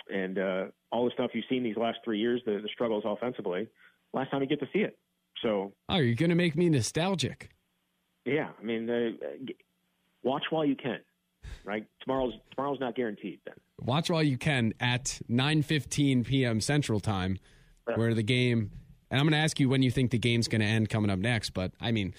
and 0.09 0.37
uh, 0.37 0.65
all 0.91 1.05
the 1.05 1.11
stuff 1.11 1.31
you've 1.33 1.45
seen 1.49 1.63
these 1.63 1.77
last 1.77 1.99
three 2.03 2.19
years, 2.19 2.41
the, 2.45 2.59
the 2.61 2.69
struggles 2.73 3.03
offensively. 3.05 3.69
Last 4.13 4.31
time 4.31 4.41
you 4.41 4.47
get 4.47 4.59
to 4.59 4.67
see 4.73 4.79
it. 4.79 4.97
So, 5.41 5.73
oh, 5.89 5.97
you're 5.97 6.15
going 6.15 6.29
to 6.29 6.35
make 6.35 6.55
me 6.55 6.69
nostalgic. 6.69 7.49
Yeah, 8.25 8.49
I 8.59 8.63
mean, 8.63 8.89
uh, 8.89 9.27
watch 10.23 10.43
while 10.49 10.65
you 10.65 10.75
can. 10.75 10.99
Right, 11.65 11.85
tomorrow's 12.01 12.33
tomorrow's 12.55 12.79
not 12.79 12.95
guaranteed. 12.95 13.39
Then 13.45 13.55
watch 13.81 14.09
while 14.09 14.23
you 14.23 14.37
can 14.37 14.73
at 14.79 15.19
9:15 15.29 16.25
p.m. 16.25 16.61
Central 16.61 16.99
Time, 16.99 17.37
right. 17.87 17.97
where 17.97 18.13
the 18.13 18.23
game. 18.23 18.71
And 19.09 19.19
I'm 19.19 19.27
going 19.27 19.33
to 19.33 19.43
ask 19.45 19.59
you 19.59 19.69
when 19.69 19.83
you 19.83 19.91
think 19.91 20.09
the 20.09 20.17
game's 20.17 20.47
going 20.47 20.61
to 20.61 20.67
end 20.67 20.89
coming 20.89 21.11
up 21.11 21.19
next. 21.19 21.51
But 21.51 21.71
I 21.79 21.91
mean, 21.91 22.15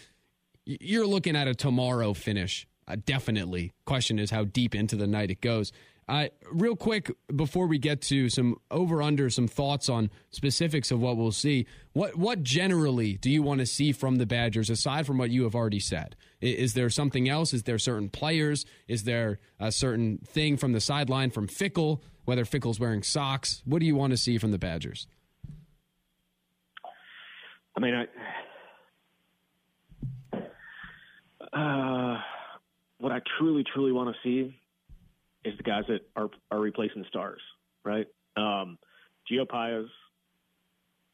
you're 0.64 1.06
looking 1.06 1.34
at 1.34 1.48
a 1.48 1.54
tomorrow 1.54 2.14
finish. 2.14 2.68
Uh, 2.87 2.96
definitely. 3.04 3.72
Question 3.84 4.18
is 4.18 4.30
how 4.30 4.44
deep 4.44 4.74
into 4.74 4.94
the 4.94 5.06
night 5.06 5.30
it 5.30 5.40
goes. 5.40 5.72
Uh, 6.06 6.26
real 6.52 6.76
quick 6.76 7.10
before 7.34 7.66
we 7.66 7.78
get 7.78 8.02
to 8.02 8.28
some 8.28 8.56
over 8.70 9.00
under 9.00 9.30
some 9.30 9.48
thoughts 9.48 9.88
on 9.88 10.10
specifics 10.30 10.90
of 10.90 11.00
what 11.00 11.16
we'll 11.16 11.32
see. 11.32 11.66
What 11.92 12.16
what 12.16 12.42
generally 12.42 13.14
do 13.14 13.30
you 13.30 13.42
want 13.42 13.60
to 13.60 13.66
see 13.66 13.92
from 13.92 14.16
the 14.16 14.26
Badgers 14.26 14.68
aside 14.68 15.06
from 15.06 15.16
what 15.16 15.30
you 15.30 15.44
have 15.44 15.54
already 15.54 15.80
said? 15.80 16.14
Is, 16.40 16.54
is 16.56 16.74
there 16.74 16.90
something 16.90 17.28
else? 17.28 17.54
Is 17.54 17.62
there 17.62 17.78
certain 17.78 18.10
players? 18.10 18.66
Is 18.86 19.04
there 19.04 19.38
a 19.58 19.72
certain 19.72 20.18
thing 20.18 20.56
from 20.58 20.72
the 20.72 20.80
sideline 20.80 21.30
from 21.30 21.48
Fickell, 21.48 22.00
Whether 22.26 22.44
Fickell's 22.44 22.78
wearing 22.78 23.02
socks? 23.02 23.62
What 23.64 23.80
do 23.80 23.86
you 23.86 23.96
want 23.96 24.10
to 24.10 24.18
see 24.18 24.36
from 24.36 24.50
the 24.50 24.58
Badgers? 24.58 25.06
I 27.76 27.80
mean, 27.80 27.94
I 27.94 28.04
uh, 31.54 32.20
what 32.98 33.12
I 33.12 33.20
truly 33.38 33.64
truly 33.72 33.92
want 33.92 34.14
to 34.14 34.20
see 34.22 34.58
is 35.44 35.57
the 35.57 35.62
guys 35.62 35.85
that 35.88 36.00
are 36.16 36.28
are 36.50 36.61
replacing 36.61 37.02
the 37.02 37.09
stars, 37.09 37.40
right? 37.85 38.07
Um, 38.37 38.78
Gio 39.30 39.48
Paez 39.48 39.87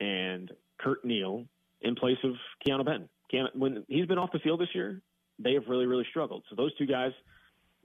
and 0.00 0.50
Curt 0.78 1.04
Neal 1.04 1.44
in 1.80 1.94
place 1.94 2.18
of 2.24 2.32
Keanu 2.66 2.84
Benton. 2.84 3.08
Keanu, 3.32 3.54
when 3.54 3.84
he's 3.88 4.06
been 4.06 4.18
off 4.18 4.30
the 4.32 4.38
field 4.38 4.60
this 4.60 4.74
year, 4.74 5.00
they 5.38 5.54
have 5.54 5.64
really 5.68 5.86
really 5.86 6.06
struggled. 6.10 6.44
So 6.48 6.56
those 6.56 6.74
two 6.76 6.86
guys 6.86 7.12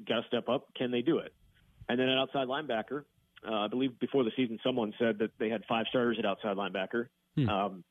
got 0.07 0.21
to 0.21 0.27
step 0.27 0.49
up. 0.49 0.73
Can 0.75 0.91
they 0.91 1.01
do 1.01 1.19
it? 1.19 1.33
And 1.87 1.99
then 1.99 2.09
at 2.09 2.17
outside 2.17 2.47
linebacker, 2.47 3.03
uh, 3.47 3.53
I 3.53 3.67
believe 3.67 3.99
before 3.99 4.23
the 4.23 4.31
season, 4.35 4.59
someone 4.63 4.93
said 4.97 5.19
that 5.19 5.31
they 5.39 5.49
had 5.49 5.63
five 5.69 5.85
starters 5.89 6.17
at 6.17 6.25
outside 6.25 6.57
linebacker. 6.57 7.07
Hmm. 7.35 7.49
Um, 7.49 7.83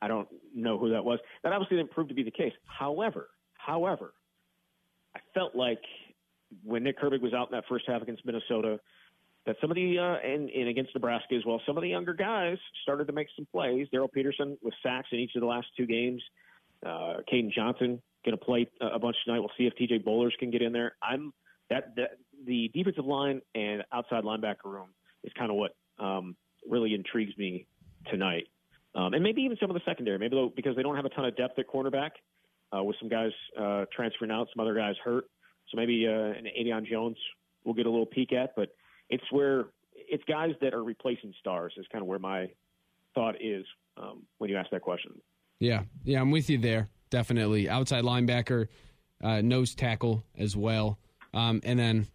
I 0.00 0.08
don't 0.08 0.28
know 0.54 0.78
who 0.78 0.90
that 0.90 1.04
was. 1.04 1.18
That 1.42 1.52
obviously 1.52 1.78
didn't 1.78 1.90
prove 1.90 2.08
to 2.08 2.14
be 2.14 2.22
the 2.22 2.30
case. 2.30 2.52
However, 2.66 3.30
however, 3.54 4.12
I 5.14 5.20
felt 5.34 5.56
like 5.56 5.80
when 6.64 6.84
Nick 6.84 7.00
Herbig 7.00 7.20
was 7.20 7.34
out 7.34 7.48
in 7.50 7.56
that 7.56 7.64
first 7.68 7.84
half 7.86 8.02
against 8.02 8.24
Minnesota, 8.24 8.78
that 9.46 9.56
some 9.60 9.70
of 9.70 9.76
the 9.76 9.98
uh, 9.98 10.16
and, 10.26 10.50
and 10.50 10.68
against 10.68 10.94
Nebraska 10.94 11.34
as 11.34 11.44
well, 11.46 11.60
some 11.66 11.76
of 11.76 11.82
the 11.82 11.88
younger 11.88 12.14
guys 12.14 12.58
started 12.82 13.06
to 13.06 13.12
make 13.12 13.28
some 13.36 13.46
plays. 13.52 13.86
Darryl 13.94 14.10
Peterson 14.12 14.58
with 14.62 14.74
sacks 14.82 15.08
in 15.12 15.18
each 15.18 15.32
of 15.36 15.40
the 15.40 15.46
last 15.46 15.68
two 15.76 15.86
games. 15.86 16.22
Uh, 16.84 17.18
Kaden 17.32 17.52
Johnson 17.52 18.02
going 18.24 18.36
to 18.36 18.44
play 18.44 18.68
a 18.80 18.98
bunch 18.98 19.16
tonight. 19.24 19.38
We'll 19.38 19.52
see 19.56 19.66
if 19.66 19.74
TJ 19.74 20.04
Bollers 20.04 20.36
can 20.38 20.50
get 20.50 20.62
in 20.62 20.72
there. 20.72 20.96
I'm 21.02 21.32
that, 21.70 21.94
that 21.96 22.18
the 22.44 22.70
defensive 22.74 23.06
line 23.06 23.40
and 23.54 23.82
outside 23.92 24.24
linebacker 24.24 24.64
room 24.64 24.88
is 25.24 25.32
kind 25.38 25.50
of 25.50 25.56
what 25.56 25.76
um, 25.98 26.36
really 26.68 26.94
intrigues 26.94 27.36
me 27.38 27.66
tonight, 28.10 28.48
um, 28.94 29.14
and 29.14 29.22
maybe 29.22 29.42
even 29.42 29.56
some 29.60 29.70
of 29.70 29.74
the 29.74 29.80
secondary. 29.86 30.18
Maybe 30.18 30.36
though 30.36 30.52
because 30.54 30.76
they 30.76 30.82
don't 30.82 30.96
have 30.96 31.04
a 31.04 31.08
ton 31.10 31.24
of 31.24 31.36
depth 31.36 31.58
at 31.58 31.66
cornerback, 31.68 32.10
uh, 32.76 32.82
with 32.82 32.96
some 33.00 33.08
guys 33.08 33.30
uh, 33.58 33.84
transferring 33.94 34.30
out, 34.30 34.48
some 34.54 34.60
other 34.60 34.74
guys 34.74 34.94
hurt. 35.04 35.24
So 35.70 35.76
maybe 35.76 36.06
uh, 36.06 36.10
an 36.12 36.46
Adion 36.58 36.86
Jones 36.88 37.16
will 37.64 37.74
get 37.74 37.86
a 37.86 37.90
little 37.90 38.06
peek 38.06 38.32
at, 38.32 38.54
but 38.56 38.74
it's 39.10 39.24
where 39.30 39.66
it's 39.94 40.22
guys 40.24 40.52
that 40.60 40.74
are 40.74 40.84
replacing 40.84 41.34
stars 41.40 41.72
is 41.76 41.86
kind 41.90 42.02
of 42.02 42.08
where 42.08 42.18
my 42.18 42.50
thought 43.14 43.34
is 43.40 43.64
um, 43.96 44.22
when 44.38 44.50
you 44.50 44.56
ask 44.56 44.70
that 44.70 44.82
question. 44.82 45.20
Yeah, 45.58 45.82
yeah, 46.04 46.20
I'm 46.20 46.30
with 46.30 46.48
you 46.50 46.58
there. 46.58 46.88
Definitely 47.10 47.68
outside 47.68 48.04
linebacker, 48.04 48.68
uh, 49.22 49.40
nose 49.40 49.74
tackle 49.74 50.22
as 50.36 50.56
well, 50.56 50.98
um, 51.32 51.60
and 51.64 51.78
then 51.78 52.06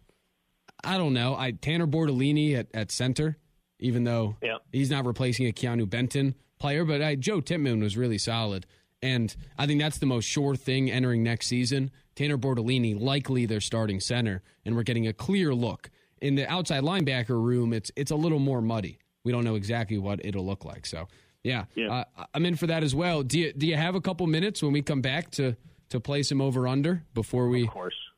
I 0.84 0.96
don't 0.98 1.12
know. 1.14 1.34
I 1.34 1.52
Tanner 1.52 1.86
Bortolini 1.86 2.54
at, 2.56 2.68
at 2.74 2.90
center. 2.90 3.36
even 3.78 4.04
though 4.04 4.36
Yeah. 4.42 4.58
he's 4.72 4.90
not 4.90 5.04
replacing 5.06 5.48
a 5.48 5.52
Keanu 5.52 5.88
Benton 5.90 6.34
player. 6.60 6.84
But 6.84 7.00
uh, 7.00 7.16
Joe 7.16 7.40
Tippmann 7.40 7.80
was 7.80 7.96
really 7.96 8.18
solid. 8.18 8.64
And 9.02 9.34
I 9.58 9.66
think 9.66 9.80
that's 9.80 9.98
the 9.98 10.06
most 10.06 10.24
sure 10.24 10.54
thing 10.54 10.90
entering 10.90 11.22
next 11.22 11.48
season. 11.48 11.90
Tanner 12.14 12.38
Bortolini, 12.38 12.98
likely 12.98 13.46
their 13.46 13.60
starting 13.60 14.00
center, 14.00 14.42
and 14.64 14.76
we're 14.76 14.82
getting 14.84 15.08
a 15.08 15.12
clear 15.12 15.54
look. 15.54 15.90
In 16.20 16.36
the 16.36 16.48
outside 16.50 16.84
linebacker 16.84 17.30
room, 17.42 17.72
it's 17.72 17.90
it's 17.96 18.10
a 18.12 18.16
little 18.16 18.38
more 18.38 18.60
muddy. 18.62 18.98
We 19.24 19.32
don't 19.32 19.44
know 19.44 19.56
exactly 19.56 19.98
what 19.98 20.24
it'll 20.24 20.46
look 20.46 20.64
like. 20.64 20.86
So, 20.86 21.08
yeah, 21.42 21.64
Yeah. 21.74 22.04
Uh, 22.16 22.24
I'm 22.34 22.46
in 22.46 22.54
for 22.56 22.66
that 22.68 22.84
as 22.84 22.94
well. 22.94 23.22
Do 23.22 23.38
you 23.38 23.52
do 23.52 23.66
you 23.66 23.76
have 23.76 23.94
a 23.96 24.00
couple 24.00 24.26
minutes 24.26 24.62
when 24.62 24.72
we 24.72 24.82
come 24.82 25.00
back 25.00 25.30
to 25.32 25.56
to 25.88 26.00
play 26.00 26.22
some 26.22 26.40
over 26.40 26.68
under 26.68 27.02
before 27.12 27.48
we 27.48 27.68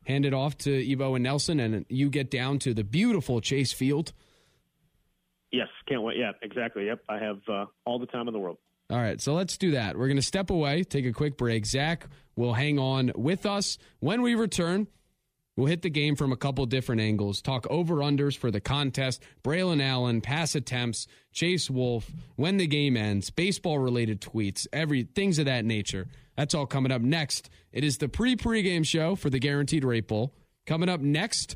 hand 0.05 0.25
it 0.25 0.33
off 0.33 0.57
to 0.59 0.69
Evo 0.69 1.15
and 1.15 1.23
Nelson, 1.23 1.59
and 1.59 1.85
you 1.89 2.09
get 2.09 2.29
down 2.29 2.59
to 2.59 2.73
the 2.75 2.83
beautiful 2.83 3.41
Chase 3.41 3.73
Field? 3.73 4.13
Yes, 5.51 5.67
can't 5.87 6.01
wait. 6.03 6.17
Yeah, 6.17 6.33
exactly. 6.41 6.85
Yep, 6.85 7.01
I 7.09 7.17
have 7.17 7.39
uh, 7.47 7.65
all 7.85 7.97
the 7.97 8.05
time 8.07 8.27
in 8.27 8.33
the 8.33 8.39
world. 8.39 8.57
All 8.91 8.97
right, 8.97 9.19
so 9.19 9.33
let's 9.33 9.57
do 9.57 9.71
that. 9.71 9.97
We're 9.97 10.07
going 10.07 10.17
to 10.17 10.21
step 10.21 10.51
away, 10.51 10.83
take 10.83 11.05
a 11.05 11.11
quick 11.11 11.37
break. 11.37 11.65
Zach 11.65 12.07
will 12.35 12.53
hang 12.53 12.77
on 12.77 13.11
with 13.15 13.45
us. 13.45 13.79
When 13.99 14.21
we 14.21 14.35
return, 14.35 14.87
we'll 15.57 15.67
hit 15.67 15.81
the 15.81 15.89
game 15.89 16.15
from 16.15 16.31
a 16.31 16.37
couple 16.37 16.63
different 16.67 17.01
angles, 17.01 17.41
talk 17.41 17.65
over 17.71 17.95
unders 17.95 18.37
for 18.37 18.51
the 18.51 18.59
contest, 18.59 19.23
Braylon 19.43 19.81
Allen, 19.81 20.21
pass 20.21 20.53
attempts, 20.53 21.07
Chase 21.31 21.67
Wolf, 21.67 22.11
when 22.35 22.57
the 22.57 22.67
game 22.67 22.95
ends, 22.95 23.31
baseball 23.31 23.79
related 23.79 24.21
tweets, 24.21 24.67
every 24.71 25.03
things 25.03 25.39
of 25.39 25.45
that 25.45 25.65
nature. 25.65 26.07
That's 26.37 26.53
all 26.53 26.67
coming 26.67 26.91
up 26.91 27.01
next. 27.01 27.49
It 27.71 27.83
is 27.83 27.97
the 27.97 28.09
pre 28.09 28.35
pregame 28.35 28.85
show 28.85 29.15
for 29.15 29.31
the 29.31 29.39
Guaranteed 29.39 29.83
Rate 29.83 30.07
Bowl. 30.07 30.35
Coming 30.67 30.89
up 30.89 31.01
next, 31.01 31.55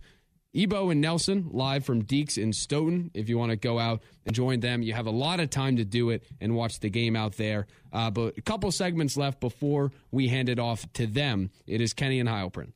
Ebo 0.56 0.90
and 0.90 1.00
Nelson 1.00 1.50
live 1.52 1.86
from 1.86 2.04
Deeks 2.04 2.38
in 2.38 2.54
Stoughton. 2.54 3.12
If 3.14 3.30
you 3.30 3.38
want 3.38 3.52
to 3.52 3.56
go 3.56 3.78
out 3.78 4.02
and 4.26 4.34
join 4.34 4.60
them, 4.60 4.82
you 4.82 4.94
have 4.94 5.06
a 5.06 5.12
lot 5.12 5.40
of 5.40 5.50
time 5.50 5.78
to 5.78 5.86
do 5.86 6.10
it 6.10 6.24
and 6.42 6.56
watch 6.56 6.80
the 6.80 6.90
game 6.90 7.16
out 7.16 7.38
there. 7.38 7.68
Uh, 7.94 8.10
but 8.10 8.38
a 8.38 8.42
couple 8.42 8.72
segments 8.72 9.16
left 9.16 9.40
before 9.40 9.92
we 10.12 10.28
hand 10.28 10.50
it 10.50 10.60
off 10.60 10.92
to 10.94 11.06
them. 11.06 11.52
It 11.68 11.82
is 11.82 11.94
Kenny 11.94 12.20
and 12.20 12.28
Heilprin. 12.28 12.74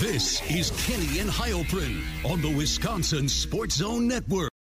This 0.00 0.42
is 0.50 0.70
Kenny 0.86 1.20
and 1.20 1.30
Heilprin 1.30 2.02
on 2.24 2.42
the 2.42 2.54
Wisconsin 2.54 3.28
Sports 3.28 3.76
Zone 3.76 4.08
Network. 4.08 4.53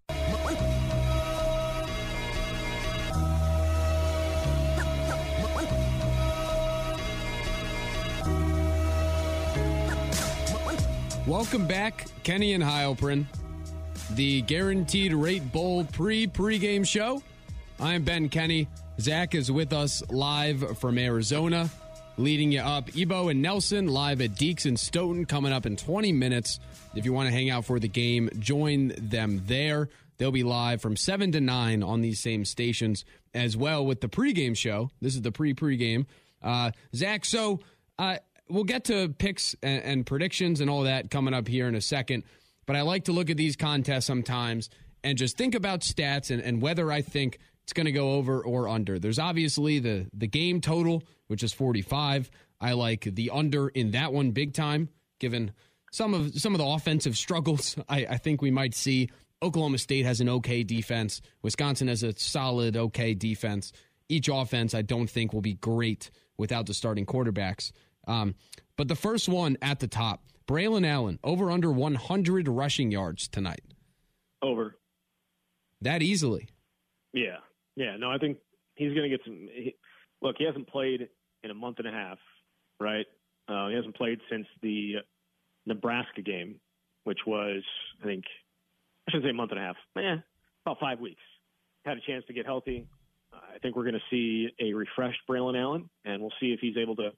Welcome 11.26 11.68
back, 11.68 12.06
Kenny 12.24 12.52
and 12.52 12.62
Heilprin, 12.62 13.26
the 14.12 14.42
Guaranteed 14.42 15.14
Rate 15.14 15.54
Bowl 15.54 15.86
pre 15.86 16.28
pregame 16.28 16.86
show. 16.86 17.24
I'm 17.80 18.04
Ben 18.04 18.28
Kenny. 18.28 18.68
Zach 19.00 19.34
is 19.34 19.50
with 19.50 19.72
us 19.72 20.04
live 20.10 20.78
from 20.80 20.98
Arizona, 20.98 21.70
leading 22.18 22.52
you 22.52 22.60
up. 22.60 22.90
Ebo 22.98 23.30
and 23.30 23.42
Nelson 23.42 23.88
live 23.88 24.20
at 24.20 24.32
Deeks 24.32 24.66
and 24.66 24.78
Stoughton 24.78 25.26
coming 25.26 25.54
up 25.54 25.66
in 25.66 25.78
20 25.78 26.12
minutes. 26.12 26.60
If 26.94 27.06
you 27.06 27.14
want 27.14 27.30
to 27.30 27.34
hang 27.34 27.50
out 27.50 27.64
for 27.64 27.80
the 27.80 27.88
game, 27.88 28.30
join 28.40 28.92
them 28.98 29.44
there. 29.46 29.88
They'll 30.18 30.34
be 30.34 30.44
live 30.44 30.82
from 30.82 30.98
7 30.98 31.32
to 31.32 31.40
9 31.40 31.84
on 31.84 32.02
these 32.02 32.20
same 32.20 32.44
stations 32.44 33.06
as 33.34 33.56
well 33.56 33.86
with 33.86 34.02
the 34.02 34.10
pregame 34.10 34.58
show. 34.58 34.92
This 35.00 35.16
is 35.16 35.22
the 35.22 35.32
pre 35.32 35.54
pregame. 35.54 36.06
Uh, 36.42 36.72
Zach, 36.94 37.24
so 37.24 37.62
uh, 37.98 38.18
we'll 38.50 38.64
get 38.64 38.86
to 38.86 39.10
picks 39.10 39.56
and, 39.64 39.84
and 39.84 40.06
predictions 40.06 40.62
and 40.62 40.70
all 40.70 40.84
that 40.84 41.10
coming 41.10 41.34
up 41.34 41.48
here 41.48 41.68
in 41.68 41.76
a 41.76 41.82
second. 41.82 42.24
But 42.66 42.76
I 42.76 42.82
like 42.82 43.06
to 43.06 43.12
look 43.12 43.30
at 43.30 43.38
these 43.38 43.56
contests 43.56 44.06
sometimes 44.06 44.70
and 45.04 45.18
just 45.18 45.38
think 45.38 45.56
about 45.56 45.82
stats 45.82 46.32
and, 46.32 46.42
and 46.42 46.62
whether 46.62 46.92
I 46.92 47.02
think 47.02 47.40
it's 47.64 47.74
going 47.74 47.86
to 47.86 47.92
go 47.92 48.14
over 48.14 48.42
or 48.42 48.68
under. 48.68 49.00
There's 49.00 49.20
obviously 49.20 49.80
the 49.80 50.08
the 50.14 50.28
game 50.28 50.62
total, 50.62 51.04
which 51.28 51.44
is 51.44 51.54
45. 51.54 52.30
I 52.60 52.74
like 52.74 53.02
the 53.02 53.30
under 53.32 53.70
in 53.70 53.92
that 53.92 54.14
one 54.14 54.32
big 54.32 54.54
time, 54.54 54.90
given 55.20 55.52
some 55.92 56.14
of 56.14 56.40
some 56.40 56.54
of 56.54 56.60
the 56.60 56.66
offensive 56.66 57.18
struggles 57.18 57.78
I, 57.90 58.06
I 58.10 58.18
think 58.18 58.42
we 58.42 58.52
might 58.52 58.76
see. 58.76 59.10
Oklahoma 59.42 59.78
State 59.78 60.06
has 60.06 60.22
an 60.22 60.30
okay 60.30 60.64
defense. 60.64 61.22
Wisconsin 61.42 61.90
has 61.90 62.02
a 62.02 62.18
solid, 62.18 62.78
okay 62.78 63.14
defense. 63.14 63.74
Each 64.08 64.30
offense, 64.32 64.74
I 64.74 64.84
don't 64.84 65.10
think, 65.10 65.34
will 65.34 65.42
be 65.42 65.56
great 65.56 66.12
without 66.38 66.66
the 66.66 66.74
starting 66.74 67.06
quarterbacks. 67.06 67.74
Um, 68.08 68.36
but 68.78 68.88
the 68.88 68.96
first 68.96 69.30
one 69.30 69.58
at 69.62 69.80
the 69.80 69.88
top, 69.88 70.24
Braylon 70.48 70.86
Allen, 70.86 71.20
over 71.24 71.52
under 71.52 71.72
100 71.72 72.48
rushing 72.48 72.92
yards 72.92 73.28
tonight. 73.28 73.64
Over. 74.42 74.76
That 75.82 76.02
easily. 76.02 76.50
Yeah, 77.14 77.38
yeah. 77.76 77.96
No, 77.98 78.10
I 78.10 78.18
think 78.18 78.38
he's 78.76 78.94
going 78.94 79.10
to 79.10 79.10
get 79.10 79.22
some. 79.26 79.48
He, 79.54 79.76
look, 80.22 80.36
he 80.38 80.46
hasn't 80.46 80.68
played 80.68 81.08
in 81.44 81.52
a 81.52 81.54
month 81.54 81.80
and 81.80 81.88
a 81.88 81.92
half, 81.92 82.18
right? 82.80 83.06
Uh, 83.48 83.68
he 83.68 83.76
hasn't 83.76 83.96
played 83.96 84.20
since 84.32 84.48
the 84.62 84.96
Nebraska 85.66 86.22
game, 86.22 86.60
which 87.04 87.20
was, 87.28 87.64
I 88.02 88.06
think, 88.06 88.24
I 89.08 89.12
should 89.12 89.24
say 89.24 89.30
a 89.30 89.34
month 89.34 89.52
and 89.52 89.60
a 89.60 89.64
half. 89.64 89.76
Yeah, 89.96 90.18
about 90.66 90.80
five 90.80 91.00
weeks. 91.00 91.22
Had 91.86 91.98
a 91.98 92.02
chance 92.02 92.24
to 92.28 92.34
get 92.34 92.46
healthy. 92.46 92.88
I 93.34 93.60
think 93.60 93.76
we're 93.76 93.84
going 93.84 93.96
to 93.96 94.00
see 94.10 94.50
a 94.60 94.74
refreshed 94.74 95.20
Braylon 95.30 95.60
Allen, 95.60 95.90
and 96.06 96.22
we'll 96.22 96.34
see 96.40 96.54
if 96.54 96.60
he's 96.60 96.78
able 96.78 96.96
to 96.98 97.12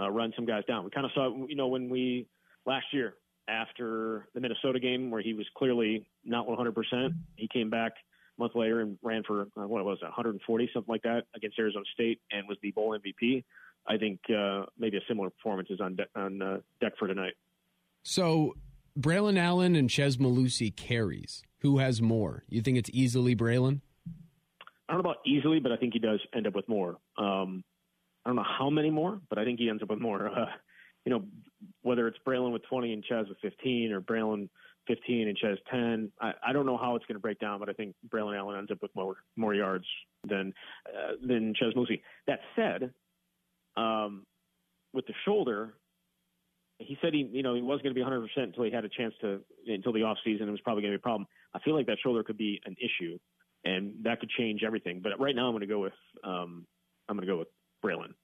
uh, 0.00 0.10
run 0.10 0.32
some 0.36 0.46
guys 0.46 0.64
down. 0.66 0.84
We 0.84 0.90
kind 0.90 1.06
of 1.06 1.12
saw, 1.14 1.46
you 1.46 1.56
know, 1.56 1.68
when 1.68 1.88
we 1.88 2.26
last 2.66 2.86
year 2.92 3.14
after 3.48 4.26
the 4.34 4.40
Minnesota 4.40 4.80
game 4.80 5.10
where 5.10 5.22
he 5.22 5.34
was 5.34 5.46
clearly 5.56 6.06
not 6.24 6.46
100%, 6.46 7.14
he 7.36 7.48
came 7.48 7.70
back 7.70 7.92
a 8.38 8.40
month 8.40 8.54
later 8.54 8.80
and 8.80 8.98
ran 9.02 9.22
for 9.24 9.42
uh, 9.42 9.66
what 9.66 9.80
it 9.80 9.84
was 9.84 9.98
it, 10.00 10.06
140 10.06 10.70
something 10.72 10.92
like 10.92 11.02
that 11.02 11.24
against 11.34 11.58
Arizona 11.58 11.84
State 11.92 12.20
and 12.32 12.48
was 12.48 12.58
the 12.62 12.70
bowl 12.72 12.98
MVP. 12.98 13.44
I 13.86 13.98
think 13.98 14.20
uh, 14.30 14.64
maybe 14.78 14.96
a 14.96 15.00
similar 15.06 15.30
performance 15.30 15.68
is 15.70 15.80
on 15.80 15.96
de- 15.96 16.06
on 16.16 16.40
uh, 16.40 16.58
deck 16.80 16.94
for 16.98 17.06
tonight. 17.06 17.34
So 18.02 18.54
Braylon 18.98 19.38
Allen 19.38 19.76
and 19.76 19.90
Chez 19.90 20.16
Mellusi 20.16 20.74
carries. 20.74 21.42
Who 21.60 21.78
has 21.78 22.00
more? 22.00 22.44
You 22.48 22.62
think 22.62 22.78
it's 22.78 22.90
easily 22.92 23.36
Braylon? 23.36 23.80
I 24.88 24.92
don't 24.92 25.02
know 25.02 25.10
about 25.10 25.26
easily, 25.26 25.60
but 25.60 25.72
I 25.72 25.76
think 25.76 25.94
he 25.94 25.98
does 25.98 26.20
end 26.34 26.46
up 26.46 26.54
with 26.54 26.68
more. 26.68 26.96
Um, 27.18 27.64
I 28.24 28.28
don't 28.28 28.36
know 28.36 28.44
how 28.58 28.70
many 28.70 28.90
more, 28.90 29.20
but 29.28 29.38
I 29.38 29.44
think 29.44 29.58
he 29.58 29.68
ends 29.68 29.82
up 29.82 29.90
with 29.90 30.00
more. 30.00 30.28
Uh, 30.28 30.46
you 31.04 31.12
know, 31.12 31.24
whether 31.82 32.08
it's 32.08 32.16
Braylon 32.26 32.52
with 32.52 32.62
20 32.68 32.92
and 32.92 33.04
Chez 33.04 33.28
with 33.28 33.38
15, 33.42 33.92
or 33.92 34.00
Braylon 34.00 34.48
15 34.86 35.28
and 35.28 35.38
Chez 35.38 35.58
10, 35.70 36.10
I, 36.20 36.32
I 36.46 36.52
don't 36.52 36.66
know 36.66 36.78
how 36.78 36.96
it's 36.96 37.04
going 37.06 37.16
to 37.16 37.20
break 37.20 37.38
down, 37.38 37.60
but 37.60 37.68
I 37.68 37.72
think 37.72 37.94
Braylon 38.08 38.36
Allen 38.36 38.58
ends 38.58 38.70
up 38.70 38.80
with 38.82 38.90
more 38.94 39.16
more 39.36 39.54
yards 39.54 39.84
than 40.26 40.52
uh, 40.88 41.12
than 41.26 41.54
Chez 41.54 41.72
Mellusi. 41.76 42.00
That 42.26 42.40
said, 42.56 42.92
um, 43.76 44.24
with 44.92 45.06
the 45.06 45.14
shoulder, 45.24 45.74
he 46.78 46.96
said 47.02 47.12
he 47.12 47.28
you 47.32 47.42
know 47.42 47.54
he 47.54 47.62
was 47.62 47.80
going 47.82 47.94
to 47.94 47.98
be 47.98 48.02
100 48.02 48.28
percent 48.28 48.48
until 48.48 48.64
he 48.64 48.70
had 48.70 48.84
a 48.84 48.88
chance 48.88 49.14
to 49.20 49.40
until 49.66 49.92
the 49.92 50.02
off 50.02 50.18
season. 50.24 50.48
It 50.48 50.52
was 50.52 50.60
probably 50.60 50.82
going 50.82 50.92
to 50.92 50.98
be 50.98 51.02
a 51.02 51.02
problem. 51.02 51.26
I 51.54 51.58
feel 51.60 51.74
like 51.74 51.86
that 51.86 51.98
shoulder 52.02 52.22
could 52.22 52.38
be 52.38 52.60
an 52.64 52.76
issue, 52.80 53.18
and 53.64 53.92
that 54.04 54.20
could 54.20 54.30
change 54.30 54.62
everything. 54.64 55.00
But 55.02 55.20
right 55.20 55.36
now, 55.36 55.46
I'm 55.46 55.52
going 55.52 55.60
to 55.60 55.66
go 55.66 55.80
with 55.80 55.92
um, 56.24 56.66
I'm 57.08 57.16
going 57.16 57.26
to 57.26 57.32
go 57.32 57.38
with 57.38 57.48
Braylon. 57.84 58.14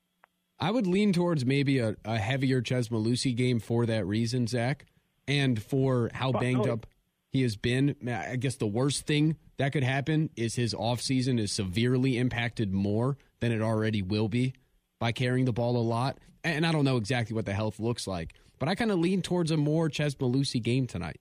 I 0.58 0.70
would 0.70 0.86
lean 0.86 1.12
towards 1.12 1.44
maybe 1.44 1.78
a, 1.78 1.96
a 2.04 2.18
heavier 2.18 2.62
Chez 2.62 2.88
Mellusi 2.90 3.34
game 3.34 3.60
for 3.60 3.86
that 3.86 4.06
reason, 4.06 4.46
Zach, 4.46 4.86
and 5.26 5.62
for 5.62 6.10
how 6.12 6.32
banged 6.32 6.68
up 6.68 6.86
he 7.30 7.42
has 7.42 7.56
been. 7.56 7.96
I 8.06 8.36
guess 8.36 8.56
the 8.56 8.66
worst 8.66 9.06
thing 9.06 9.36
that 9.56 9.72
could 9.72 9.84
happen 9.84 10.30
is 10.36 10.54
his 10.56 10.74
offseason 10.74 11.38
is 11.40 11.52
severely 11.52 12.18
impacted 12.18 12.72
more 12.72 13.16
than 13.40 13.52
it 13.52 13.62
already 13.62 14.02
will 14.02 14.28
be 14.28 14.54
by 14.98 15.12
carrying 15.12 15.46
the 15.46 15.52
ball 15.52 15.76
a 15.76 15.82
lot. 15.82 16.18
And 16.44 16.66
I 16.66 16.72
don't 16.72 16.84
know 16.84 16.96
exactly 16.96 17.34
what 17.34 17.46
the 17.46 17.52
health 17.52 17.78
looks 17.80 18.06
like, 18.06 18.34
but 18.58 18.68
I 18.68 18.74
kind 18.74 18.90
of 18.90 18.98
lean 18.98 19.22
towards 19.22 19.50
a 19.50 19.56
more 19.56 19.88
Chez 19.88 20.16
Mellusi 20.16 20.62
game 20.62 20.86
tonight. 20.86 21.20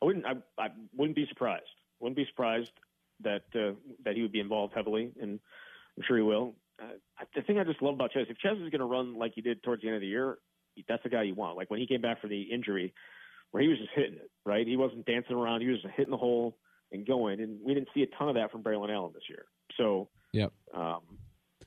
I 0.00 0.04
wouldn't. 0.04 0.26
I, 0.26 0.34
I 0.58 0.68
wouldn't 0.96 1.16
be 1.16 1.26
surprised. 1.28 1.66
Wouldn't 2.00 2.16
be 2.16 2.26
surprised 2.26 2.70
that 3.20 3.42
uh, 3.54 3.72
that 4.04 4.14
he 4.14 4.22
would 4.22 4.30
be 4.32 4.40
involved 4.40 4.74
heavily, 4.74 5.10
and 5.20 5.40
I'm 5.96 6.04
sure 6.06 6.16
he 6.16 6.22
will. 6.22 6.54
Uh, 6.80 7.24
the 7.34 7.42
thing 7.42 7.58
I 7.58 7.64
just 7.64 7.82
love 7.82 7.94
about 7.94 8.12
Chez, 8.12 8.26
if 8.28 8.36
Chez 8.38 8.52
is 8.52 8.70
going 8.70 8.78
to 8.80 8.84
run 8.84 9.18
like 9.18 9.32
he 9.34 9.40
did 9.40 9.62
towards 9.62 9.82
the 9.82 9.88
end 9.88 9.96
of 9.96 10.00
the 10.00 10.06
year, 10.06 10.38
that's 10.88 11.02
the 11.02 11.08
guy 11.08 11.22
you 11.22 11.34
want. 11.34 11.56
Like 11.56 11.70
when 11.70 11.80
he 11.80 11.86
came 11.86 12.00
back 12.00 12.20
from 12.20 12.30
the 12.30 12.42
injury, 12.42 12.94
where 13.50 13.62
he 13.62 13.68
was 13.68 13.78
just 13.78 13.90
hitting 13.94 14.14
it, 14.14 14.30
right? 14.44 14.66
He 14.66 14.76
wasn't 14.76 15.06
dancing 15.06 15.34
around. 15.36 15.62
He 15.62 15.68
was 15.68 15.82
just 15.82 15.94
hitting 15.96 16.10
the 16.10 16.18
hole 16.18 16.56
and 16.92 17.06
going. 17.06 17.40
And 17.40 17.58
we 17.64 17.74
didn't 17.74 17.88
see 17.94 18.02
a 18.02 18.06
ton 18.18 18.28
of 18.28 18.34
that 18.36 18.52
from 18.52 18.62
Braylon 18.62 18.92
Allen 18.92 19.12
this 19.14 19.24
year. 19.28 19.46
So, 19.76 20.08
yep. 20.32 20.52
Um, 20.74 21.00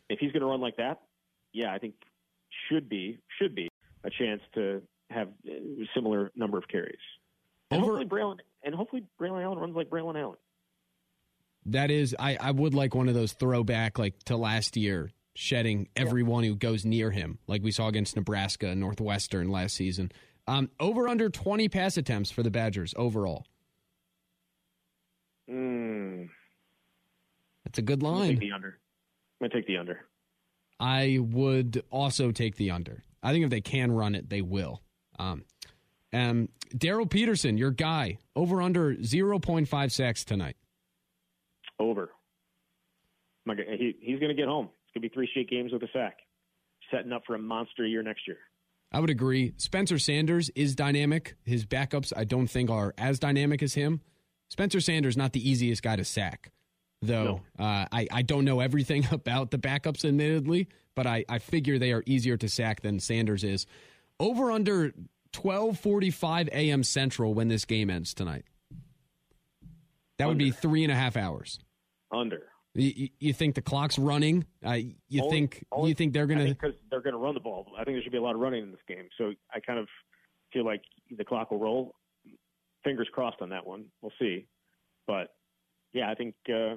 if 0.09 0.19
he's 0.19 0.31
going 0.31 0.41
to 0.41 0.47
run 0.47 0.61
like 0.61 0.77
that, 0.77 1.01
yeah, 1.53 1.73
I 1.73 1.79
think 1.79 1.95
should 2.69 2.89
be 2.89 3.19
should 3.39 3.55
be 3.55 3.67
a 4.03 4.09
chance 4.09 4.41
to 4.55 4.81
have 5.09 5.29
a 5.47 5.87
similar 5.93 6.31
number 6.35 6.57
of 6.57 6.67
carries. 6.67 6.95
And 7.69 7.83
Over- 7.83 7.97
hopefully 7.97 8.21
Braylon 8.21 8.37
and 8.63 8.75
hopefully 8.75 9.03
Braylon 9.19 9.43
Allen 9.43 9.59
runs 9.59 9.75
like 9.75 9.89
Braylon 9.89 10.19
Allen. 10.19 10.37
That 11.67 11.91
is, 11.91 12.15
I, 12.17 12.37
I 12.39 12.51
would 12.51 12.73
like 12.73 12.95
one 12.95 13.07
of 13.07 13.13
those 13.13 13.33
throwback, 13.33 13.99
like 13.99 14.17
to 14.25 14.35
last 14.37 14.75
year, 14.77 15.11
shedding 15.35 15.87
everyone 15.95 16.43
who 16.43 16.55
goes 16.55 16.85
near 16.85 17.11
him, 17.11 17.37
like 17.47 17.61
we 17.63 17.71
saw 17.71 17.87
against 17.87 18.15
Nebraska 18.15 18.67
and 18.67 18.79
Northwestern 18.79 19.49
last 19.49 19.75
season. 19.75 20.11
Um, 20.47 20.69
over 20.79 21.07
under 21.07 21.29
20 21.29 21.69
pass 21.69 21.97
attempts 21.97 22.31
for 22.31 22.41
the 22.43 22.49
Badgers 22.51 22.93
overall. 22.97 23.45
Mm, 25.49 26.29
That's 27.65 27.77
a 27.77 27.81
good 27.81 27.99
I'm 28.03 28.11
gonna 28.11 28.19
line. 28.19 28.39
the 28.39 28.51
under. 28.51 28.77
I'm 29.39 29.47
gonna 29.49 29.53
take 29.53 29.67
the 29.67 29.77
under. 29.77 30.05
I 30.79 31.19
would 31.21 31.83
also 31.91 32.31
take 32.31 32.55
the 32.55 32.71
under. 32.71 33.03
I 33.21 33.31
think 33.31 33.43
if 33.43 33.49
they 33.51 33.61
can 33.61 33.91
run 33.91 34.15
it, 34.15 34.29
they 34.29 34.41
will. 34.41 34.81
Um, 35.19 35.43
um, 36.11 36.49
Darryl 36.75 37.09
Peterson, 37.09 37.57
your 37.57 37.71
guy, 37.71 38.17
over 38.35 38.61
under 38.61 38.95
0.5 38.95 39.91
sacks 39.91 40.25
tonight. 40.25 40.55
Over. 41.81 42.11
My, 43.45 43.55
he, 43.55 43.95
he's 43.99 44.19
going 44.19 44.29
to 44.29 44.35
get 44.35 44.47
home. 44.47 44.69
It's 44.85 44.93
going 44.93 45.01
to 45.01 45.09
be 45.09 45.13
three 45.13 45.27
straight 45.31 45.49
games 45.49 45.73
with 45.73 45.81
a 45.81 45.87
sack. 45.91 46.17
Setting 46.91 47.11
up 47.11 47.23
for 47.25 47.35
a 47.35 47.39
monster 47.39 47.85
year 47.85 48.03
next 48.03 48.27
year. 48.27 48.37
I 48.91 48.99
would 48.99 49.09
agree. 49.09 49.53
Spencer 49.57 49.97
Sanders 49.97 50.49
is 50.49 50.75
dynamic. 50.75 51.35
His 51.43 51.65
backups, 51.65 52.11
I 52.15 52.25
don't 52.25 52.47
think, 52.47 52.69
are 52.69 52.93
as 52.97 53.19
dynamic 53.19 53.63
as 53.63 53.73
him. 53.73 54.01
Spencer 54.49 54.81
Sanders 54.81 55.15
not 55.15 55.31
the 55.31 55.49
easiest 55.49 55.81
guy 55.81 55.95
to 55.95 56.03
sack, 56.03 56.51
though. 57.01 57.41
Uh, 57.57 57.85
I 57.91 58.07
I 58.11 58.21
don't 58.21 58.43
know 58.43 58.59
everything 58.59 59.07
about 59.11 59.49
the 59.49 59.57
backups, 59.57 60.03
admittedly, 60.03 60.67
but 60.93 61.07
I 61.07 61.23
I 61.29 61.39
figure 61.39 61.79
they 61.79 61.93
are 61.93 62.03
easier 62.05 62.35
to 62.37 62.49
sack 62.49 62.81
than 62.81 62.99
Sanders 62.99 63.45
is. 63.45 63.65
Over 64.19 64.51
under 64.51 64.91
twelve 65.31 65.79
forty 65.79 66.11
five 66.11 66.49
a.m. 66.49 66.83
Central 66.83 67.33
when 67.33 67.47
this 67.47 67.63
game 67.63 67.89
ends 67.89 68.13
tonight. 68.13 68.43
That 70.17 70.27
would 70.27 70.37
be 70.37 70.51
three 70.51 70.83
and 70.83 70.91
a 70.91 70.95
half 70.95 71.17
hours. 71.17 71.59
Under. 72.11 72.43
You, 72.73 73.09
you- 73.19 73.33
think 73.33 73.55
the 73.55 73.61
clock's 73.61 73.99
running? 73.99 74.45
Uh, 74.65 74.73
you 75.09 75.21
Only- 75.23 75.29
think 75.29 75.65
only- 75.71 75.89
you 75.89 75.95
think 75.95 76.13
they're 76.13 76.27
gonna? 76.27 76.45
because 76.45 76.73
they're 76.89 77.01
going 77.01 77.13
to 77.13 77.19
run 77.19 77.33
the 77.33 77.39
ball. 77.41 77.67
I 77.77 77.83
think 77.83 77.95
there 77.95 78.01
should 78.03 78.13
be 78.13 78.17
a 78.17 78.21
lot 78.21 78.35
of 78.35 78.39
running 78.41 78.63
in 78.63 78.71
this 78.71 78.79
game. 78.87 79.09
So 79.17 79.33
I 79.53 79.59
kind 79.59 79.77
of 79.79 79.87
feel 80.53 80.65
like 80.65 80.81
the 81.09 81.25
clock 81.25 81.51
will 81.51 81.59
roll. 81.59 81.95
Fingers 82.83 83.09
crossed 83.11 83.41
on 83.41 83.49
that 83.49 83.65
one. 83.67 83.85
We'll 84.01 84.13
see. 84.19 84.47
But 85.05 85.33
yeah, 85.93 86.09
I 86.09 86.15
think 86.15 86.35
uh, 86.49 86.75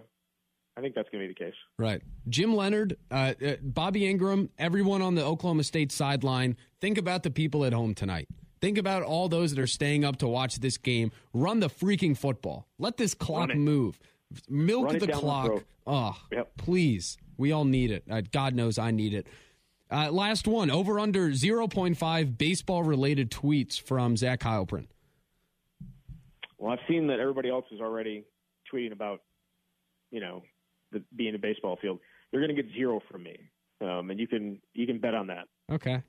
I 0.77 0.81
think 0.81 0.95
that's 0.97 1.09
going 1.11 1.23
to 1.23 1.29
be 1.29 1.35
the 1.39 1.45
case. 1.45 1.55
Right. 1.79 2.03
Jim 2.29 2.55
Leonhard, 2.57 2.97
uh, 3.11 3.35
uh, 3.45 3.55
Bobby 3.63 4.01
Engram, 4.03 4.49
everyone 4.59 5.01
on 5.03 5.15
the 5.15 5.25
Oklahoma 5.25 5.63
State 5.63 5.93
sideline. 5.93 6.57
Think 6.81 6.99
about 6.99 7.23
the 7.23 7.31
people 7.31 7.65
at 7.65 7.73
home 7.73 7.95
tonight. 7.95 8.27
Think 8.61 8.79
about 8.79 9.03
all 9.05 9.29
those 9.29 9.55
that 9.55 9.61
are 9.61 9.67
staying 9.69 10.05
up 10.05 10.17
to 10.17 10.27
watch 10.27 10.57
this 10.57 10.77
game. 10.79 11.13
Run 11.33 11.61
the 11.61 11.69
freaking 11.69 12.17
football. 12.17 12.67
Let 12.79 12.97
this 12.97 13.15
clock 13.15 13.55
move. 13.55 13.99
Milk 14.49 14.87
Run 14.87 14.99
the 14.99 15.09
clock. 15.09 15.65
oh, 15.87 16.17
Yep. 16.33 16.57
please. 16.57 17.17
We 17.37 17.53
all 17.53 17.65
need 17.65 17.91
it. 17.91 18.05
Uh, 18.11 18.23
God 18.33 18.55
knows 18.55 18.79
I 18.79 18.91
need 18.91 19.13
it. 19.15 19.27
Uh, 19.91 20.11
last 20.11 20.47
one 20.47 20.71
over 20.71 20.99
under 20.99 21.31
0.5 21.31 22.39
baseball 22.39 22.83
related 22.83 23.31
tweets 23.31 23.81
from 23.81 24.17
Zach 24.17 24.41
Heilprin. 24.41 24.87
Well, 26.59 26.73
I've 26.73 26.79
seen 26.89 27.09
that 27.09 27.21
everybody 27.21 27.51
else 27.51 27.67
is 27.71 27.81
already 27.81 28.25
tweeting 28.73 28.93
about, 28.93 29.21
you 30.11 30.21
know, 30.21 30.43
the, 30.93 31.03
being 31.15 31.35
a 31.35 31.39
baseball 31.39 31.77
field. 31.81 31.99
They're 32.31 32.41
going 32.41 32.55
to 32.55 32.63
get 32.63 32.73
zero 32.73 33.01
from 33.11 33.23
me, 33.25 33.37
um, 33.81 34.11
and 34.11 34.19
you 34.19 34.27
can 34.27 34.61
you 34.73 34.87
can 34.87 34.99
bet 34.99 35.15
on 35.15 35.27
that. 35.29 35.45
Okay. 35.71 36.03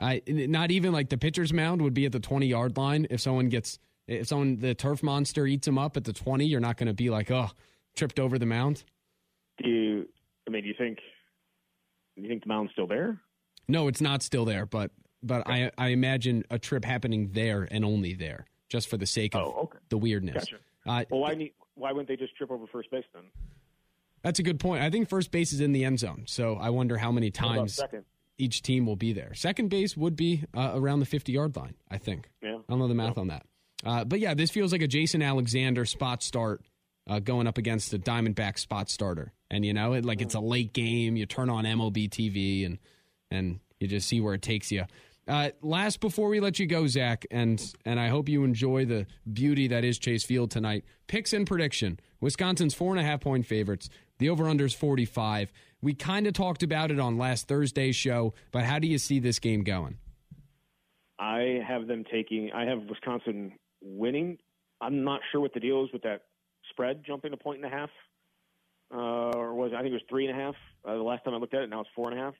I 0.00 0.22
not 0.26 0.70
even 0.70 0.92
like 0.92 1.08
the 1.08 1.18
pitcher's 1.18 1.52
mound 1.52 1.82
would 1.82 1.94
be 1.94 2.06
at 2.06 2.12
the 2.12 2.20
20 2.20 2.46
yard 2.46 2.76
line. 2.76 3.06
If 3.10 3.20
someone 3.20 3.48
gets, 3.48 3.78
if 4.08 4.26
someone, 4.26 4.56
the 4.58 4.74
turf 4.74 5.02
monster 5.02 5.46
eats 5.46 5.68
him 5.68 5.78
up 5.78 5.96
at 5.96 6.04
the 6.04 6.12
20, 6.12 6.44
you're 6.46 6.60
not 6.60 6.76
going 6.76 6.88
to 6.88 6.94
be 6.94 7.10
like, 7.10 7.30
oh, 7.30 7.50
tripped 7.94 8.18
over 8.18 8.38
the 8.38 8.46
mound. 8.46 8.84
Do 9.62 9.68
you? 9.70 10.08
I 10.46 10.50
mean, 10.50 10.62
do 10.62 10.68
you 10.68 10.74
think? 10.76 10.98
Do 12.16 12.22
you 12.22 12.28
think 12.28 12.42
the 12.42 12.48
mound's 12.48 12.72
still 12.72 12.86
there? 12.86 13.20
No, 13.68 13.86
it's 13.86 14.00
not 14.00 14.22
still 14.22 14.44
there, 14.44 14.66
but, 14.66 14.90
but 15.22 15.46
I, 15.46 15.70
I 15.76 15.88
imagine 15.88 16.42
a 16.50 16.58
trip 16.58 16.84
happening 16.84 17.30
there 17.32 17.68
and 17.70 17.84
only 17.84 18.14
there 18.14 18.46
just 18.68 18.88
for 18.88 18.96
the 18.96 19.06
sake 19.06 19.34
of 19.34 19.42
Oh, 19.46 19.60
okay. 19.64 19.78
the 19.90 19.98
weirdness. 19.98 20.46
Gotcha. 20.46 20.56
Uh, 20.86 21.04
Well, 21.10 21.20
why 21.20 21.34
need? 21.34 21.52
Why 21.74 21.92
wouldn't 21.92 22.08
they 22.08 22.16
just 22.16 22.34
trip 22.36 22.50
over 22.50 22.66
first 22.66 22.90
base 22.90 23.04
then? 23.14 23.24
that's 24.24 24.40
a 24.40 24.42
good 24.42 24.58
point. 24.58 24.82
I 24.82 24.90
think 24.90 25.08
first 25.08 25.30
base 25.30 25.52
is 25.52 25.60
in 25.60 25.70
the 25.72 25.84
end 25.84 26.00
zone. 26.00 26.24
So 26.26 26.56
I 26.56 26.70
wonder 26.70 26.96
how 26.96 27.12
many 27.12 27.30
times 27.30 27.78
each 28.36 28.62
team 28.62 28.84
will 28.84 28.96
be 28.96 29.12
there. 29.12 29.32
Second 29.34 29.68
base 29.70 29.96
would 29.96 30.16
be 30.16 30.42
uh, 30.56 30.72
around 30.74 30.98
the 31.00 31.06
50 31.06 31.30
yard 31.30 31.54
line, 31.56 31.74
I 31.90 31.98
think. 31.98 32.28
Yeah. 32.42 32.56
I 32.56 32.62
don't 32.68 32.78
know 32.80 32.88
the 32.88 32.94
math 32.94 33.16
on 33.16 33.28
that. 33.28 33.46
Uh, 33.84 34.04
but 34.04 34.20
yeah, 34.20 34.34
this 34.34 34.50
feels 34.50 34.72
like 34.72 34.82
a 34.82 34.88
Jason 34.88 35.22
Alexander 35.22 35.84
spot 35.84 36.22
start 36.22 36.62
uh, 37.08 37.20
going 37.20 37.46
up 37.46 37.58
against 37.58 37.92
a 37.94 37.98
Diamondback 37.98 38.58
spot 38.58 38.90
starter. 38.90 39.32
And, 39.50 39.64
you 39.64 39.72
know, 39.72 39.94
it, 39.94 40.04
like 40.04 40.20
it's 40.20 40.34
a 40.34 40.40
late 40.40 40.72
game. 40.72 41.16
You 41.16 41.26
turn 41.26 41.48
on 41.48 41.64
MLB 41.64 42.10
TV 42.10 42.66
and, 42.66 42.78
and 43.30 43.60
you 43.80 43.88
just 43.88 44.08
see 44.08 44.20
where 44.20 44.34
it 44.34 44.42
takes 44.42 44.70
you. 44.70 44.84
Uh, 45.28 45.50
last 45.60 46.00
before 46.00 46.28
we 46.28 46.40
let 46.40 46.58
you 46.58 46.66
go, 46.66 46.86
Zach, 46.86 47.26
and 47.30 47.74
and 47.84 48.00
I 48.00 48.08
hope 48.08 48.30
you 48.30 48.44
enjoy 48.44 48.86
the 48.86 49.06
beauty 49.30 49.68
that 49.68 49.84
is 49.84 49.98
Chase 49.98 50.24
Field 50.24 50.50
tonight. 50.50 50.84
Picks 51.06 51.34
and 51.34 51.46
prediction: 51.46 52.00
Wisconsin's 52.22 52.72
four 52.74 52.92
and 52.92 52.98
a 52.98 53.02
half 53.02 53.20
point 53.20 53.44
favorites. 53.44 53.90
The 54.18 54.30
over 54.30 54.48
under 54.48 54.64
is 54.64 54.72
forty 54.72 55.04
five. 55.04 55.52
We 55.82 55.92
kind 55.92 56.26
of 56.26 56.32
talked 56.32 56.62
about 56.62 56.90
it 56.90 56.98
on 56.98 57.18
last 57.18 57.46
Thursday's 57.46 57.94
show, 57.94 58.32
but 58.52 58.64
how 58.64 58.78
do 58.78 58.88
you 58.88 58.96
see 58.96 59.20
this 59.20 59.38
game 59.38 59.64
going? 59.64 59.98
I 61.18 61.60
have 61.66 61.86
them 61.86 62.04
taking. 62.10 62.50
I 62.52 62.64
have 62.64 62.84
Wisconsin 62.88 63.52
winning. 63.96 64.38
I'm 64.80 65.04
not 65.04 65.20
sure 65.30 65.40
what 65.40 65.54
the 65.54 65.60
deal 65.60 65.84
is 65.84 65.92
with 65.92 66.02
that 66.02 66.22
spread 66.70 67.02
jumping 67.04 67.32
a 67.32 67.36
point 67.36 67.62
and 67.62 67.72
a 67.72 67.76
half, 67.76 67.90
uh, 68.94 69.36
or 69.36 69.54
was 69.54 69.72
I 69.74 69.80
think 69.80 69.90
it 69.90 69.94
was 69.94 70.02
three 70.08 70.26
and 70.26 70.38
a 70.38 70.40
half 70.40 70.54
uh, 70.84 70.94
the 70.94 71.02
last 71.02 71.24
time 71.24 71.34
I 71.34 71.38
looked 71.38 71.54
at 71.54 71.62
it. 71.62 71.70
Now 71.70 71.80
it's 71.80 71.90
four 71.94 72.10
and 72.10 72.18
a 72.18 72.22
half. 72.22 72.34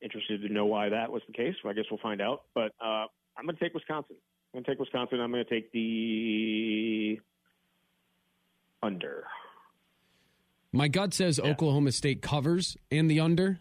Interested 0.00 0.42
to 0.42 0.52
know 0.52 0.66
why 0.66 0.90
that 0.90 1.10
was 1.10 1.22
the 1.26 1.32
case. 1.32 1.54
Well, 1.62 1.70
I 1.70 1.74
guess 1.74 1.84
we'll 1.90 2.00
find 2.00 2.20
out. 2.20 2.42
But 2.54 2.72
uh, 2.80 3.06
I'm 3.36 3.44
going 3.44 3.56
to 3.56 3.64
take 3.64 3.74
Wisconsin. 3.74 4.16
I'm 4.52 4.58
going 4.58 4.64
to 4.64 4.70
take 4.70 4.80
Wisconsin. 4.80 5.20
I'm 5.20 5.30
going 5.30 5.44
to 5.44 5.50
take 5.50 5.72
the 5.72 7.20
under. 8.82 9.24
My 10.72 10.88
gut 10.88 11.14
says 11.14 11.38
Oklahoma 11.38 11.92
State 11.92 12.20
covers 12.20 12.76
and 12.90 13.10
the 13.10 13.20
under. 13.20 13.60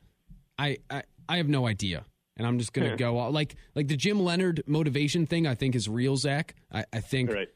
I 0.58 0.78
I, 0.90 1.04
I 1.30 1.38
have 1.38 1.48
no 1.48 1.68
idea, 1.68 2.06
and 2.38 2.46
I'm 2.48 2.58
just 2.60 2.74
gonna 2.74 2.90
Yeah. 2.90 2.96
go 2.96 3.30
like 3.30 3.56
like 3.76 3.88
the 3.88 3.98
Jim 3.98 4.20
Leonhard 4.20 4.64
motivation 4.68 5.26
thing. 5.26 5.46
I 5.48 5.56
think 5.56 5.76
is 5.76 5.88
real, 5.90 6.16
Zach. 6.18 6.56
I, 6.72 6.86
I 6.94 7.00
think 7.00 7.32
Right. 7.32 7.48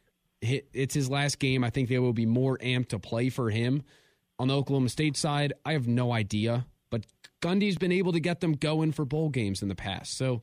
it's 0.42 0.94
his 0.94 1.10
last 1.10 1.40
game. 1.40 1.64
I 1.64 1.70
think 1.70 1.90
they 1.90 2.00
will 2.00 2.14
be 2.14 2.26
more 2.26 2.58
amped 2.60 2.90
to 2.90 3.00
play 3.00 3.30
for 3.30 3.50
him. 3.50 3.84
On 4.40 4.48
the 4.48 4.56
Oklahoma 4.56 4.90
State 4.90 5.18
side, 5.18 5.54
I 5.66 5.74
have 5.74 5.88
no 5.88 6.12
idea, 6.12 6.68
but 6.92 7.06
Gundy's 7.42 7.78
been 7.78 7.92
able 7.92 8.12
to 8.14 8.20
get 8.20 8.40
them 8.40 8.54
going 8.54 8.92
for 8.92 9.04
bowl 9.04 9.30
games 9.30 9.64
in 9.64 9.68
the 9.68 9.76
past. 9.76 10.16
So 10.16 10.42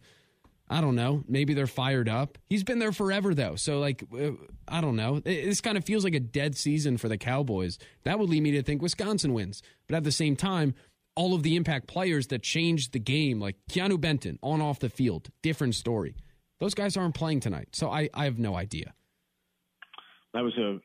I 0.69 0.81
don't 0.81 0.97
know. 0.97 1.23
Maybe 1.29 1.53
they're 1.55 1.67
fired 1.67 2.09
up. 2.09 2.39
He's 2.49 2.65
been 2.65 2.79
there 2.79 2.91
forever, 2.91 3.35
though. 3.35 3.55
So, 3.55 3.79
like, 3.81 4.03
uh, 4.19 4.31
I 4.67 4.81
don't 4.81 4.97
know. 4.97 5.21
This 5.21 5.61
kind 5.61 5.77
of 5.77 5.85
feels 5.85 6.05
like 6.05 6.15
a 6.15 6.21
dead 6.21 6.57
season 6.57 6.97
for 6.97 7.07
the 7.09 7.19
Cowboys. 7.19 7.79
That 8.05 8.19
would 8.19 8.31
lead 8.31 8.43
me 8.43 8.51
to 8.53 8.63
think 8.63 8.81
Wisconsin 8.81 9.35
wins. 9.35 9.63
But 9.87 9.97
at 9.97 10.05
the 10.05 10.11
same 10.11 10.37
time, 10.37 10.75
all 11.17 11.35
of 11.35 11.43
the 11.43 11.57
impact 11.57 11.87
players 11.87 12.29
that 12.29 12.43
changed 12.43 12.93
the 12.93 12.99
game, 12.99 13.41
like 13.41 13.57
Keanu 13.71 14.01
Benton 14.01 14.39
on 14.43 14.61
off 14.61 14.79
the 14.79 14.89
field, 14.89 15.31
different 15.43 15.75
story. 15.75 16.17
Those 16.61 16.75
guys 16.75 16.97
aren't 16.97 17.15
playing 17.15 17.41
tonight. 17.41 17.69
So 17.73 17.91
I, 17.91 18.09
I 18.15 18.25
have 18.25 18.39
no 18.39 18.57
idea. 18.57 18.95
That 20.33 20.43
was 20.43 20.57
a 20.59 20.81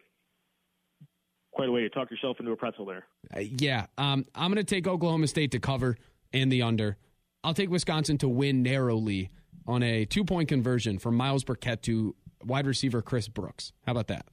quite 1.51 1.69
a 1.69 1.71
way 1.71 1.82
to 1.82 1.89
talk 1.89 2.09
yourself 2.11 2.39
into 2.39 2.51
a 2.51 2.55
pretzel 2.55 2.86
there. 2.86 3.05
Uh, 3.36 3.39
yeah, 3.39 3.88
um, 3.97 4.25
I'm 4.36 4.51
going 4.51 4.63
to 4.63 4.63
take 4.63 4.88
Oklahoma 4.88 5.27
State 5.27 5.51
to 5.51 5.59
cover 5.59 5.97
and 6.32 6.51
the 6.51 6.61
under. 6.61 6.97
I'll 7.43 7.53
take 7.53 7.69
Wisconsin 7.69 8.17
to 8.19 8.30
win 8.30 8.63
narrowly 8.63 9.30
on 9.65 9.84
a 9.84 10.05
two 10.05 10.23
point 10.23 10.49
conversion 10.49 10.99
from 10.99 11.15
Myles 11.15 11.43
Burkett 11.43 11.82
to 11.84 12.15
wide 12.43 12.67
receiver 12.67 13.01
Chris 13.01 13.27
Brooks. 13.27 13.73
How 13.86 13.91
about 13.91 14.07
that? 14.07 14.25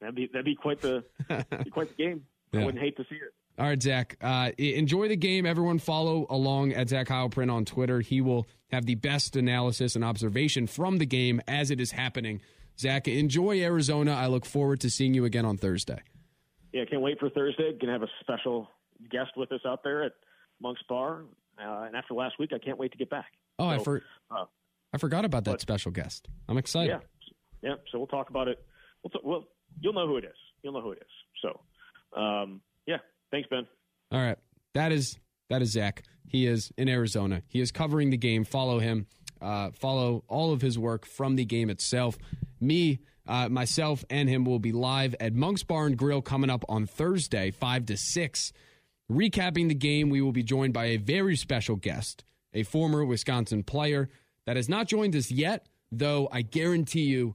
That'd 0.00 0.14
be 0.14 0.26
that'd 0.26 0.44
be 0.44 0.54
quite 0.54 0.80
the 0.80 1.04
be 1.64 1.70
quite 1.70 1.96
the 1.96 2.02
game. 2.02 2.24
Yeah. 2.52 2.62
I 2.62 2.64
wouldn't 2.64 2.82
hate 2.82 2.96
to 2.96 3.04
see 3.04 3.16
it. 3.16 3.32
All 3.58 3.66
right, 3.66 3.82
Zach. 3.82 4.16
Uh, 4.20 4.50
enjoy 4.58 5.08
the 5.08 5.16
game. 5.16 5.44
Everyone 5.44 5.78
follow 5.78 6.26
along 6.30 6.72
at 6.72 6.88
Zach 6.88 7.08
Heilprin 7.08 7.52
on 7.52 7.64
Twitter. 7.64 8.00
He 8.00 8.20
will 8.20 8.46
have 8.70 8.86
the 8.86 8.94
best 8.94 9.36
analysis 9.36 9.94
and 9.94 10.04
observation 10.04 10.66
from 10.66 10.98
the 10.98 11.06
game 11.06 11.40
as 11.46 11.70
it 11.70 11.80
is 11.80 11.90
happening. 11.90 12.40
Zach, 12.78 13.06
enjoy 13.06 13.60
Arizona. 13.60 14.14
I 14.14 14.26
look 14.28 14.46
forward 14.46 14.80
to 14.80 14.90
seeing 14.90 15.12
you 15.12 15.26
again 15.26 15.44
on 15.44 15.58
Thursday. 15.58 16.00
Yeah, 16.72 16.84
can't 16.86 17.02
wait 17.02 17.20
for 17.20 17.28
Thursday. 17.28 17.76
Gonna 17.78 17.92
have 17.92 18.02
a 18.02 18.08
special 18.20 18.68
guest 19.10 19.32
with 19.36 19.52
us 19.52 19.60
out 19.66 19.84
there 19.84 20.02
at 20.04 20.12
Monk's 20.60 20.82
Bar. 20.88 21.24
Uh, 21.58 21.82
and 21.82 21.94
after 21.94 22.14
last 22.14 22.38
week, 22.38 22.50
I 22.54 22.58
can't 22.58 22.78
wait 22.78 22.92
to 22.92 22.98
get 22.98 23.10
back. 23.10 23.32
Oh, 23.58 23.68
I 23.68 23.78
for, 23.78 24.02
uh, 24.30 24.46
I 24.94 24.98
forgot 24.98 25.26
about 25.26 25.44
that 25.44 25.52
what? 25.52 25.60
special 25.60 25.92
guest. 25.92 26.28
I'm 26.48 26.56
excited. 26.56 26.98
yeah, 27.62 27.70
yeah. 27.70 27.74
So 27.90 27.98
we'll 27.98 28.06
talk 28.06 28.30
about 28.30 28.48
it. 28.48 28.58
We'll, 29.02 29.10
t- 29.10 29.20
well, 29.22 29.44
you'll 29.80 29.92
know 29.92 30.06
who 30.06 30.16
it 30.16 30.24
is. 30.24 30.36
You'll 30.62 30.72
know 30.72 30.80
who 30.80 30.92
it 30.92 31.02
is. 31.02 31.42
So, 31.42 32.18
um, 32.18 32.62
yeah. 32.86 32.98
Thanks, 33.32 33.48
Ben. 33.48 33.66
All 34.12 34.20
right. 34.20 34.38
That 34.74 34.92
is 34.92 35.18
that 35.50 35.62
is 35.62 35.72
Zach. 35.72 36.04
He 36.28 36.46
is 36.46 36.72
in 36.76 36.88
Arizona. 36.88 37.42
He 37.48 37.60
is 37.60 37.72
covering 37.72 38.10
the 38.10 38.16
game. 38.16 38.44
Follow 38.44 38.78
him. 38.78 39.06
Uh, 39.40 39.70
follow 39.72 40.22
all 40.28 40.52
of 40.52 40.62
his 40.62 40.78
work 40.78 41.04
from 41.04 41.34
the 41.34 41.44
game 41.44 41.68
itself. 41.68 42.16
Me, 42.60 43.00
uh, 43.26 43.48
myself, 43.48 44.04
and 44.08 44.28
him 44.28 44.44
will 44.44 44.60
be 44.60 44.70
live 44.70 45.16
at 45.18 45.34
Monk's 45.34 45.64
Bar 45.64 45.86
and 45.86 45.96
Grill 45.96 46.22
coming 46.22 46.48
up 46.48 46.64
on 46.68 46.86
Thursday, 46.86 47.50
five 47.50 47.86
to 47.86 47.96
six. 47.96 48.52
Recapping 49.10 49.68
the 49.68 49.74
game, 49.74 50.10
we 50.10 50.20
will 50.20 50.32
be 50.32 50.44
joined 50.44 50.72
by 50.72 50.86
a 50.86 50.96
very 50.96 51.36
special 51.36 51.76
guest, 51.76 52.24
a 52.54 52.62
former 52.62 53.04
Wisconsin 53.04 53.62
player 53.64 54.08
that 54.46 54.56
has 54.56 54.68
not 54.68 54.86
joined 54.86 55.16
us 55.16 55.30
yet, 55.30 55.66
though 55.90 56.28
I 56.30 56.42
guarantee 56.42 57.02
you 57.02 57.34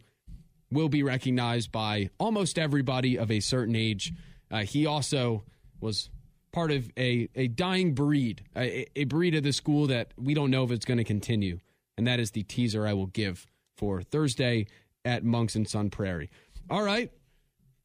will 0.71 0.89
be 0.89 1.03
recognized 1.03 1.71
by 1.71 2.09
almost 2.19 2.57
everybody 2.57 3.17
of 3.17 3.29
a 3.29 3.41
certain 3.41 3.75
age. 3.75 4.13
Uh, 4.49 4.59
he 4.59 4.85
also 4.85 5.43
was 5.79 6.09
part 6.51 6.71
of 6.71 6.89
a, 6.97 7.29
a 7.35 7.47
dying 7.47 7.93
breed, 7.93 8.43
a, 8.55 8.85
a 8.95 9.03
breed 9.05 9.35
of 9.35 9.43
the 9.43 9.53
school 9.53 9.87
that 9.87 10.13
we 10.17 10.33
don't 10.33 10.51
know 10.51 10.63
if 10.63 10.71
it's 10.71 10.85
going 10.85 10.97
to 10.97 11.03
continue. 11.03 11.59
And 11.97 12.07
that 12.07 12.19
is 12.19 12.31
the 12.31 12.43
teaser 12.43 12.85
I 12.85 12.93
will 12.93 13.07
give 13.07 13.47
for 13.75 14.01
Thursday 14.01 14.67
at 15.05 15.23
Monks 15.23 15.55
and 15.55 15.67
Sun 15.67 15.89
Prairie. 15.89 16.29
All 16.69 16.83
right. 16.83 17.11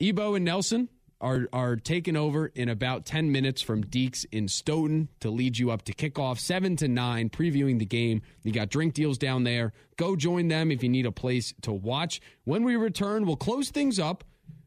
Ebo 0.01 0.35
and 0.35 0.45
Nelson 0.45 0.89
are 1.21 1.49
are 1.53 1.77
taking 1.77 2.17
over 2.17 2.47
in 2.47 2.69
about 2.69 3.07
10 3.07 3.31
minutes 3.31 3.63
from 3.63 3.85
Deeks 3.85 4.27
in 4.33 4.49
Stoughton 4.49 5.09
to 5.21 5.31
lead 5.31 5.57
you 5.57 5.71
up 5.71 5.83
to 5.83 5.95
kickoff 5.95 6.41
7 6.41 6.77
to 6.77 6.89
9 6.89 7.31
previewing 7.31 7.79
the 7.79 7.87
game. 7.87 8.23
You 8.43 8.53
got 8.53 8.69
drink 8.69 8.95
deals 8.95 9.19
down 9.19 9.45
there. 9.45 9.73
Go 9.97 10.17
join 10.17 10.49
them 10.49 10.73
if 10.73 10.83
you 10.83 10.89
need 10.89 11.07
a 11.07 11.13
place 11.13 11.55
to 11.63 11.73
watch. 11.73 12.21
When 12.45 12.65
we 12.65 12.75
return, 12.75 13.25
we'll 13.25 13.37
close 13.37 13.71
things 13.71 14.01
up. 14.01 14.25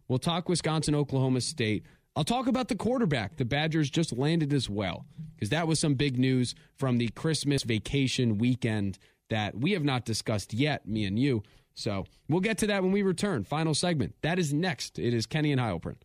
We'll 0.07 0.19
talk 0.19 0.47
Wisconsin 0.47 0.95
Oklahoma 0.95 1.41
State. 1.41 1.85
I'll 2.15 2.23
talk 2.23 2.47
about 2.47 2.69
the 2.69 2.75
quarterback. 2.75 3.35
The 3.35 3.43
Badgers 3.43 3.89
just 3.89 4.13
landed 4.13 4.53
as 4.53 4.69
well 4.69 5.05
because 5.35 5.49
that 5.49 5.67
was 5.67 5.79
some 5.79 5.95
big 5.95 6.17
news 6.17 6.55
from 6.77 6.97
the 6.97 7.09
Christmas 7.09 7.63
vacation 7.63 8.37
weekend 8.37 8.97
that 9.29 9.55
we 9.55 9.73
have 9.73 9.83
not 9.83 10.05
discussed 10.05 10.53
yet, 10.53 10.87
me 10.87 11.03
and 11.05 11.19
you. 11.19 11.43
So 11.73 12.05
we'll 12.29 12.39
get 12.39 12.59
to 12.59 12.67
that 12.67 12.83
when 12.83 12.93
we 12.93 13.01
return. 13.01 13.43
Final 13.43 13.73
segment. 13.73 14.15
That 14.21 14.39
is 14.39 14.53
next. 14.53 14.97
It 14.97 15.13
is 15.13 15.25
Kenny 15.25 15.51
and 15.51 15.59
Heilprin. 15.59 15.97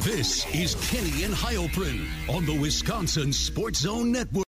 This 0.00 0.44
is 0.54 0.74
Kenny 0.90 1.24
and 1.24 1.32
Heilprin 1.32 2.06
on 2.28 2.44
the 2.44 2.58
Wisconsin 2.60 3.32
Sports 3.32 3.80
Zone 3.80 4.12
Network. 4.12 4.44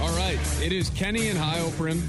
All 0.00 0.16
right, 0.16 0.40
it 0.60 0.72
is 0.72 0.90
Kenny 0.90 1.28
and 1.28 1.38
Heilprin. 1.38 2.02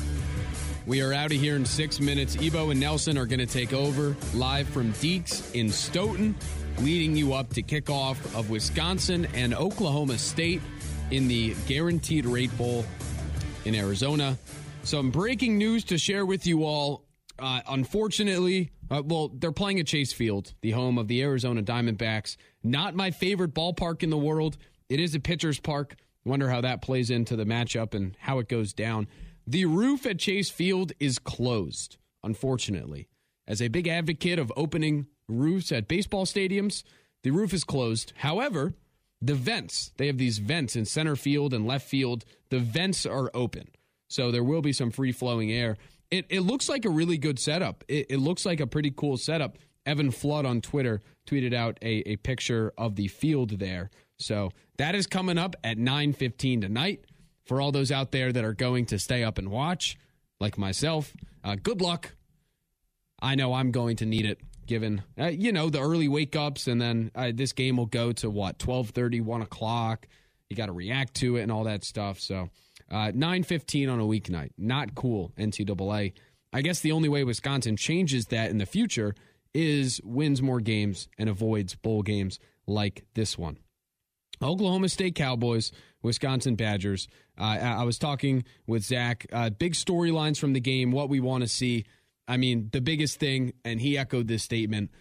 We 0.88 1.02
are 1.02 1.14
out 1.14 1.32
of 1.32 1.40
here 1.40 1.56
in 1.56 1.64
six 1.64 2.00
minutes. 2.00 2.36
Ebo 2.42 2.72
and 2.72 2.80
Nelson 2.80 3.16
are 3.16 3.28
going 3.28 3.40
to 3.40 3.46
take 3.46 3.72
over 3.72 4.16
live 4.34 4.68
from 4.68 4.92
Deeks 4.94 5.54
in 5.54 5.70
Stoughton, 5.70 6.36
leading 6.80 7.16
you 7.16 7.34
up 7.34 7.54
to 7.54 7.62
kickoff 7.62 8.18
of 8.38 8.50
Wisconsin 8.50 9.28
and 9.36 9.54
Oklahoma 9.54 10.18
State 10.18 10.60
in 11.12 11.28
the 11.28 11.54
Guaranteed 11.68 12.26
Rate 12.26 12.56
Bowl 12.58 12.84
in 13.66 13.76
Arizona. 13.76 14.40
Some 14.82 15.12
breaking 15.12 15.60
news 15.60 15.84
to 15.86 16.00
share 16.00 16.26
with 16.26 16.48
you 16.48 16.64
all. 16.64 17.06
Uh, 17.38 17.62
unfortunately, 17.68 18.72
uh, 18.90 19.04
well, 19.06 19.30
they're 19.36 19.52
playing 19.52 19.80
at 19.80 19.86
Chase 19.86 20.14
Field, 20.14 20.54
the 20.62 20.72
home 20.72 20.98
of 20.98 21.08
the 21.08 21.22
Arizona 21.22 21.62
Diamondbacks. 21.62 22.38
Not 22.64 22.96
my 22.96 23.12
favorite 23.12 23.54
ballpark 23.54 24.02
in 24.02 24.10
the 24.10 24.18
world. 24.18 24.58
It 24.90 25.00
is 25.00 25.14
a 25.14 25.20
pitcher's 25.20 25.60
park. 25.60 25.96
Wonder 26.26 26.50
how 26.50 26.62
that 26.62 26.82
plays 26.82 27.12
into 27.12 27.36
the 27.36 27.46
matchup 27.46 27.94
and 27.94 28.16
how 28.20 28.40
it 28.40 28.48
goes 28.48 28.74
down. 28.74 29.08
The 29.52 29.66
roof 29.66 30.06
at 30.06 30.18
Chase 30.18 30.50
Field 30.50 30.94
is 30.98 31.20
closed, 31.20 31.98
unfortunately. 32.24 33.10
As 33.46 33.62
a 33.62 33.68
big 33.68 33.86
advocate 33.86 34.40
of 34.40 34.50
opening 34.56 35.08
roofs 35.28 35.74
at 35.74 35.90
baseball 35.90 36.26
stadiums, 36.26 36.84
the 37.24 37.32
roof 37.32 37.54
is 37.54 37.66
closed. 37.66 38.14
However, 38.16 38.76
the 39.22 39.34
vents, 39.34 39.92
they 39.98 40.08
have 40.08 40.18
these 40.18 40.38
vents 40.38 40.78
in 40.78 40.86
center 40.86 41.18
field 41.18 41.54
and 41.54 41.68
left 41.68 41.86
field. 41.86 42.24
The 42.50 42.60
vents 42.60 43.06
are 43.06 43.30
open. 43.34 43.68
So 44.08 44.32
there 44.32 44.42
will 44.42 44.62
be 44.62 44.72
some 44.72 44.90
free 44.90 45.12
flowing 45.12 45.52
air. 45.52 45.76
It, 46.10 46.28
it 46.30 46.40
looks 46.40 46.70
like 46.70 46.86
a 46.86 46.90
really 46.90 47.18
good 47.18 47.38
setup. 47.38 47.84
It, 47.90 48.06
it 48.10 48.20
looks 48.20 48.46
like 48.46 48.62
a 48.62 48.68
pretty 48.68 48.92
cool 48.96 49.18
setup. 49.18 49.58
Evan 49.86 50.12
Flood 50.12 50.46
on 50.46 50.62
Twitter 50.62 51.02
tweeted 51.28 51.54
out 51.54 51.78
a, 51.82 52.10
a 52.10 52.16
picture 52.16 52.72
of 52.78 52.96
the 52.96 53.10
field 53.10 53.60
there. 53.60 53.90
So 54.18 54.52
that 54.78 54.96
is 54.96 55.08
coming 55.08 55.38
up 55.38 55.58
at 55.62 55.78
9:15 55.78 56.62
tonight. 56.62 57.04
For 57.52 57.60
all 57.60 57.74
those 57.74 57.92
out 57.92 58.14
there 58.14 58.32
that 58.32 58.46
are 58.46 58.54
going 58.54 58.86
to 58.86 58.98
stay 58.98 59.26
up 59.26 59.38
and 59.38 59.52
watch, 59.52 59.98
like 60.40 60.58
myself, 60.58 61.12
uh, 61.44 61.58
good 61.62 61.82
luck. 61.82 62.16
I 63.22 63.36
know 63.36 63.54
I'm 63.56 63.72
going 63.72 63.98
to 63.98 64.06
need 64.06 64.26
it, 64.26 64.40
given 64.68 65.04
uh, 65.20 65.26
you 65.26 65.52
know 65.52 65.70
the 65.70 65.82
early 65.82 66.08
wake 66.08 66.38
ups, 66.38 66.68
and 66.68 66.82
then 66.82 67.12
uh, 67.14 67.34
this 67.36 67.52
game 67.52 67.76
will 67.76 67.88
go 67.88 68.14
to 68.14 68.30
what 68.30 68.58
12:30, 68.58 69.22
1 69.26 69.42
o'clock. 69.42 70.08
You 70.50 70.56
got 70.56 70.68
to 70.68 70.72
react 70.72 71.16
to 71.16 71.36
it 71.36 71.42
and 71.42 71.52
all 71.52 71.66
that 71.66 71.84
stuff. 71.84 72.22
So 72.22 72.48
uh, 72.90 73.12
9:15 73.12 73.92
on 73.92 74.00
a 74.00 74.06
weeknight, 74.06 74.52
not 74.58 74.96
cool. 74.96 75.34
NCAA. 75.38 76.14
I 76.54 76.62
guess 76.62 76.80
the 76.80 76.94
only 76.94 77.10
way 77.10 77.26
Wisconsin 77.26 77.76
changes 77.76 78.28
that 78.28 78.50
in 78.50 78.60
the 78.60 78.66
future 78.66 79.14
is 79.54 80.00
wins 80.06 80.42
more 80.42 80.62
games 80.62 81.10
and 81.18 81.28
avoids 81.28 81.76
bowl 81.76 82.02
games 82.02 82.40
like 82.66 83.04
this 83.14 83.38
one. 83.38 83.58
Oklahoma 84.42 84.90
State 84.90 85.16
Cowboys, 85.16 85.72
Wisconsin 86.02 86.56
Badgers. 86.56 87.08
Uh, 87.40 87.44
I 87.44 87.84
was 87.84 87.98
talking 87.98 88.44
with 88.68 88.84
Zach. 88.84 89.26
Uh, 89.32 89.50
big 89.50 89.74
storylines 89.74 90.40
from 90.40 90.54
the 90.54 90.60
game, 90.60 90.92
what 90.92 91.10
we 91.10 91.20
want 91.20 91.44
to 91.44 91.48
see. 91.48 91.86
I 92.28 92.38
mean, 92.38 92.70
the 92.72 92.82
biggest 92.82 93.20
thing, 93.20 93.54
and 93.66 93.82
he 93.82 93.98
echoed 93.98 94.28
this 94.28 94.44
statement. 94.44 94.92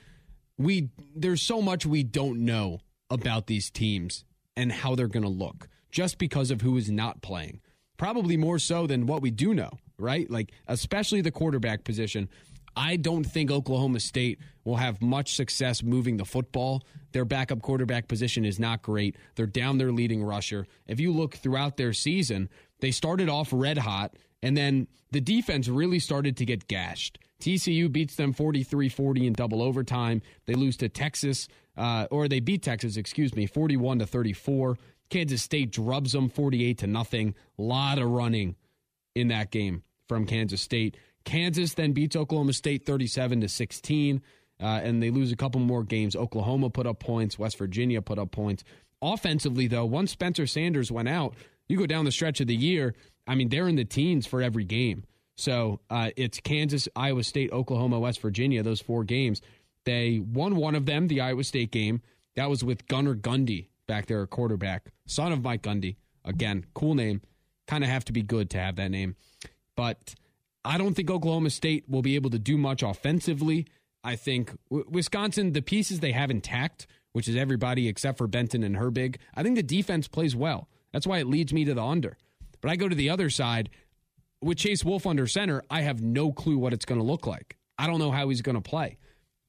We 0.58 0.90
there's 1.14 1.42
so 1.42 1.62
much 1.62 1.86
we 1.86 2.02
don't 2.02 2.44
know 2.44 2.80
about 3.08 3.46
these 3.46 3.70
teams 3.70 4.24
and 4.56 4.70
how 4.70 4.94
they're 4.94 5.08
going 5.08 5.22
to 5.22 5.28
look 5.28 5.68
just 5.90 6.18
because 6.18 6.50
of 6.50 6.60
who 6.60 6.76
is 6.76 6.90
not 6.90 7.22
playing. 7.22 7.60
Probably 7.96 8.36
more 8.36 8.58
so 8.58 8.86
than 8.86 9.06
what 9.06 9.22
we 9.22 9.30
do 9.30 9.54
know, 9.54 9.70
right? 9.98 10.30
Like 10.30 10.52
especially 10.66 11.20
the 11.20 11.30
quarterback 11.30 11.84
position. 11.84 12.28
I 12.76 12.96
don't 12.96 13.24
think 13.24 13.50
Oklahoma 13.50 14.00
State 14.00 14.38
will 14.64 14.76
have 14.76 15.02
much 15.02 15.34
success 15.34 15.82
moving 15.82 16.16
the 16.16 16.24
football. 16.24 16.82
Their 17.12 17.24
backup 17.24 17.62
quarterback 17.62 18.08
position 18.08 18.44
is 18.44 18.58
not 18.58 18.82
great. 18.82 19.16
They're 19.34 19.46
down 19.46 19.78
their 19.78 19.92
leading 19.92 20.22
rusher. 20.22 20.66
If 20.86 21.00
you 21.00 21.12
look 21.12 21.34
throughout 21.34 21.76
their 21.76 21.92
season, 21.92 22.48
they 22.80 22.90
started 22.90 23.28
off 23.28 23.48
red 23.52 23.78
hot, 23.78 24.16
and 24.42 24.56
then 24.56 24.86
the 25.10 25.20
defense 25.20 25.68
really 25.68 25.98
started 25.98 26.36
to 26.38 26.44
get 26.44 26.68
gashed. 26.68 27.18
TCU 27.40 27.90
beats 27.90 28.16
them 28.16 28.32
43 28.32 28.88
40 28.88 29.26
in 29.26 29.32
double 29.32 29.62
overtime. 29.62 30.22
They 30.46 30.54
lose 30.54 30.76
to 30.78 30.88
Texas, 30.88 31.48
uh, 31.76 32.06
or 32.10 32.28
they 32.28 32.40
beat 32.40 32.62
Texas, 32.62 32.96
excuse 32.96 33.34
me, 33.34 33.46
41 33.46 34.00
to 34.00 34.06
34. 34.06 34.76
Kansas 35.08 35.42
State 35.42 35.72
drubs 35.72 36.12
them 36.12 36.28
48 36.28 36.78
to 36.78 36.86
nothing. 36.86 37.34
A 37.58 37.62
lot 37.62 37.98
of 37.98 38.08
running 38.08 38.54
in 39.14 39.28
that 39.28 39.50
game 39.50 39.82
from 40.06 40.26
Kansas 40.26 40.60
State. 40.60 40.96
Kansas 41.24 41.74
then 41.74 41.92
beats 41.92 42.16
Oklahoma 42.16 42.52
State 42.52 42.86
37 42.86 43.42
to 43.42 43.48
16, 43.48 44.22
uh, 44.60 44.64
and 44.64 45.02
they 45.02 45.10
lose 45.10 45.32
a 45.32 45.36
couple 45.36 45.60
more 45.60 45.84
games. 45.84 46.16
Oklahoma 46.16 46.70
put 46.70 46.86
up 46.86 47.00
points. 47.00 47.38
West 47.38 47.58
Virginia 47.58 48.02
put 48.02 48.18
up 48.18 48.30
points. 48.30 48.64
Offensively, 49.02 49.66
though, 49.66 49.86
once 49.86 50.10
Spencer 50.10 50.46
Sanders 50.46 50.92
went 50.92 51.08
out, 51.08 51.34
you 51.68 51.78
go 51.78 51.86
down 51.86 52.04
the 52.04 52.12
stretch 52.12 52.40
of 52.40 52.46
the 52.46 52.56
year. 52.56 52.94
I 53.26 53.34
mean, 53.34 53.48
they're 53.48 53.68
in 53.68 53.76
the 53.76 53.84
teens 53.84 54.26
for 54.26 54.42
every 54.42 54.64
game. 54.64 55.04
So 55.36 55.80
uh, 55.88 56.10
it's 56.16 56.40
Kansas, 56.40 56.88
Iowa 56.94 57.24
State, 57.24 57.52
Oklahoma, 57.52 57.98
West 57.98 58.20
Virginia. 58.20 58.62
Those 58.62 58.80
four 58.80 59.04
games. 59.04 59.40
They 59.84 60.18
won 60.18 60.56
one 60.56 60.74
of 60.74 60.84
them, 60.84 61.08
the 61.08 61.22
Iowa 61.22 61.44
State 61.44 61.70
game. 61.70 62.02
That 62.36 62.50
was 62.50 62.62
with 62.62 62.86
Gunnar 62.86 63.14
Gundy 63.14 63.68
back 63.86 64.06
there, 64.06 64.22
a 64.22 64.26
quarterback, 64.26 64.90
son 65.06 65.32
of 65.32 65.42
Mike 65.42 65.62
Gundy. 65.62 65.96
Again, 66.24 66.66
cool 66.74 66.94
name. 66.94 67.22
Kind 67.66 67.82
of 67.84 67.90
have 67.90 68.04
to 68.06 68.12
be 68.12 68.22
good 68.22 68.50
to 68.50 68.58
have 68.58 68.76
that 68.76 68.90
name. 68.90 69.16
But 69.76 70.14
I 70.64 70.78
don't 70.78 70.94
think 70.94 71.10
Oklahoma 71.10 71.50
State 71.50 71.84
will 71.88 72.02
be 72.02 72.14
able 72.14 72.30
to 72.30 72.38
do 72.38 72.58
much 72.58 72.82
offensively. 72.82 73.66
I 74.04 74.16
think 74.16 74.56
Wisconsin, 74.70 75.52
the 75.52 75.62
pieces 75.62 76.00
they 76.00 76.12
have 76.12 76.30
intact, 76.30 76.86
which 77.12 77.28
is 77.28 77.36
everybody 77.36 77.88
except 77.88 78.18
for 78.18 78.26
Benton 78.26 78.62
and 78.62 78.76
Herbig, 78.76 79.16
I 79.34 79.42
think 79.42 79.56
the 79.56 79.62
defense 79.62 80.08
plays 80.08 80.36
well. 80.36 80.68
That's 80.92 81.06
why 81.06 81.18
it 81.18 81.26
leads 81.26 81.52
me 81.52 81.64
to 81.64 81.74
the 81.74 81.82
under. 81.82 82.16
But 82.60 82.70
I 82.70 82.76
go 82.76 82.88
to 82.88 82.94
the 82.94 83.10
other 83.10 83.30
side 83.30 83.70
with 84.42 84.58
Chase 84.58 84.84
Wolf 84.84 85.06
under 85.06 85.26
center. 85.26 85.62
I 85.70 85.82
have 85.82 86.02
no 86.02 86.32
clue 86.32 86.58
what 86.58 86.72
it's 86.72 86.84
going 86.84 87.00
to 87.00 87.06
look 87.06 87.26
like. 87.26 87.56
I 87.78 87.86
don't 87.86 87.98
know 87.98 88.10
how 88.10 88.28
he's 88.28 88.42
going 88.42 88.56
to 88.56 88.60
play. 88.60 88.98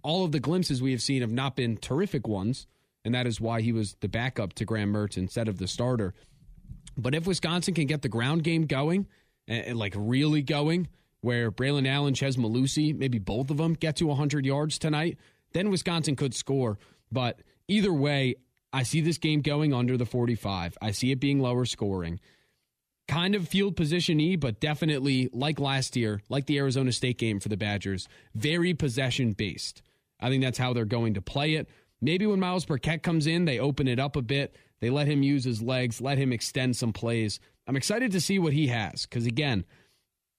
All 0.03 0.23
of 0.23 0.31
the 0.31 0.39
glimpses 0.39 0.81
we 0.81 0.91
have 0.91 1.01
seen 1.01 1.21
have 1.21 1.31
not 1.31 1.55
been 1.55 1.77
terrific 1.77 2.27
ones, 2.27 2.67
and 3.03 3.13
that 3.13 3.27
is 3.27 3.41
why 3.41 3.61
he 3.61 3.71
was 3.71 3.95
the 3.99 4.07
backup 4.07 4.53
to 4.53 4.65
Graham 4.65 4.93
Mertz 4.93 5.17
instead 5.17 5.47
of 5.47 5.57
the 5.57 5.67
starter. 5.67 6.13
But 6.97 7.13
if 7.15 7.27
Wisconsin 7.27 7.73
can 7.73 7.87
get 7.87 8.01
the 8.01 8.09
ground 8.09 8.43
game 8.43 8.65
going, 8.65 9.07
and 9.47 9.77
like 9.77 9.93
really 9.97 10.41
going, 10.41 10.87
where 11.21 11.51
Braylon 11.51 11.87
Allen, 11.87 12.13
Chez 12.13 12.35
Mellusi, 12.37 12.95
maybe 12.95 13.19
both 13.19 13.49
of 13.49 13.57
them 13.57 13.73
get 13.73 13.95
to 13.97 14.07
100 14.07 14.45
yards 14.45 14.77
tonight, 14.77 15.17
then 15.53 15.69
Wisconsin 15.69 16.15
could 16.15 16.33
score. 16.33 16.77
But 17.11 17.41
either 17.67 17.93
way, 17.93 18.35
I 18.73 18.83
see 18.83 19.01
this 19.01 19.17
game 19.17 19.41
going 19.41 19.73
under 19.73 19.97
the 19.97 20.05
45. 20.05 20.77
I 20.81 20.91
see 20.91 21.11
it 21.11 21.19
being 21.19 21.39
lower 21.39 21.65
scoring. 21.65 22.19
Kind 23.07 23.35
of 23.35 23.47
field 23.47 23.75
position 23.75 24.19
E, 24.19 24.35
but 24.35 24.59
definitely 24.59 25.29
like 25.33 25.59
last 25.59 25.95
year, 25.95 26.21
like 26.29 26.45
the 26.45 26.57
Arizona 26.57 26.91
State 26.91 27.17
game 27.17 27.39
for 27.39 27.49
the 27.49 27.57
Badgers, 27.57 28.07
very 28.33 28.73
possession 28.73 29.33
based. 29.33 29.81
I 30.19 30.29
think 30.29 30.43
that's 30.43 30.57
how 30.57 30.73
they're 30.73 30.85
going 30.85 31.15
to 31.15 31.21
play 31.21 31.55
it. 31.55 31.67
Maybe 31.99 32.25
when 32.25 32.39
Myles 32.39 32.65
Burkett 32.65 33.03
comes 33.03 33.27
in, 33.27 33.45
they 33.45 33.59
open 33.59 33.87
it 33.87 33.99
up 33.99 34.15
a 34.15 34.21
bit. 34.21 34.55
They 34.79 34.89
let 34.89 35.07
him 35.07 35.21
use 35.21 35.43
his 35.43 35.61
legs, 35.61 36.01
let 36.01 36.17
him 36.17 36.31
extend 36.31 36.75
some 36.75 36.93
plays. 36.93 37.39
I'm 37.67 37.75
excited 37.75 38.11
to 38.13 38.21
see 38.21 38.39
what 38.39 38.53
he 38.53 38.67
has 38.67 39.05
because, 39.05 39.25
again, 39.25 39.65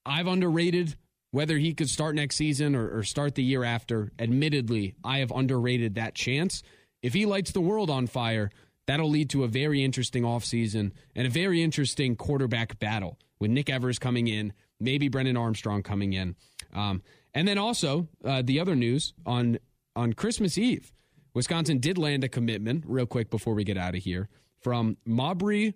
I've 0.05 0.26
underrated 0.26 0.96
whether 1.30 1.57
he 1.57 1.74
could 1.74 1.88
start 1.88 2.14
next 2.14 2.36
season 2.36 2.74
or, 2.74 2.98
or, 2.98 3.03
start 3.03 3.34
the 3.34 3.42
year 3.42 3.64
after. 3.64 4.12
Admittedly, 4.18 4.94
I 5.03 5.18
have 5.20 5.30
underrated 5.30 5.94
that 5.94 6.14
chance. 6.14 6.62
If 7.00 7.14
he 7.14 7.24
lights 7.24 7.53
the 7.53 7.61
world 7.61 7.88
on 7.88 8.07
fire, 8.07 8.50
That'll 8.86 9.09
lead 9.09 9.30
to 9.30 9.44
a 9.44 9.48
very 9.48 9.84
interesting 9.84 10.24
offseason 10.24 10.92
and 11.14 11.26
a 11.26 11.30
very 11.30 11.62
interesting 11.62 12.16
quarterback 12.16 12.78
battle 12.78 13.18
with 13.38 13.50
Nick 13.50 13.70
Evers 13.70 13.98
coming 13.98 14.26
in, 14.26 14.53
maybe 14.80 15.09
Brendan 15.09 15.36
Armstrong 15.36 15.82
coming 15.82 16.12
in. 16.12 16.34
Um, 16.74 17.03
and 17.32 17.46
then 17.46 17.59
also 17.59 18.09
uh, 18.24 18.42
the 18.42 18.61
other 18.61 18.74
news 18.74 19.14
on 19.24 19.59
on 19.94 20.14
Christmas 20.14 20.57
Eve, 20.57 20.90
Wisconsin 21.34 21.78
did 21.78 21.98
land 21.98 22.24
a 22.24 22.28
commitment 22.28 22.84
real 22.86 23.07
quick 23.07 23.30
before 23.30 23.55
we 23.55 23.62
get 23.62 23.76
out 23.76 23.94
of 23.94 24.03
here 24.03 24.28
from 24.62 24.96
Mabrey 25.07 25.74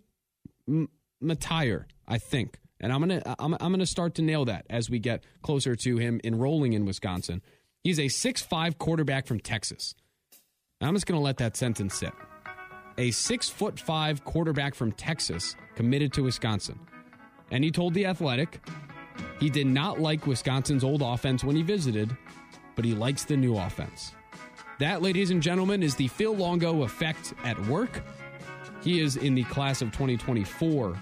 M- 0.66 0.88
Mettauer, 1.22 1.84
I 2.08 2.18
think. 2.18 2.58
And 2.86 2.92
I'm 2.92 3.00
gonna 3.00 3.20
I'm, 3.40 3.52
I'm 3.54 3.72
gonna 3.72 3.84
start 3.84 4.14
to 4.14 4.22
nail 4.22 4.44
that 4.44 4.64
as 4.70 4.88
we 4.88 5.00
get 5.00 5.24
closer 5.42 5.74
to 5.74 5.96
him 5.96 6.20
enrolling 6.22 6.72
in 6.72 6.84
Wisconsin. 6.84 7.42
He's 7.82 7.98
a 7.98 8.06
six-five 8.06 8.78
quarterback 8.78 9.26
from 9.26 9.40
Texas. 9.40 9.96
I'm 10.80 10.94
just 10.94 11.04
gonna 11.04 11.20
let 11.20 11.38
that 11.38 11.56
sentence 11.56 11.96
sit. 11.96 12.12
A 12.96 13.10
six 13.10 13.48
foot 13.48 13.80
five 13.80 14.24
quarterback 14.24 14.76
from 14.76 14.92
Texas 14.92 15.56
committed 15.74 16.12
to 16.12 16.22
Wisconsin. 16.22 16.78
And 17.50 17.64
he 17.64 17.72
told 17.72 17.92
The 17.92 18.06
Athletic 18.06 18.60
he 19.40 19.50
did 19.50 19.66
not 19.66 19.98
like 19.98 20.28
Wisconsin's 20.28 20.84
old 20.84 21.02
offense 21.02 21.42
when 21.42 21.56
he 21.56 21.62
visited, 21.62 22.16
but 22.76 22.84
he 22.84 22.94
likes 22.94 23.24
the 23.24 23.36
new 23.36 23.56
offense. 23.56 24.12
That, 24.78 25.02
ladies 25.02 25.32
and 25.32 25.42
gentlemen, 25.42 25.82
is 25.82 25.96
the 25.96 26.06
Phil 26.06 26.36
Longo 26.36 26.84
effect 26.84 27.34
at 27.42 27.60
work. 27.66 28.00
He 28.80 29.00
is 29.00 29.16
in 29.16 29.34
the 29.34 29.42
class 29.42 29.82
of 29.82 29.90
2024 29.90 30.96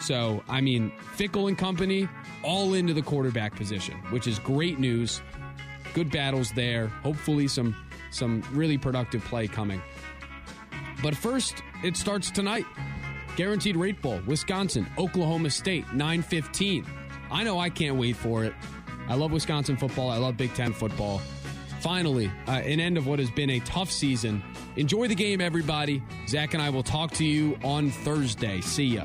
so, 0.00 0.42
I 0.48 0.60
mean, 0.60 0.92
Fickell 1.16 1.48
and 1.48 1.58
company 1.58 2.08
all 2.42 2.74
into 2.74 2.94
the 2.94 3.02
quarterback 3.02 3.54
position, 3.56 3.96
which 4.10 4.26
is 4.26 4.38
great 4.38 4.78
news. 4.78 5.20
Good 5.94 6.10
battles 6.10 6.52
there. 6.52 6.88
Hopefully 6.88 7.48
some 7.48 7.74
some 8.10 8.42
really 8.52 8.78
productive 8.78 9.24
play 9.24 9.48
coming. 9.48 9.82
But 11.02 11.14
first, 11.14 11.62
it 11.84 11.96
starts 11.96 12.30
tonight. 12.30 12.64
Guaranteed 13.36 13.76
Rate 13.76 14.00
Bowl, 14.02 14.20
Wisconsin, 14.26 14.86
Oklahoma 14.98 15.50
State, 15.50 15.86
9:15. 15.92 16.86
I 17.30 17.44
know 17.44 17.58
I 17.58 17.70
can't 17.70 17.96
wait 17.96 18.16
for 18.16 18.44
it. 18.44 18.54
I 19.08 19.14
love 19.14 19.32
Wisconsin 19.32 19.76
football. 19.76 20.10
I 20.10 20.16
love 20.16 20.36
Big 20.36 20.54
10 20.54 20.72
football. 20.72 21.20
Finally, 21.80 22.30
uh, 22.46 22.52
an 22.52 22.80
end 22.80 22.98
of 22.98 23.06
what 23.06 23.18
has 23.18 23.30
been 23.30 23.50
a 23.50 23.60
tough 23.60 23.90
season. 23.90 24.42
Enjoy 24.76 25.06
the 25.06 25.14
game, 25.14 25.40
everybody. 25.40 26.02
Zach 26.26 26.54
and 26.54 26.62
I 26.62 26.70
will 26.70 26.82
talk 26.82 27.12
to 27.12 27.24
you 27.24 27.56
on 27.62 27.90
Thursday. 27.90 28.60
See 28.60 28.86
ya. 28.96 29.04